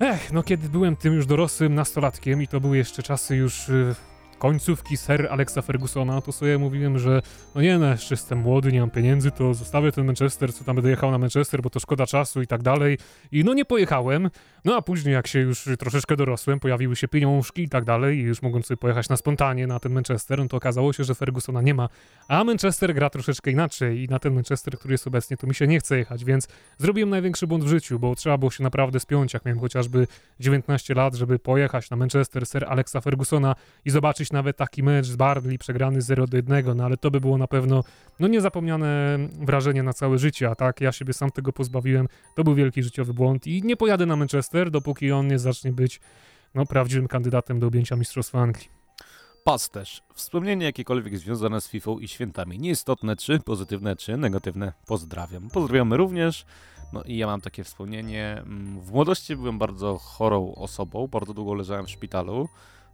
ech, 0.00 0.32
no 0.32 0.42
kiedy 0.42 0.68
byłem 0.68 0.96
tym 0.96 1.14
już 1.14 1.26
dorosłym 1.26 1.74
nastolatkiem 1.74 2.42
i 2.42 2.48
to 2.48 2.60
były 2.60 2.76
jeszcze 2.76 3.02
czasy 3.02 3.36
już 3.36 3.68
y, 3.68 3.94
końcówki 4.38 4.96
ser 4.96 5.28
Alexa 5.30 5.62
Fergusona, 5.62 6.20
to 6.20 6.32
sobie 6.32 6.58
mówiłem, 6.58 6.98
że 6.98 7.22
no 7.54 7.62
nie 7.62 7.78
no, 7.78 7.90
jeszcze 7.90 8.14
jestem 8.14 8.38
młody, 8.38 8.72
nie 8.72 8.80
mam 8.80 8.90
pieniędzy, 8.90 9.30
to 9.30 9.54
zostawię 9.54 9.92
ten 9.92 10.06
Manchester, 10.06 10.54
co 10.54 10.64
tam 10.64 10.76
będę 10.76 10.90
jechał 10.90 11.10
na 11.10 11.18
Manchester, 11.18 11.62
bo 11.62 11.70
to 11.70 11.80
szkoda 11.80 12.06
czasu 12.06 12.42
i 12.42 12.46
tak 12.46 12.62
dalej. 12.62 12.98
I 13.32 13.44
no 13.44 13.54
nie 13.54 13.64
pojechałem, 13.64 14.30
no 14.64 14.76
a 14.76 14.82
później 14.82 15.14
jak 15.14 15.26
się 15.26 15.38
już 15.38 15.68
troszeczkę 15.78 16.16
dorosłem, 16.16 16.60
pojawiły 16.60 16.96
się 16.96 17.08
pieniążki 17.08 17.62
i 17.62 17.68
tak 17.68 17.84
dalej 17.84 18.18
i 18.18 18.22
już 18.22 18.42
mogłem 18.42 18.62
sobie 18.62 18.78
pojechać 18.78 19.08
na 19.08 19.16
spontanie 19.16 19.66
na 19.66 19.80
ten 19.80 19.92
Manchester, 19.92 20.38
no 20.38 20.48
to 20.48 20.56
okazało 20.56 20.92
się, 20.92 21.04
że 21.04 21.14
Fergusona 21.14 21.62
nie 21.62 21.74
ma. 21.74 21.88
A 22.28 22.44
Manchester 22.44 22.94
gra 22.94 23.10
troszeczkę 23.10 23.50
inaczej 23.50 24.02
i 24.02 24.08
na 24.08 24.18
ten 24.18 24.34
Manchester, 24.34 24.78
który 24.78 24.94
jest 24.94 25.06
obecnie, 25.06 25.36
to 25.36 25.46
mi 25.46 25.54
się 25.54 25.66
nie 25.66 25.78
chce 25.78 25.98
jechać, 25.98 26.24
więc 26.24 26.48
zrobiłem 26.78 27.10
największy 27.10 27.46
błąd 27.46 27.64
w 27.64 27.68
życiu, 27.68 27.98
bo 27.98 28.14
trzeba 28.14 28.38
było 28.38 28.50
się 28.50 28.64
naprawdę 28.64 29.00
spiąć, 29.00 29.34
jak 29.34 29.44
miałem 29.44 29.60
chociażby 29.60 30.06
19 30.40 30.94
lat, 30.94 31.14
żeby 31.14 31.38
pojechać 31.38 31.90
na 31.90 31.96
Manchester 31.96 32.46
Sir 32.46 32.64
Alexa 32.68 33.00
Fergusona 33.00 33.54
i 33.84 33.90
zobaczyć 33.90 34.25
nawet 34.32 34.56
taki 34.56 34.82
mecz 34.82 35.06
z 35.06 35.16
Burnley 35.16 35.58
przegrany 35.58 36.02
0 36.02 36.26
do 36.26 36.36
1, 36.36 36.76
no 36.76 36.84
ale 36.84 36.96
to 36.96 37.10
by 37.10 37.20
było 37.20 37.38
na 37.38 37.46
pewno 37.46 37.84
no 38.20 38.28
niezapomniane 38.28 39.18
wrażenie 39.40 39.82
na 39.82 39.92
całe 39.92 40.18
życie, 40.18 40.50
a 40.50 40.54
tak 40.54 40.80
ja 40.80 40.92
siebie 40.92 41.12
sam 41.12 41.30
tego 41.30 41.52
pozbawiłem. 41.52 42.08
To 42.34 42.44
był 42.44 42.54
wielki 42.54 42.82
życiowy 42.82 43.14
błąd 43.14 43.46
i 43.46 43.62
nie 43.62 43.76
pojadę 43.76 44.06
na 44.06 44.16
Manchester, 44.16 44.70
dopóki 44.70 45.12
on 45.12 45.28
nie 45.28 45.38
zacznie 45.38 45.72
być 45.72 46.00
no, 46.54 46.66
prawdziwym 46.66 47.08
kandydatem 47.08 47.60
do 47.60 47.66
objęcia 47.66 47.96
Mistrzostwa 47.96 48.40
Anglii. 48.40 48.68
Pasterz. 49.44 50.02
Wspomnienie 50.14 50.66
jakiekolwiek 50.66 51.18
związane 51.18 51.60
z 51.60 51.68
FIFA 51.68 51.90
i 52.00 52.08
świętami. 52.08 52.58
Nieistotne 52.58 53.16
czy 53.16 53.40
pozytywne, 53.40 53.96
czy 53.96 54.16
negatywne. 54.16 54.72
Pozdrawiam. 54.86 55.50
Pozdrawiamy 55.50 55.96
również. 55.96 56.46
No 56.92 57.02
i 57.02 57.16
ja 57.16 57.26
mam 57.26 57.40
takie 57.40 57.64
wspomnienie. 57.64 58.32
Mm, 58.38 58.80
W 58.80 58.92
młodości 58.92 59.36
byłem 59.36 59.58
bardzo 59.58 59.98
chorą 59.98 60.54
osobą. 60.54 61.06
Bardzo 61.06 61.34
długo 61.34 61.54
leżałem 61.54 61.86
w 61.86 61.90
szpitalu. 61.90 62.48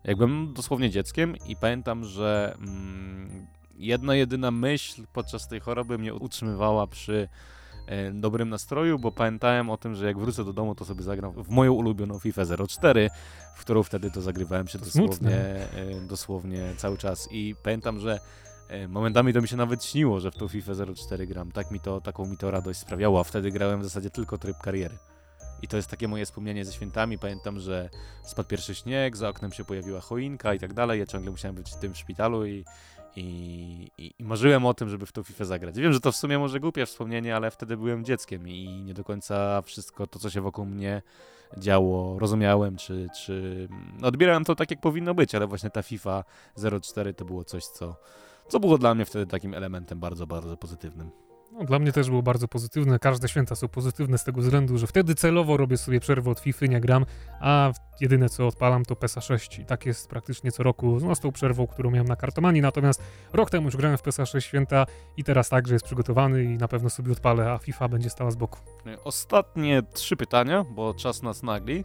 Jak 0.05 0.17
byłem 0.17 0.53
dosłownie 0.53 0.91
dzieckiem 0.91 1.37
i 1.47 1.57
pamiętam, 1.57 2.05
że 2.05 2.57
mm, 2.59 3.47
jedna 3.77 4.15
jedyna 4.15 4.51
myśl 4.51 5.03
podczas 5.13 5.49
tej 5.49 5.61
choroby 5.61 5.99
mnie 5.99 6.15
utrzymywała 6.15 6.87
przy 6.87 7.29
e, 7.87 8.13
dobrym 8.13 8.49
nastroju, 8.49 8.99
bo 8.99 9.13
pamiętałem 9.13 9.71
o 9.71 9.77
tym, 9.77 9.95
że 9.95 10.07
jak 10.07 10.19
wrócę 10.19 10.45
do 10.45 10.53
domu, 10.53 10.75
to 10.75 10.85
sobie 10.85 11.03
zagram 11.03 11.33
w 11.33 11.49
moją 11.49 11.73
ulubioną 11.73 12.19
FIFA 12.19 12.43
04, 12.69 13.11
w 13.57 13.61
którą 13.61 13.83
wtedy 13.83 14.11
to 14.11 14.21
zagrywałem 14.21 14.69
się 14.69 14.79
To 14.79 14.85
dosłownie, 14.85 15.37
e, 15.37 15.69
dosłownie 16.09 16.75
cały 16.77 16.99
czas 16.99 17.29
i 17.31 17.55
pamiętam, 17.63 18.01
że 18.01 18.21
e, 18.69 18.89
momentami 18.89 19.33
to 19.33 19.43
mi 19.43 19.49
się 19.49 19.57
nawet 19.57 19.85
śniło, 19.85 20.21
że 20.21 20.31
w 20.31 20.37
tą 20.37 20.49
FIFA 20.49 20.73
04 20.95 21.27
gram. 21.27 21.53
Tak 21.53 21.71
mi 21.71 21.81
to, 21.81 22.01
taką 22.01 22.27
mi 22.27 22.37
to 22.37 22.51
radość 22.51 22.79
sprawiało, 22.81 23.21
a 23.21 23.25
wtedy 23.25 23.51
grałem 23.51 23.81
w 23.81 23.85
zasadzie 23.85 24.11
tylko 24.11 24.39
tryb 24.39 24.59
kariery. 24.59 24.99
I 25.63 25.69
to 25.69 25.77
jest 25.77 25.91
takie 25.91 26.09
moje 26.09 26.25
wspomnienie 26.25 26.65
ze 26.65 26.73
świętami. 26.73 27.19
Pamiętam, 27.19 27.59
że 27.59 27.91
spadł 28.23 28.49
pierwszy 28.49 28.75
śnieg, 28.75 29.17
za 29.17 29.29
oknem 29.29 29.53
się 29.53 29.65
pojawiła 29.65 30.01
choinka 30.01 30.55
i 30.55 30.59
tak 30.59 30.73
dalej. 30.73 31.01
Ja 31.01 31.07
ciągle 31.07 31.31
musiałem 31.31 31.57
być 31.57 31.71
w 31.71 31.77
tym 31.77 31.95
szpitalu 31.95 32.47
i, 32.47 32.65
i, 33.17 33.91
i, 33.99 34.15
i 34.19 34.25
marzyłem 34.25 34.67
o 34.67 34.75
tym, 34.75 34.89
żeby 34.89 35.07
w 35.07 35.13
tą 35.13 35.23
FIFA 35.23 35.45
zagrać. 35.45 35.79
Wiem, 35.79 35.93
że 35.93 36.01
to 36.01 36.13
w 36.13 36.17
sumie 36.17 36.39
może 36.39 36.61
głupie 36.61 36.87
wspomnienie, 36.87 37.37
ale 37.37 37.51
wtedy 37.51 37.77
byłem 37.77 38.05
dzieckiem 38.05 38.49
i 38.49 38.83
nie 38.83 38.95
do 38.95 39.05
końca 39.05 39.63
wszystko 39.63 40.07
to, 40.07 40.19
co 40.19 40.31
się 40.31 40.41
wokół 40.41 40.67
mnie 40.67 41.03
działo, 41.57 42.19
rozumiałem, 42.19 42.77
czy, 42.77 43.09
czy 43.17 43.69
no, 44.01 44.09
odbierałem 44.09 44.45
to 44.45 44.55
tak, 44.55 44.71
jak 44.71 44.81
powinno 44.81 45.15
być, 45.15 45.35
ale 45.35 45.47
właśnie 45.47 45.71
ta 45.71 45.83
FIFA 45.83 46.25
04 46.81 47.15
to 47.15 47.25
było 47.25 47.45
coś, 47.45 47.65
co, 47.65 47.97
co 48.49 48.61
było 48.61 48.79
dla 48.79 48.95
mnie 48.95 49.05
wtedy 49.05 49.27
takim 49.27 49.55
elementem 49.55 50.01
bardzo, 50.01 50.27
bardzo 50.27 50.57
pozytywnym. 50.57 51.11
No, 51.53 51.65
dla 51.65 51.79
mnie 51.79 51.93
też 51.93 52.11
było 52.11 52.23
bardzo 52.23 52.49
pozytywne. 52.49 52.99
Każde 52.99 53.29
święta 53.29 53.55
są 53.55 53.69
pozytywne 53.69 54.19
z 54.19 54.25
tego 54.25 54.41
względu, 54.41 54.79
że 54.79 54.87
wtedy 54.87 55.15
celowo 55.15 55.57
robię 55.57 55.77
sobie 55.77 56.01
przerwę 56.01 56.31
od 56.31 56.41
FIFA, 56.41 56.67
nie 56.67 56.81
gram, 56.81 57.07
a 57.41 57.73
jedyne 58.01 58.29
co 58.29 58.47
odpalam 58.47 58.85
to 58.85 58.97
PESA 58.97 59.21
6 59.21 59.59
i 59.59 59.65
tak 59.65 59.87
jest 59.87 60.09
praktycznie 60.09 60.53
co 60.53 60.63
roku 60.63 60.99
no, 61.01 61.15
z 61.15 61.21
tą 61.21 61.33
przerwą, 61.33 61.67
którą 61.67 61.91
miałem 61.91 62.09
na 62.09 62.17
kartomanii. 62.17 62.63
Natomiast 62.63 63.03
rok 63.33 63.51
temu 63.51 63.65
już 63.65 63.77
grałem 63.77 63.99
w 63.99 64.03
PESA 64.03 64.27
6 64.27 64.47
święta 64.47 64.87
i 65.17 65.25
teraz 65.25 65.49
także 65.49 65.75
jest 65.75 65.85
przygotowany 65.85 66.45
i 66.45 66.59
na 66.59 66.69
pewno 66.69 66.91
sobie 66.91 67.13
odpalę, 67.13 67.53
a 67.53 67.59
FIFA 67.59 67.89
będzie 67.89 68.11
stała 68.11 68.31
z 68.31 68.37
boku. 68.37 68.59
Ostatnie 69.05 69.83
trzy 69.93 70.17
pytania, 70.17 70.65
bo 70.65 70.95
czas 70.95 71.23
nas 71.23 71.43
nagli. 71.43 71.85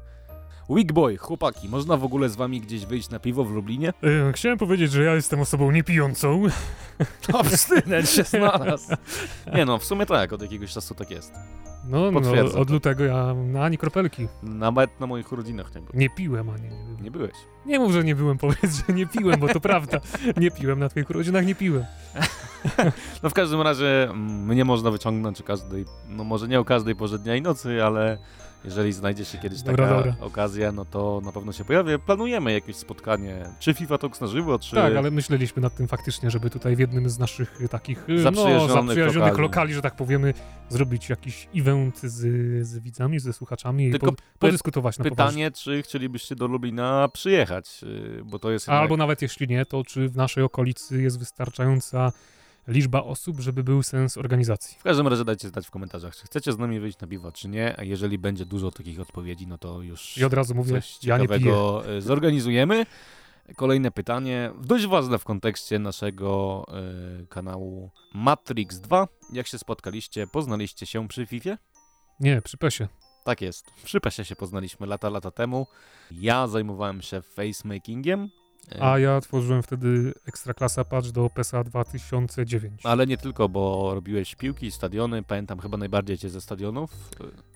Weak 0.69 0.93
Boy, 0.93 1.17
chłopaki, 1.17 1.69
można 1.69 1.97
w 1.97 2.03
ogóle 2.03 2.29
z 2.29 2.35
wami 2.35 2.61
gdzieś 2.61 2.85
wyjść 2.85 3.09
na 3.09 3.19
piwo 3.19 3.43
w 3.43 3.51
Lublinie? 3.51 3.93
Yy, 4.01 4.33
chciałem 4.33 4.57
powiedzieć, 4.57 4.91
że 4.91 5.03
ja 5.03 5.15
jestem 5.15 5.39
osobą 5.39 5.71
niepijącą. 5.71 6.43
Abstynent 7.39 8.09
się 8.09 8.23
znalazł. 8.23 8.95
Nie 9.55 9.65
no, 9.65 9.77
w 9.77 9.85
sumie 9.85 10.05
tak, 10.05 10.33
od 10.33 10.41
jakiegoś 10.41 10.73
czasu 10.73 10.95
tak 10.95 11.11
jest. 11.11 11.33
No, 11.89 12.11
no 12.11 12.19
od 12.59 12.67
to. 12.67 12.73
lutego 12.73 13.03
ja 13.03 13.33
no, 13.33 13.63
ani 13.63 13.77
kropelki. 13.77 14.27
Nawet 14.43 14.99
na 14.99 15.07
moich 15.07 15.31
urodzinach 15.31 15.75
nie 15.75 15.81
byłem. 15.81 15.99
Nie 15.99 16.09
piłem, 16.09 16.49
ani 16.49 16.63
nie 16.63 16.69
byłem. 16.69 17.03
Nie 17.03 17.11
byłeś. 17.11 17.35
Nie 17.65 17.79
mów, 17.79 17.91
że 17.91 18.03
nie 18.03 18.15
byłem, 18.15 18.37
powiedz, 18.37 18.83
że 18.87 18.93
nie 18.93 19.05
piłem, 19.05 19.39
bo 19.39 19.47
to 19.47 19.59
prawda. 19.59 19.99
Nie 20.37 20.51
piłem, 20.51 20.79
na 20.79 20.89
twoich 20.89 21.09
urodzinach 21.09 21.45
nie 21.45 21.55
piłem. 21.55 21.85
No 23.23 23.29
w 23.29 23.33
każdym 23.33 23.61
razie 23.61 24.03
mm, 24.03 24.45
mnie 24.45 24.65
można 24.65 24.91
wyciągnąć 24.91 25.41
o 25.41 25.43
każdej, 25.43 25.85
no 26.09 26.23
może 26.23 26.47
nie 26.47 26.59
o 26.59 26.65
każdej 26.65 26.95
porze 26.95 27.19
dnia 27.19 27.35
i 27.35 27.41
nocy, 27.41 27.83
ale 27.83 28.17
jeżeli 28.65 28.93
znajdzie 28.93 29.25
się 29.25 29.37
kiedyś 29.37 29.61
taka 29.61 29.77
Dobra, 29.77 29.97
dobra. 29.97 30.15
okazja, 30.21 30.71
no 30.71 30.85
to 30.85 31.21
na 31.25 31.31
pewno 31.31 31.51
się 31.51 31.65
pojawię. 31.65 31.99
Planujemy 31.99 32.53
jakieś 32.53 32.75
spotkanie, 32.75 33.45
czy 33.59 33.73
FIFA 33.73 33.97
Talks 33.97 34.21
na 34.21 34.27
żywo, 34.27 34.59
czy... 34.59 34.75
Tak, 34.75 34.95
ale 34.95 35.11
myśleliśmy 35.11 35.61
nad 35.61 35.75
tym 35.75 35.87
faktycznie, 35.87 36.31
żeby 36.31 36.49
tutaj 36.49 36.75
w 36.75 36.79
jednym 36.79 37.09
z 37.09 37.19
naszych 37.19 37.61
y, 37.61 37.69
takich 37.69 38.09
y, 38.09 38.21
Zaprzyjaźnionych 38.21 38.67
no, 38.67 38.73
zaprzyjaźnionych 38.73 39.29
lokali. 39.31 39.41
lokali, 39.41 39.73
że 39.73 39.81
tak 39.81 39.95
powiemy, 39.95 40.33
zrobić 40.69 41.09
jakiś 41.09 41.47
event 41.55 41.99
z, 41.99 42.67
z 42.67 42.79
widzami, 42.79 43.19
ze 43.19 43.33
słuchaczami 43.33 43.91
Tylko 43.91 44.07
i 44.07 44.09
pod, 44.09 44.21
podyskutować 44.39 44.99
na. 44.99 45.03
Pytanie, 45.03 45.51
czy 45.51 45.81
chcielibyście 45.81 46.35
do 46.35 46.47
Lublina 46.47 47.09
przyjechać, 47.13 47.81
yy, 47.81 48.21
bo 48.25 48.39
to 48.39 48.51
jest 48.51 48.67
jednak... 48.67 48.81
Albo 48.81 48.97
nawet 48.97 49.21
jeśli 49.21 49.47
nie, 49.47 49.65
to 49.65 49.83
czy 49.83 50.09
w 50.09 50.15
naszej 50.15 50.43
okolicy 50.43 51.01
jest 51.01 51.19
wystarczająca 51.19 52.11
liczba 52.67 53.03
osób, 53.03 53.39
żeby 53.39 53.63
był 53.63 53.83
sens 53.83 54.17
organizacji. 54.17 54.77
W 54.79 54.83
każdym 54.83 55.07
razie 55.07 55.25
dajcie 55.25 55.49
znać 55.49 55.67
w 55.67 55.71
komentarzach, 55.71 56.15
czy 56.15 56.25
chcecie 56.25 56.51
z 56.53 56.57
nami 56.57 56.79
wyjść 56.79 56.99
na 56.99 57.07
piwo, 57.07 57.31
czy 57.31 57.47
nie, 57.49 57.79
a 57.79 57.83
jeżeli 57.83 58.17
będzie 58.17 58.45
dużo 58.45 58.71
takich 58.71 58.99
odpowiedzi, 58.99 59.47
no 59.47 59.57
to 59.57 59.81
już 59.81 60.17
I 60.17 60.23
od 60.23 60.33
razu 60.33 60.55
mówię, 60.55 60.71
coś 60.71 61.03
ja 61.03 61.17
nie 61.17 61.27
piję. 61.27 61.55
y, 61.97 62.01
zorganizujemy. 62.01 62.85
Kolejne 63.55 63.91
pytanie, 63.91 64.51
dość 64.61 64.87
ważne 64.87 65.17
w 65.19 65.23
kontekście 65.23 65.79
naszego 65.79 66.65
y, 67.23 67.27
kanału 67.27 67.91
Matrix 68.13 68.79
2. 68.79 69.07
Jak 69.33 69.47
się 69.47 69.57
spotkaliście, 69.57 70.27
poznaliście 70.27 70.85
się 70.85 71.07
przy 71.07 71.25
FIFA? 71.25 71.57
Nie, 72.19 72.41
przy 72.41 72.57
PESie. 72.57 72.87
Tak 73.23 73.41
jest. 73.41 73.65
Przy 73.83 73.99
PESie 74.01 74.25
się 74.25 74.35
poznaliśmy 74.35 74.87
lata, 74.87 75.09
lata 75.09 75.31
temu. 75.31 75.67
Ja 76.11 76.47
zajmowałem 76.47 77.01
się 77.01 77.21
facemakingiem. 77.21 78.29
Y, 78.75 78.83
A 78.83 78.99
ja 78.99 79.21
tworzyłem 79.21 79.63
wtedy 79.63 80.13
Ekstraklasa 80.25 80.83
patch 80.83 81.09
do 81.09 81.29
PESA 81.29 81.63
2009. 81.63 82.81
Ale 82.83 83.07
nie 83.07 83.17
tylko, 83.17 83.49
bo 83.49 83.91
robiłeś 83.95 84.35
piłki, 84.35 84.71
stadiony. 84.71 85.23
Pamiętam 85.23 85.59
chyba 85.59 85.77
najbardziej 85.77 86.17
cię 86.17 86.29
ze 86.29 86.41
stadionów. 86.41 86.91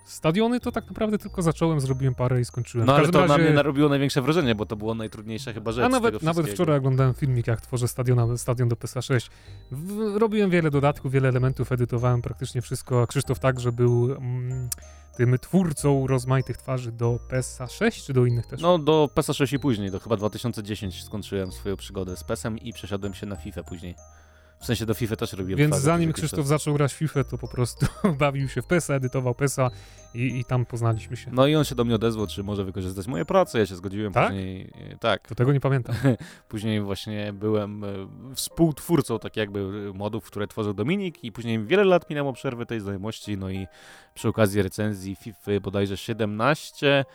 Stadiony 0.05 0.59
to 0.59 0.71
tak 0.71 0.87
naprawdę 0.87 1.17
tylko 1.17 1.41
zacząłem, 1.41 1.79
zrobiłem 1.79 2.15
parę 2.15 2.41
i 2.41 2.45
skończyłem. 2.45 2.87
No 2.87 2.95
ale 2.95 3.07
to 3.07 3.21
na 3.21 3.27
razie- 3.27 3.43
mnie 3.43 3.53
narobiło 3.53 3.89
największe 3.89 4.21
wrażenie, 4.21 4.55
bo 4.55 4.65
to 4.65 4.75
było 4.75 4.95
najtrudniejsza 4.95 5.53
chyba 5.53 5.71
rzecz. 5.71 5.85
A 5.85 5.89
nawet, 5.89 6.23
nawet 6.23 6.49
wczoraj 6.49 6.77
oglądałem 6.77 7.13
filmik, 7.13 7.47
jak 7.47 7.61
tworzę 7.61 7.87
stadion, 7.87 8.37
stadion 8.37 8.69
do 8.69 8.75
PESA 8.75 9.01
6. 9.01 9.29
W, 9.71 10.15
robiłem 10.17 10.49
wiele 10.49 10.71
dodatków, 10.71 11.11
wiele 11.11 11.29
elementów, 11.29 11.71
edytowałem 11.71 12.21
praktycznie 12.21 12.61
wszystko. 12.61 13.01
A 13.01 13.07
Krzysztof 13.07 13.39
także 13.39 13.71
był 13.71 14.11
mm, 14.15 14.69
tym 15.21 15.39
twórcą 15.39 16.07
rozmaitych 16.07 16.57
twarzy 16.57 16.91
do 16.91 17.19
PESA 17.27 17.67
6, 17.67 18.05
czy 18.05 18.13
do 18.13 18.25
innych 18.25 18.47
też? 18.47 18.61
No 18.61 18.77
do 18.77 19.09
PESA 19.13 19.33
6 19.33 19.53
i 19.53 19.59
później, 19.59 19.91
do 19.91 19.99
chyba 19.99 20.17
2010 20.17 21.03
skończyłem 21.03 21.51
swoją 21.51 21.77
przygodę 21.77 22.17
z 22.17 22.23
PESem 22.23 22.57
i 22.57 22.73
przesiadłem 22.73 23.13
się 23.13 23.25
na 23.25 23.35
FIFA 23.35 23.63
później. 23.63 23.95
W 24.61 24.65
sensie 24.65 24.85
do 24.85 24.93
FIFA 24.93 25.15
też 25.15 25.33
robiłem 25.33 25.57
Więc 25.57 25.75
zanim 25.77 26.13
Krzysztof 26.13 26.47
zaczął 26.47 26.73
grać 26.73 26.93
w 26.93 26.97
FIFA, 26.97 27.23
to 27.23 27.37
po 27.37 27.47
prostu 27.47 27.85
bawił 28.19 28.49
się 28.49 28.61
w 28.61 28.65
PESA, 28.65 28.93
edytował 28.93 29.35
PESA 29.35 29.71
i, 30.13 30.39
i 30.39 30.45
tam 30.45 30.65
poznaliśmy 30.65 31.17
się. 31.17 31.31
No 31.33 31.47
i 31.47 31.55
on 31.55 31.63
się 31.63 31.75
do 31.75 31.83
mnie 31.83 31.95
odezwał, 31.95 32.27
czy 32.27 32.43
może 32.43 32.63
wykorzystać 32.65 33.07
moje 33.07 33.25
prace, 33.25 33.59
ja 33.59 33.65
się 33.65 33.75
zgodziłem 33.75 34.13
Tak? 34.13 34.27
później. 34.27 34.71
e, 34.91 34.97
Tak, 34.97 35.27
To 35.27 35.35
tego 35.35 35.53
nie 35.53 35.59
pamiętam. 35.59 35.95
później 36.49 36.81
właśnie 36.81 37.33
byłem 37.33 37.83
e, 37.83 37.87
współtwórcą 38.35 39.19
tak 39.19 39.37
jakby 39.37 39.59
e, 39.59 39.97
modów, 39.97 40.25
które 40.25 40.47
tworzył 40.47 40.73
Dominik 40.73 41.23
i 41.23 41.31
później 41.31 41.65
wiele 41.65 41.83
lat 41.83 42.09
minęło 42.09 42.33
przerwy 42.33 42.65
tej 42.65 42.79
znajomości, 42.79 43.37
no 43.37 43.49
i 43.49 43.67
przy 44.13 44.27
okazji 44.27 44.61
recenzji 44.61 45.15
FIFA 45.15 45.51
bodajże 45.61 45.97
17 45.97 46.87
e, 46.99 47.05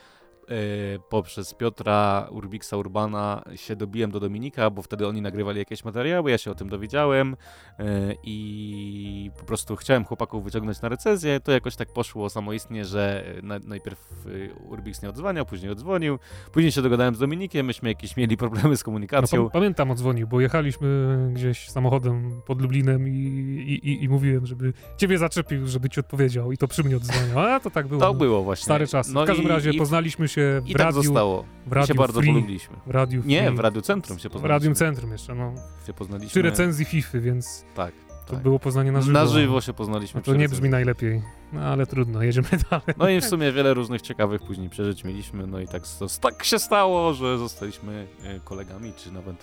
poprzez 1.09 1.55
Piotra 1.55 2.29
Urbiksa 2.31 2.77
Urbana 2.77 3.43
się 3.57 3.77
dobiłem 3.77 4.11
do 4.11 4.21
Dominika, 4.21 4.71
bo 4.71 4.83
wtedy 4.83 5.07
oni 5.07 5.23
nagrywali 5.23 5.59
jakieś 5.59 5.85
materiały, 5.85 6.31
ja 6.31 6.39
się 6.39 6.51
o 6.51 6.55
tym 6.55 6.69
dowiedziałem 6.69 7.37
e, 7.79 7.85
i 8.23 9.31
po 9.39 9.45
prostu 9.45 9.77
chciałem 9.77 10.05
chłopaków 10.05 10.45
wyciągnąć 10.45 10.81
na 10.81 10.89
recenzję, 10.89 11.41
to 11.41 11.53
jakoś 11.53 11.77
tak 11.77 11.93
poszło 11.93 12.31
samoistnie, 12.31 12.85
że 12.85 13.25
na, 13.43 13.59
najpierw 13.59 14.27
e, 14.27 14.55
Urbix 14.55 15.03
nie 15.03 15.09
odzwaniał, 15.09 15.47
później 15.47 15.73
odzwonił, 15.73 16.19
później 16.53 16.73
się 16.73 16.83
dogadałem 16.83 17.15
z 17.15 17.19
Dominikiem, 17.19 17.67
myśmy 17.67 17.89
jakieś 17.89 18.17
mieli 18.17 18.37
problemy 18.37 18.77
z 18.77 18.81
No, 18.81 18.85
komunikacją. 18.85 19.45
pa- 19.45 19.51
pamiętam, 19.51 19.91
odzwonił, 19.91 20.27
bo 20.27 20.41
jechaliśmy 20.41 21.17
gdzieś 21.33 21.69
samochodem 21.69 22.43
pod 22.47 22.63
Lublinem 22.63 23.09
i, 23.09 23.13
i, 23.13 23.89
i, 23.89 24.05
i 24.05 24.09
mówiłem, 24.09 24.47
żeby 24.47 24.73
ciebie 24.97 25.19
zaczepił, 25.19 25.67
żeby 25.67 25.89
ci 25.89 26.01
odpowiedział 26.01 26.53
i 26.53 26.57
to 26.57 26.69
przy 26.69 26.85
mnie 26.85 26.97
odzwonił. 26.97 27.39
A 27.39 27.61
to 27.61 27.71
tak 27.71 27.87
było. 27.87 28.01
To 28.01 28.07
no. 28.07 28.15
było 28.15 28.43
właśnie. 28.43 28.65
Stare 28.65 28.87
czasy. 28.87 29.15
No 29.15 29.25
w 29.25 29.27
każdym 29.27 29.47
i, 29.47 29.49
razie 29.49 29.75
poznaliśmy 29.75 30.29
się 30.29 30.36
w 30.65 30.69
i 30.69 30.73
tak 30.73 30.83
radiu, 30.83 31.03
zostało. 31.03 31.45
w 31.67 31.71
I 31.71 31.75
radiu 31.75 31.87
się 31.87 31.95
bardzo 31.95 32.21
free, 32.21 32.33
polubiliśmy. 32.33 32.77
w 32.87 32.91
radiu 32.91 33.23
Nie, 33.25 33.45
free, 33.45 33.57
w 33.57 33.61
Radiu 33.61 33.83
Centrum 33.83 34.19
się 34.19 34.29
w 34.29 34.33
poznaliśmy. 34.33 34.49
Radium 34.55 34.75
Centrum 34.75 35.13
jeszcze, 35.13 35.35
no. 35.35 35.55
się 35.87 35.93
poznaliśmy. 35.93 36.31
Przy 36.31 36.43
recenzji 36.43 36.85
FIFA, 36.85 37.19
więc 37.21 37.65
Tak. 37.75 37.95
to 38.27 38.33
tak. 38.33 38.43
było 38.43 38.59
poznanie 38.59 38.93
na 38.93 39.01
żywo. 39.03 39.13
Na 39.19 39.27
żywo 39.27 39.61
się 39.61 39.73
poznaliśmy. 39.73 40.21
No 40.21 40.25
to 40.33 40.39
nie 40.39 40.49
brzmi 40.49 40.69
najlepiej, 40.69 41.23
no 41.53 41.61
ale 41.61 41.87
trudno, 41.87 42.23
jedziemy 42.23 42.49
dalej. 42.71 42.87
No 42.99 43.09
i 43.09 43.21
w 43.21 43.25
sumie 43.25 43.53
wiele 43.53 43.75
różnych 43.75 44.03
ciekawych 44.03 44.43
później 44.43 44.69
przeżyć 44.71 45.05
mieliśmy, 45.05 45.47
no 45.47 45.61
i 45.61 45.67
tak, 45.69 45.83
to, 45.99 46.07
tak 46.21 46.45
się 46.45 46.59
stało, 46.59 47.15
że 47.15 47.39
zostaliśmy 47.39 48.07
e, 48.25 48.41
kolegami, 48.41 48.93
czy 48.97 49.13
nawet 49.13 49.37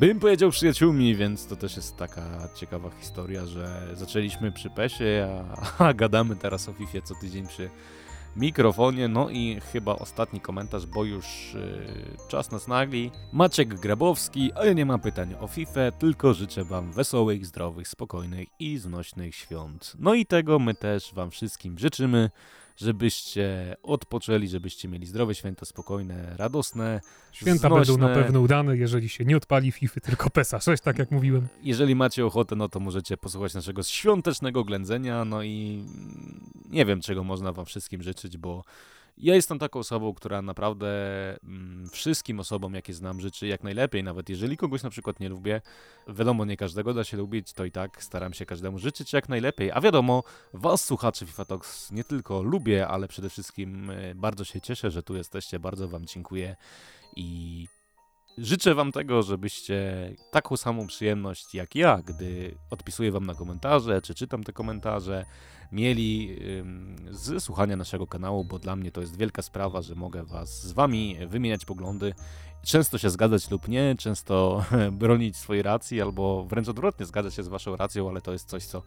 bym 0.00 0.20
powiedział 0.20 0.50
przyjaciółmi, 0.50 1.16
więc 1.16 1.46
to 1.46 1.56
też 1.56 1.76
jest 1.76 1.96
taka 1.96 2.48
ciekawa 2.54 2.90
historia, 3.00 3.46
że 3.46 3.86
zaczęliśmy 3.92 4.52
przy 4.52 4.70
PESie, 4.70 5.28
a, 5.78 5.84
a 5.84 5.94
gadamy 5.94 6.36
teraz 6.36 6.68
o 6.68 6.72
FIFA 6.72 7.00
co 7.04 7.14
tydzień 7.14 7.46
przy 7.46 7.70
mikrofonie, 8.36 9.08
no 9.08 9.30
i 9.30 9.60
chyba 9.72 9.96
ostatni 9.96 10.40
komentarz, 10.40 10.86
bo 10.86 11.04
już 11.04 11.54
e, 11.54 12.28
czas 12.28 12.50
nas 12.50 12.68
nagli. 12.68 13.10
Maciek 13.32 13.80
Grabowski, 13.80 14.52
a 14.54 14.64
ja 14.64 14.72
nie 14.72 14.86
mam 14.86 15.00
pytań 15.00 15.34
o 15.40 15.46
FIFA, 15.46 15.90
tylko 15.98 16.34
życzę 16.34 16.64
wam 16.64 16.92
wesołych, 16.92 17.46
zdrowych, 17.46 17.88
spokojnych 17.88 18.48
i 18.58 18.78
znośnych 18.78 19.34
świąt. 19.34 19.92
No 19.98 20.14
i 20.14 20.26
tego 20.26 20.58
my 20.58 20.74
też 20.74 21.14
wam 21.14 21.30
wszystkim 21.30 21.78
życzymy 21.78 22.30
żebyście 22.76 23.76
odpoczęli, 23.82 24.48
żebyście 24.48 24.88
mieli 24.88 25.06
zdrowe 25.06 25.34
święta, 25.34 25.66
spokojne, 25.66 26.36
radosne. 26.36 27.00
Święta 27.32 27.68
znośne. 27.68 27.94
będą 27.94 28.08
na 28.08 28.14
pewno 28.14 28.40
udane, 28.40 28.76
jeżeli 28.76 29.08
się 29.08 29.24
nie 29.24 29.36
odpali 29.36 29.72
FIFA, 29.72 30.00
tylko 30.00 30.30
PESA 30.30 30.60
6, 30.60 30.82
tak 30.82 30.98
jak 30.98 31.10
mówiłem. 31.10 31.48
Jeżeli 31.62 31.94
macie 31.94 32.26
ochotę, 32.26 32.56
no 32.56 32.68
to 32.68 32.80
możecie 32.80 33.16
posłuchać 33.16 33.54
naszego 33.54 33.82
świątecznego 33.82 34.64
ględzenia, 34.64 35.24
no 35.24 35.42
i 35.42 35.84
nie 36.70 36.84
wiem, 36.84 37.00
czego 37.00 37.24
można 37.24 37.52
wam 37.52 37.64
wszystkim 37.66 38.02
życzyć, 38.02 38.38
bo 38.38 38.64
ja 39.16 39.34
jestem 39.34 39.58
taką 39.58 39.78
osobą, 39.78 40.14
która 40.14 40.42
naprawdę 40.42 40.88
mm, 41.44 41.88
wszystkim 41.88 42.40
osobom, 42.40 42.74
jakie 42.74 42.94
znam, 42.94 43.20
życzy 43.20 43.46
jak 43.46 43.62
najlepiej, 43.64 44.04
nawet 44.04 44.28
jeżeli 44.28 44.56
kogoś 44.56 44.82
na 44.82 44.90
przykład 44.90 45.20
nie 45.20 45.28
lubię. 45.28 45.60
Wiadomo, 46.08 46.44
nie 46.44 46.56
każdego 46.56 46.94
da 46.94 47.04
się 47.04 47.16
lubić, 47.16 47.52
to 47.52 47.64
i 47.64 47.70
tak 47.70 48.02
staram 48.02 48.32
się 48.32 48.46
każdemu 48.46 48.78
życzyć 48.78 49.12
jak 49.12 49.28
najlepiej. 49.28 49.72
A 49.72 49.80
wiadomo, 49.80 50.22
was 50.54 50.84
słuchaczy 50.84 51.26
FIFA 51.26 51.44
Talks 51.44 51.90
nie 51.90 52.04
tylko 52.04 52.42
lubię, 52.42 52.88
ale 52.88 53.08
przede 53.08 53.30
wszystkim 53.30 53.90
e, 53.90 54.14
bardzo 54.14 54.44
się 54.44 54.60
cieszę, 54.60 54.90
że 54.90 55.02
tu 55.02 55.16
jesteście, 55.16 55.58
bardzo 55.58 55.88
wam 55.88 56.06
dziękuję 56.06 56.56
i 57.16 57.68
Życzę 58.38 58.74
Wam 58.74 58.92
tego, 58.92 59.22
żebyście 59.22 60.10
taką 60.30 60.56
samą 60.56 60.86
przyjemność 60.86 61.54
jak 61.54 61.74
ja, 61.74 62.02
gdy 62.04 62.54
odpisuję 62.70 63.12
Wam 63.12 63.26
na 63.26 63.34
komentarze, 63.34 64.02
czy 64.02 64.14
czytam 64.14 64.44
te 64.44 64.52
komentarze, 64.52 65.24
mieli 65.72 66.38
z 67.10 67.42
słuchania 67.42 67.76
naszego 67.76 68.06
kanału, 68.06 68.44
bo 68.44 68.58
dla 68.58 68.76
mnie 68.76 68.92
to 68.92 69.00
jest 69.00 69.16
wielka 69.16 69.42
sprawa, 69.42 69.82
że 69.82 69.94
mogę 69.94 70.24
Was 70.24 70.62
z 70.62 70.72
Wami 70.72 71.16
wymieniać 71.26 71.64
poglądy. 71.64 72.14
Często 72.62 72.98
się 72.98 73.10
zgadzać 73.10 73.50
lub 73.50 73.68
nie, 73.68 73.94
często 73.98 74.64
bronić 74.92 75.36
swojej 75.36 75.62
racji, 75.62 76.02
albo 76.02 76.44
wręcz 76.44 76.68
odwrotnie, 76.68 77.06
zgadzać 77.06 77.34
się 77.34 77.42
z 77.42 77.48
Waszą 77.48 77.76
racją, 77.76 78.08
ale 78.08 78.20
to 78.20 78.32
jest 78.32 78.48
coś, 78.48 78.64
co 78.64 78.82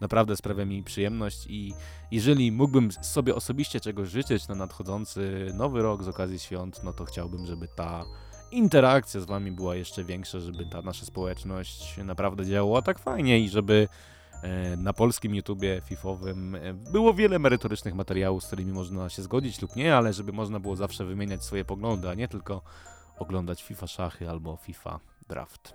naprawdę 0.00 0.36
sprawia 0.36 0.64
mi 0.64 0.82
przyjemność 0.82 1.46
i 1.48 1.74
jeżeli 2.10 2.52
mógłbym 2.52 2.92
sobie 2.92 3.34
osobiście 3.34 3.80
czegoś 3.80 4.08
życzyć 4.08 4.48
na 4.48 4.54
nadchodzący 4.54 5.52
nowy 5.54 5.82
rok 5.82 6.02
z 6.02 6.08
okazji 6.08 6.38
świąt, 6.38 6.80
no 6.84 6.92
to 6.92 7.04
chciałbym, 7.04 7.46
żeby 7.46 7.68
ta 7.68 8.04
interakcja 8.52 9.20
z 9.20 9.24
wami 9.24 9.52
była 9.52 9.76
jeszcze 9.76 10.04
większa, 10.04 10.40
żeby 10.40 10.66
ta 10.66 10.82
nasza 10.82 11.06
społeczność 11.06 11.96
naprawdę 11.96 12.46
działała 12.46 12.82
tak 12.82 12.98
fajnie 12.98 13.40
i 13.40 13.48
żeby 13.48 13.88
e, 14.42 14.76
na 14.76 14.92
polskim 14.92 15.34
YouTubie 15.34 15.80
fifowym 15.84 16.54
e, 16.54 16.74
było 16.74 17.14
wiele 17.14 17.38
merytorycznych 17.38 17.94
materiałów, 17.94 18.44
z 18.44 18.46
którymi 18.46 18.72
można 18.72 19.08
się 19.08 19.22
zgodzić 19.22 19.62
lub 19.62 19.76
nie, 19.76 19.96
ale 19.96 20.12
żeby 20.12 20.32
można 20.32 20.60
było 20.60 20.76
zawsze 20.76 21.04
wymieniać 21.04 21.44
swoje 21.44 21.64
poglądy, 21.64 22.08
a 22.08 22.14
nie 22.14 22.28
tylko 22.28 22.62
oglądać 23.18 23.62
FIFA 23.62 23.86
szachy 23.86 24.30
albo 24.30 24.56
FIFA 24.56 25.00
draft. 25.28 25.74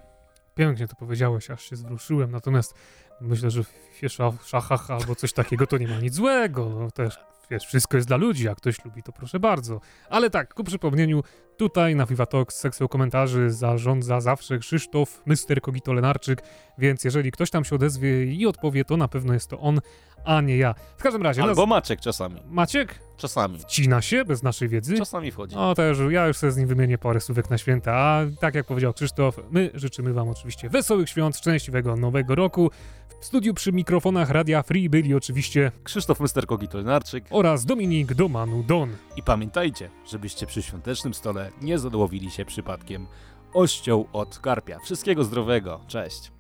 Pięknie 0.56 0.88
to 0.88 0.96
powiedziałeś, 0.96 1.52
aż 1.52 1.70
się 1.70 1.76
zwróciłem, 1.76 2.32
natomiast 2.32 2.74
myślę, 3.22 3.52
że 3.52 3.64
w 3.64 4.48
szachach 4.48 4.92
albo 4.92 5.16
coś 5.16 5.34
takiego 5.34 5.68
to 5.68 5.78
nie 5.78 5.88
ma 5.88 6.00
nic 6.00 6.14
złego, 6.14 6.70
no 6.70 6.92
też, 6.92 7.20
wiesz, 7.50 7.64
wszystko 7.64 7.98
jest 7.98 8.08
dla 8.08 8.18
ludzi, 8.18 8.46
jak 8.46 8.58
ktoś 8.58 8.86
lubi, 8.86 9.04
to 9.04 9.12
proszę 9.12 9.40
bardzo. 9.40 9.82
Ale 10.10 10.30
tak, 10.30 10.54
ku 10.54 10.64
przypomnieniu, 10.64 11.24
Tutaj 11.58 11.96
na 11.96 12.06
Viva 12.06 12.26
Talks 12.26 12.56
sekcją 12.56 12.88
komentarzy 12.88 13.52
zarządza 13.52 14.22
zawsze 14.22 14.60
Krzysztof, 14.60 15.22
Mr. 15.26 15.62
Kogito 15.62 15.94
Lenarczyk, 15.94 16.44
więc 16.78 17.04
jeżeli 17.04 17.32
ktoś 17.32 17.50
tam 17.50 17.66
się 17.66 17.76
odezwie 17.76 18.26
i 18.26 18.46
odpowie, 18.46 18.86
to 18.86 18.98
na 18.98 19.08
pewno 19.08 19.34
jest 19.34 19.50
to 19.50 19.60
on, 19.60 19.80
a 20.26 20.42
nie 20.42 20.58
ja. 20.58 20.76
W 20.98 21.04
każdym 21.04 21.22
razie... 21.22 21.44
Albo 21.44 21.62
nas... 21.62 21.70
Maciek 21.70 22.00
czasami. 22.00 22.42
Maciek 22.46 23.07
Czasami. 23.18 23.60
wcina 23.60 24.02
się 24.02 24.26
bez 24.26 24.44
naszej 24.44 24.70
wiedzy. 24.70 24.98
Czasami 24.98 25.32
wchodzi. 25.32 25.56
No 25.56 25.76
to 25.76 25.84
już, 25.84 25.98
ja 26.10 26.28
już 26.28 26.38
sobie 26.38 26.52
z 26.52 26.58
nim 26.58 26.68
wymienię 26.68 26.98
parę 26.98 27.22
słówek 27.22 27.50
na 27.50 27.58
święta, 27.58 27.94
a 27.96 28.26
tak 28.40 28.56
jak 28.56 28.66
powiedział 28.66 28.94
Krzysztof, 28.94 29.40
my 29.52 29.70
życzymy 29.74 30.14
wam 30.14 30.30
oczywiście 30.30 30.70
wesołych 30.70 31.10
świąt, 31.10 31.38
szczęśliwego 31.38 31.96
nowego 31.96 32.36
roku. 32.36 32.72
W 33.20 33.26
studiu 33.26 33.54
przy 33.54 33.72
mikrofonach 33.72 34.30
Radia 34.30 34.64
Free 34.64 34.90
byli 34.90 35.14
oczywiście 35.16 35.72
Krzysztof 35.84 36.20
Mr. 36.20 36.46
Kogito-Lenarczyk. 36.46 37.22
oraz 37.30 37.66
Dominik 37.66 38.14
Domanu 38.14 38.64
Don. 38.64 38.90
I 39.16 39.24
pamiętajcie, 39.24 39.90
żebyście 40.12 40.46
przy 40.46 40.62
świątecznym 40.62 41.14
stole 41.14 41.52
nie 41.62 41.80
zadłowili 41.80 42.32
się 42.32 42.46
przypadkiem 42.46 43.08
ością 43.54 44.06
od 44.14 44.40
karpia. 44.40 44.80
Wszystkiego 44.80 45.24
zdrowego. 45.24 45.80
Cześć. 45.88 46.32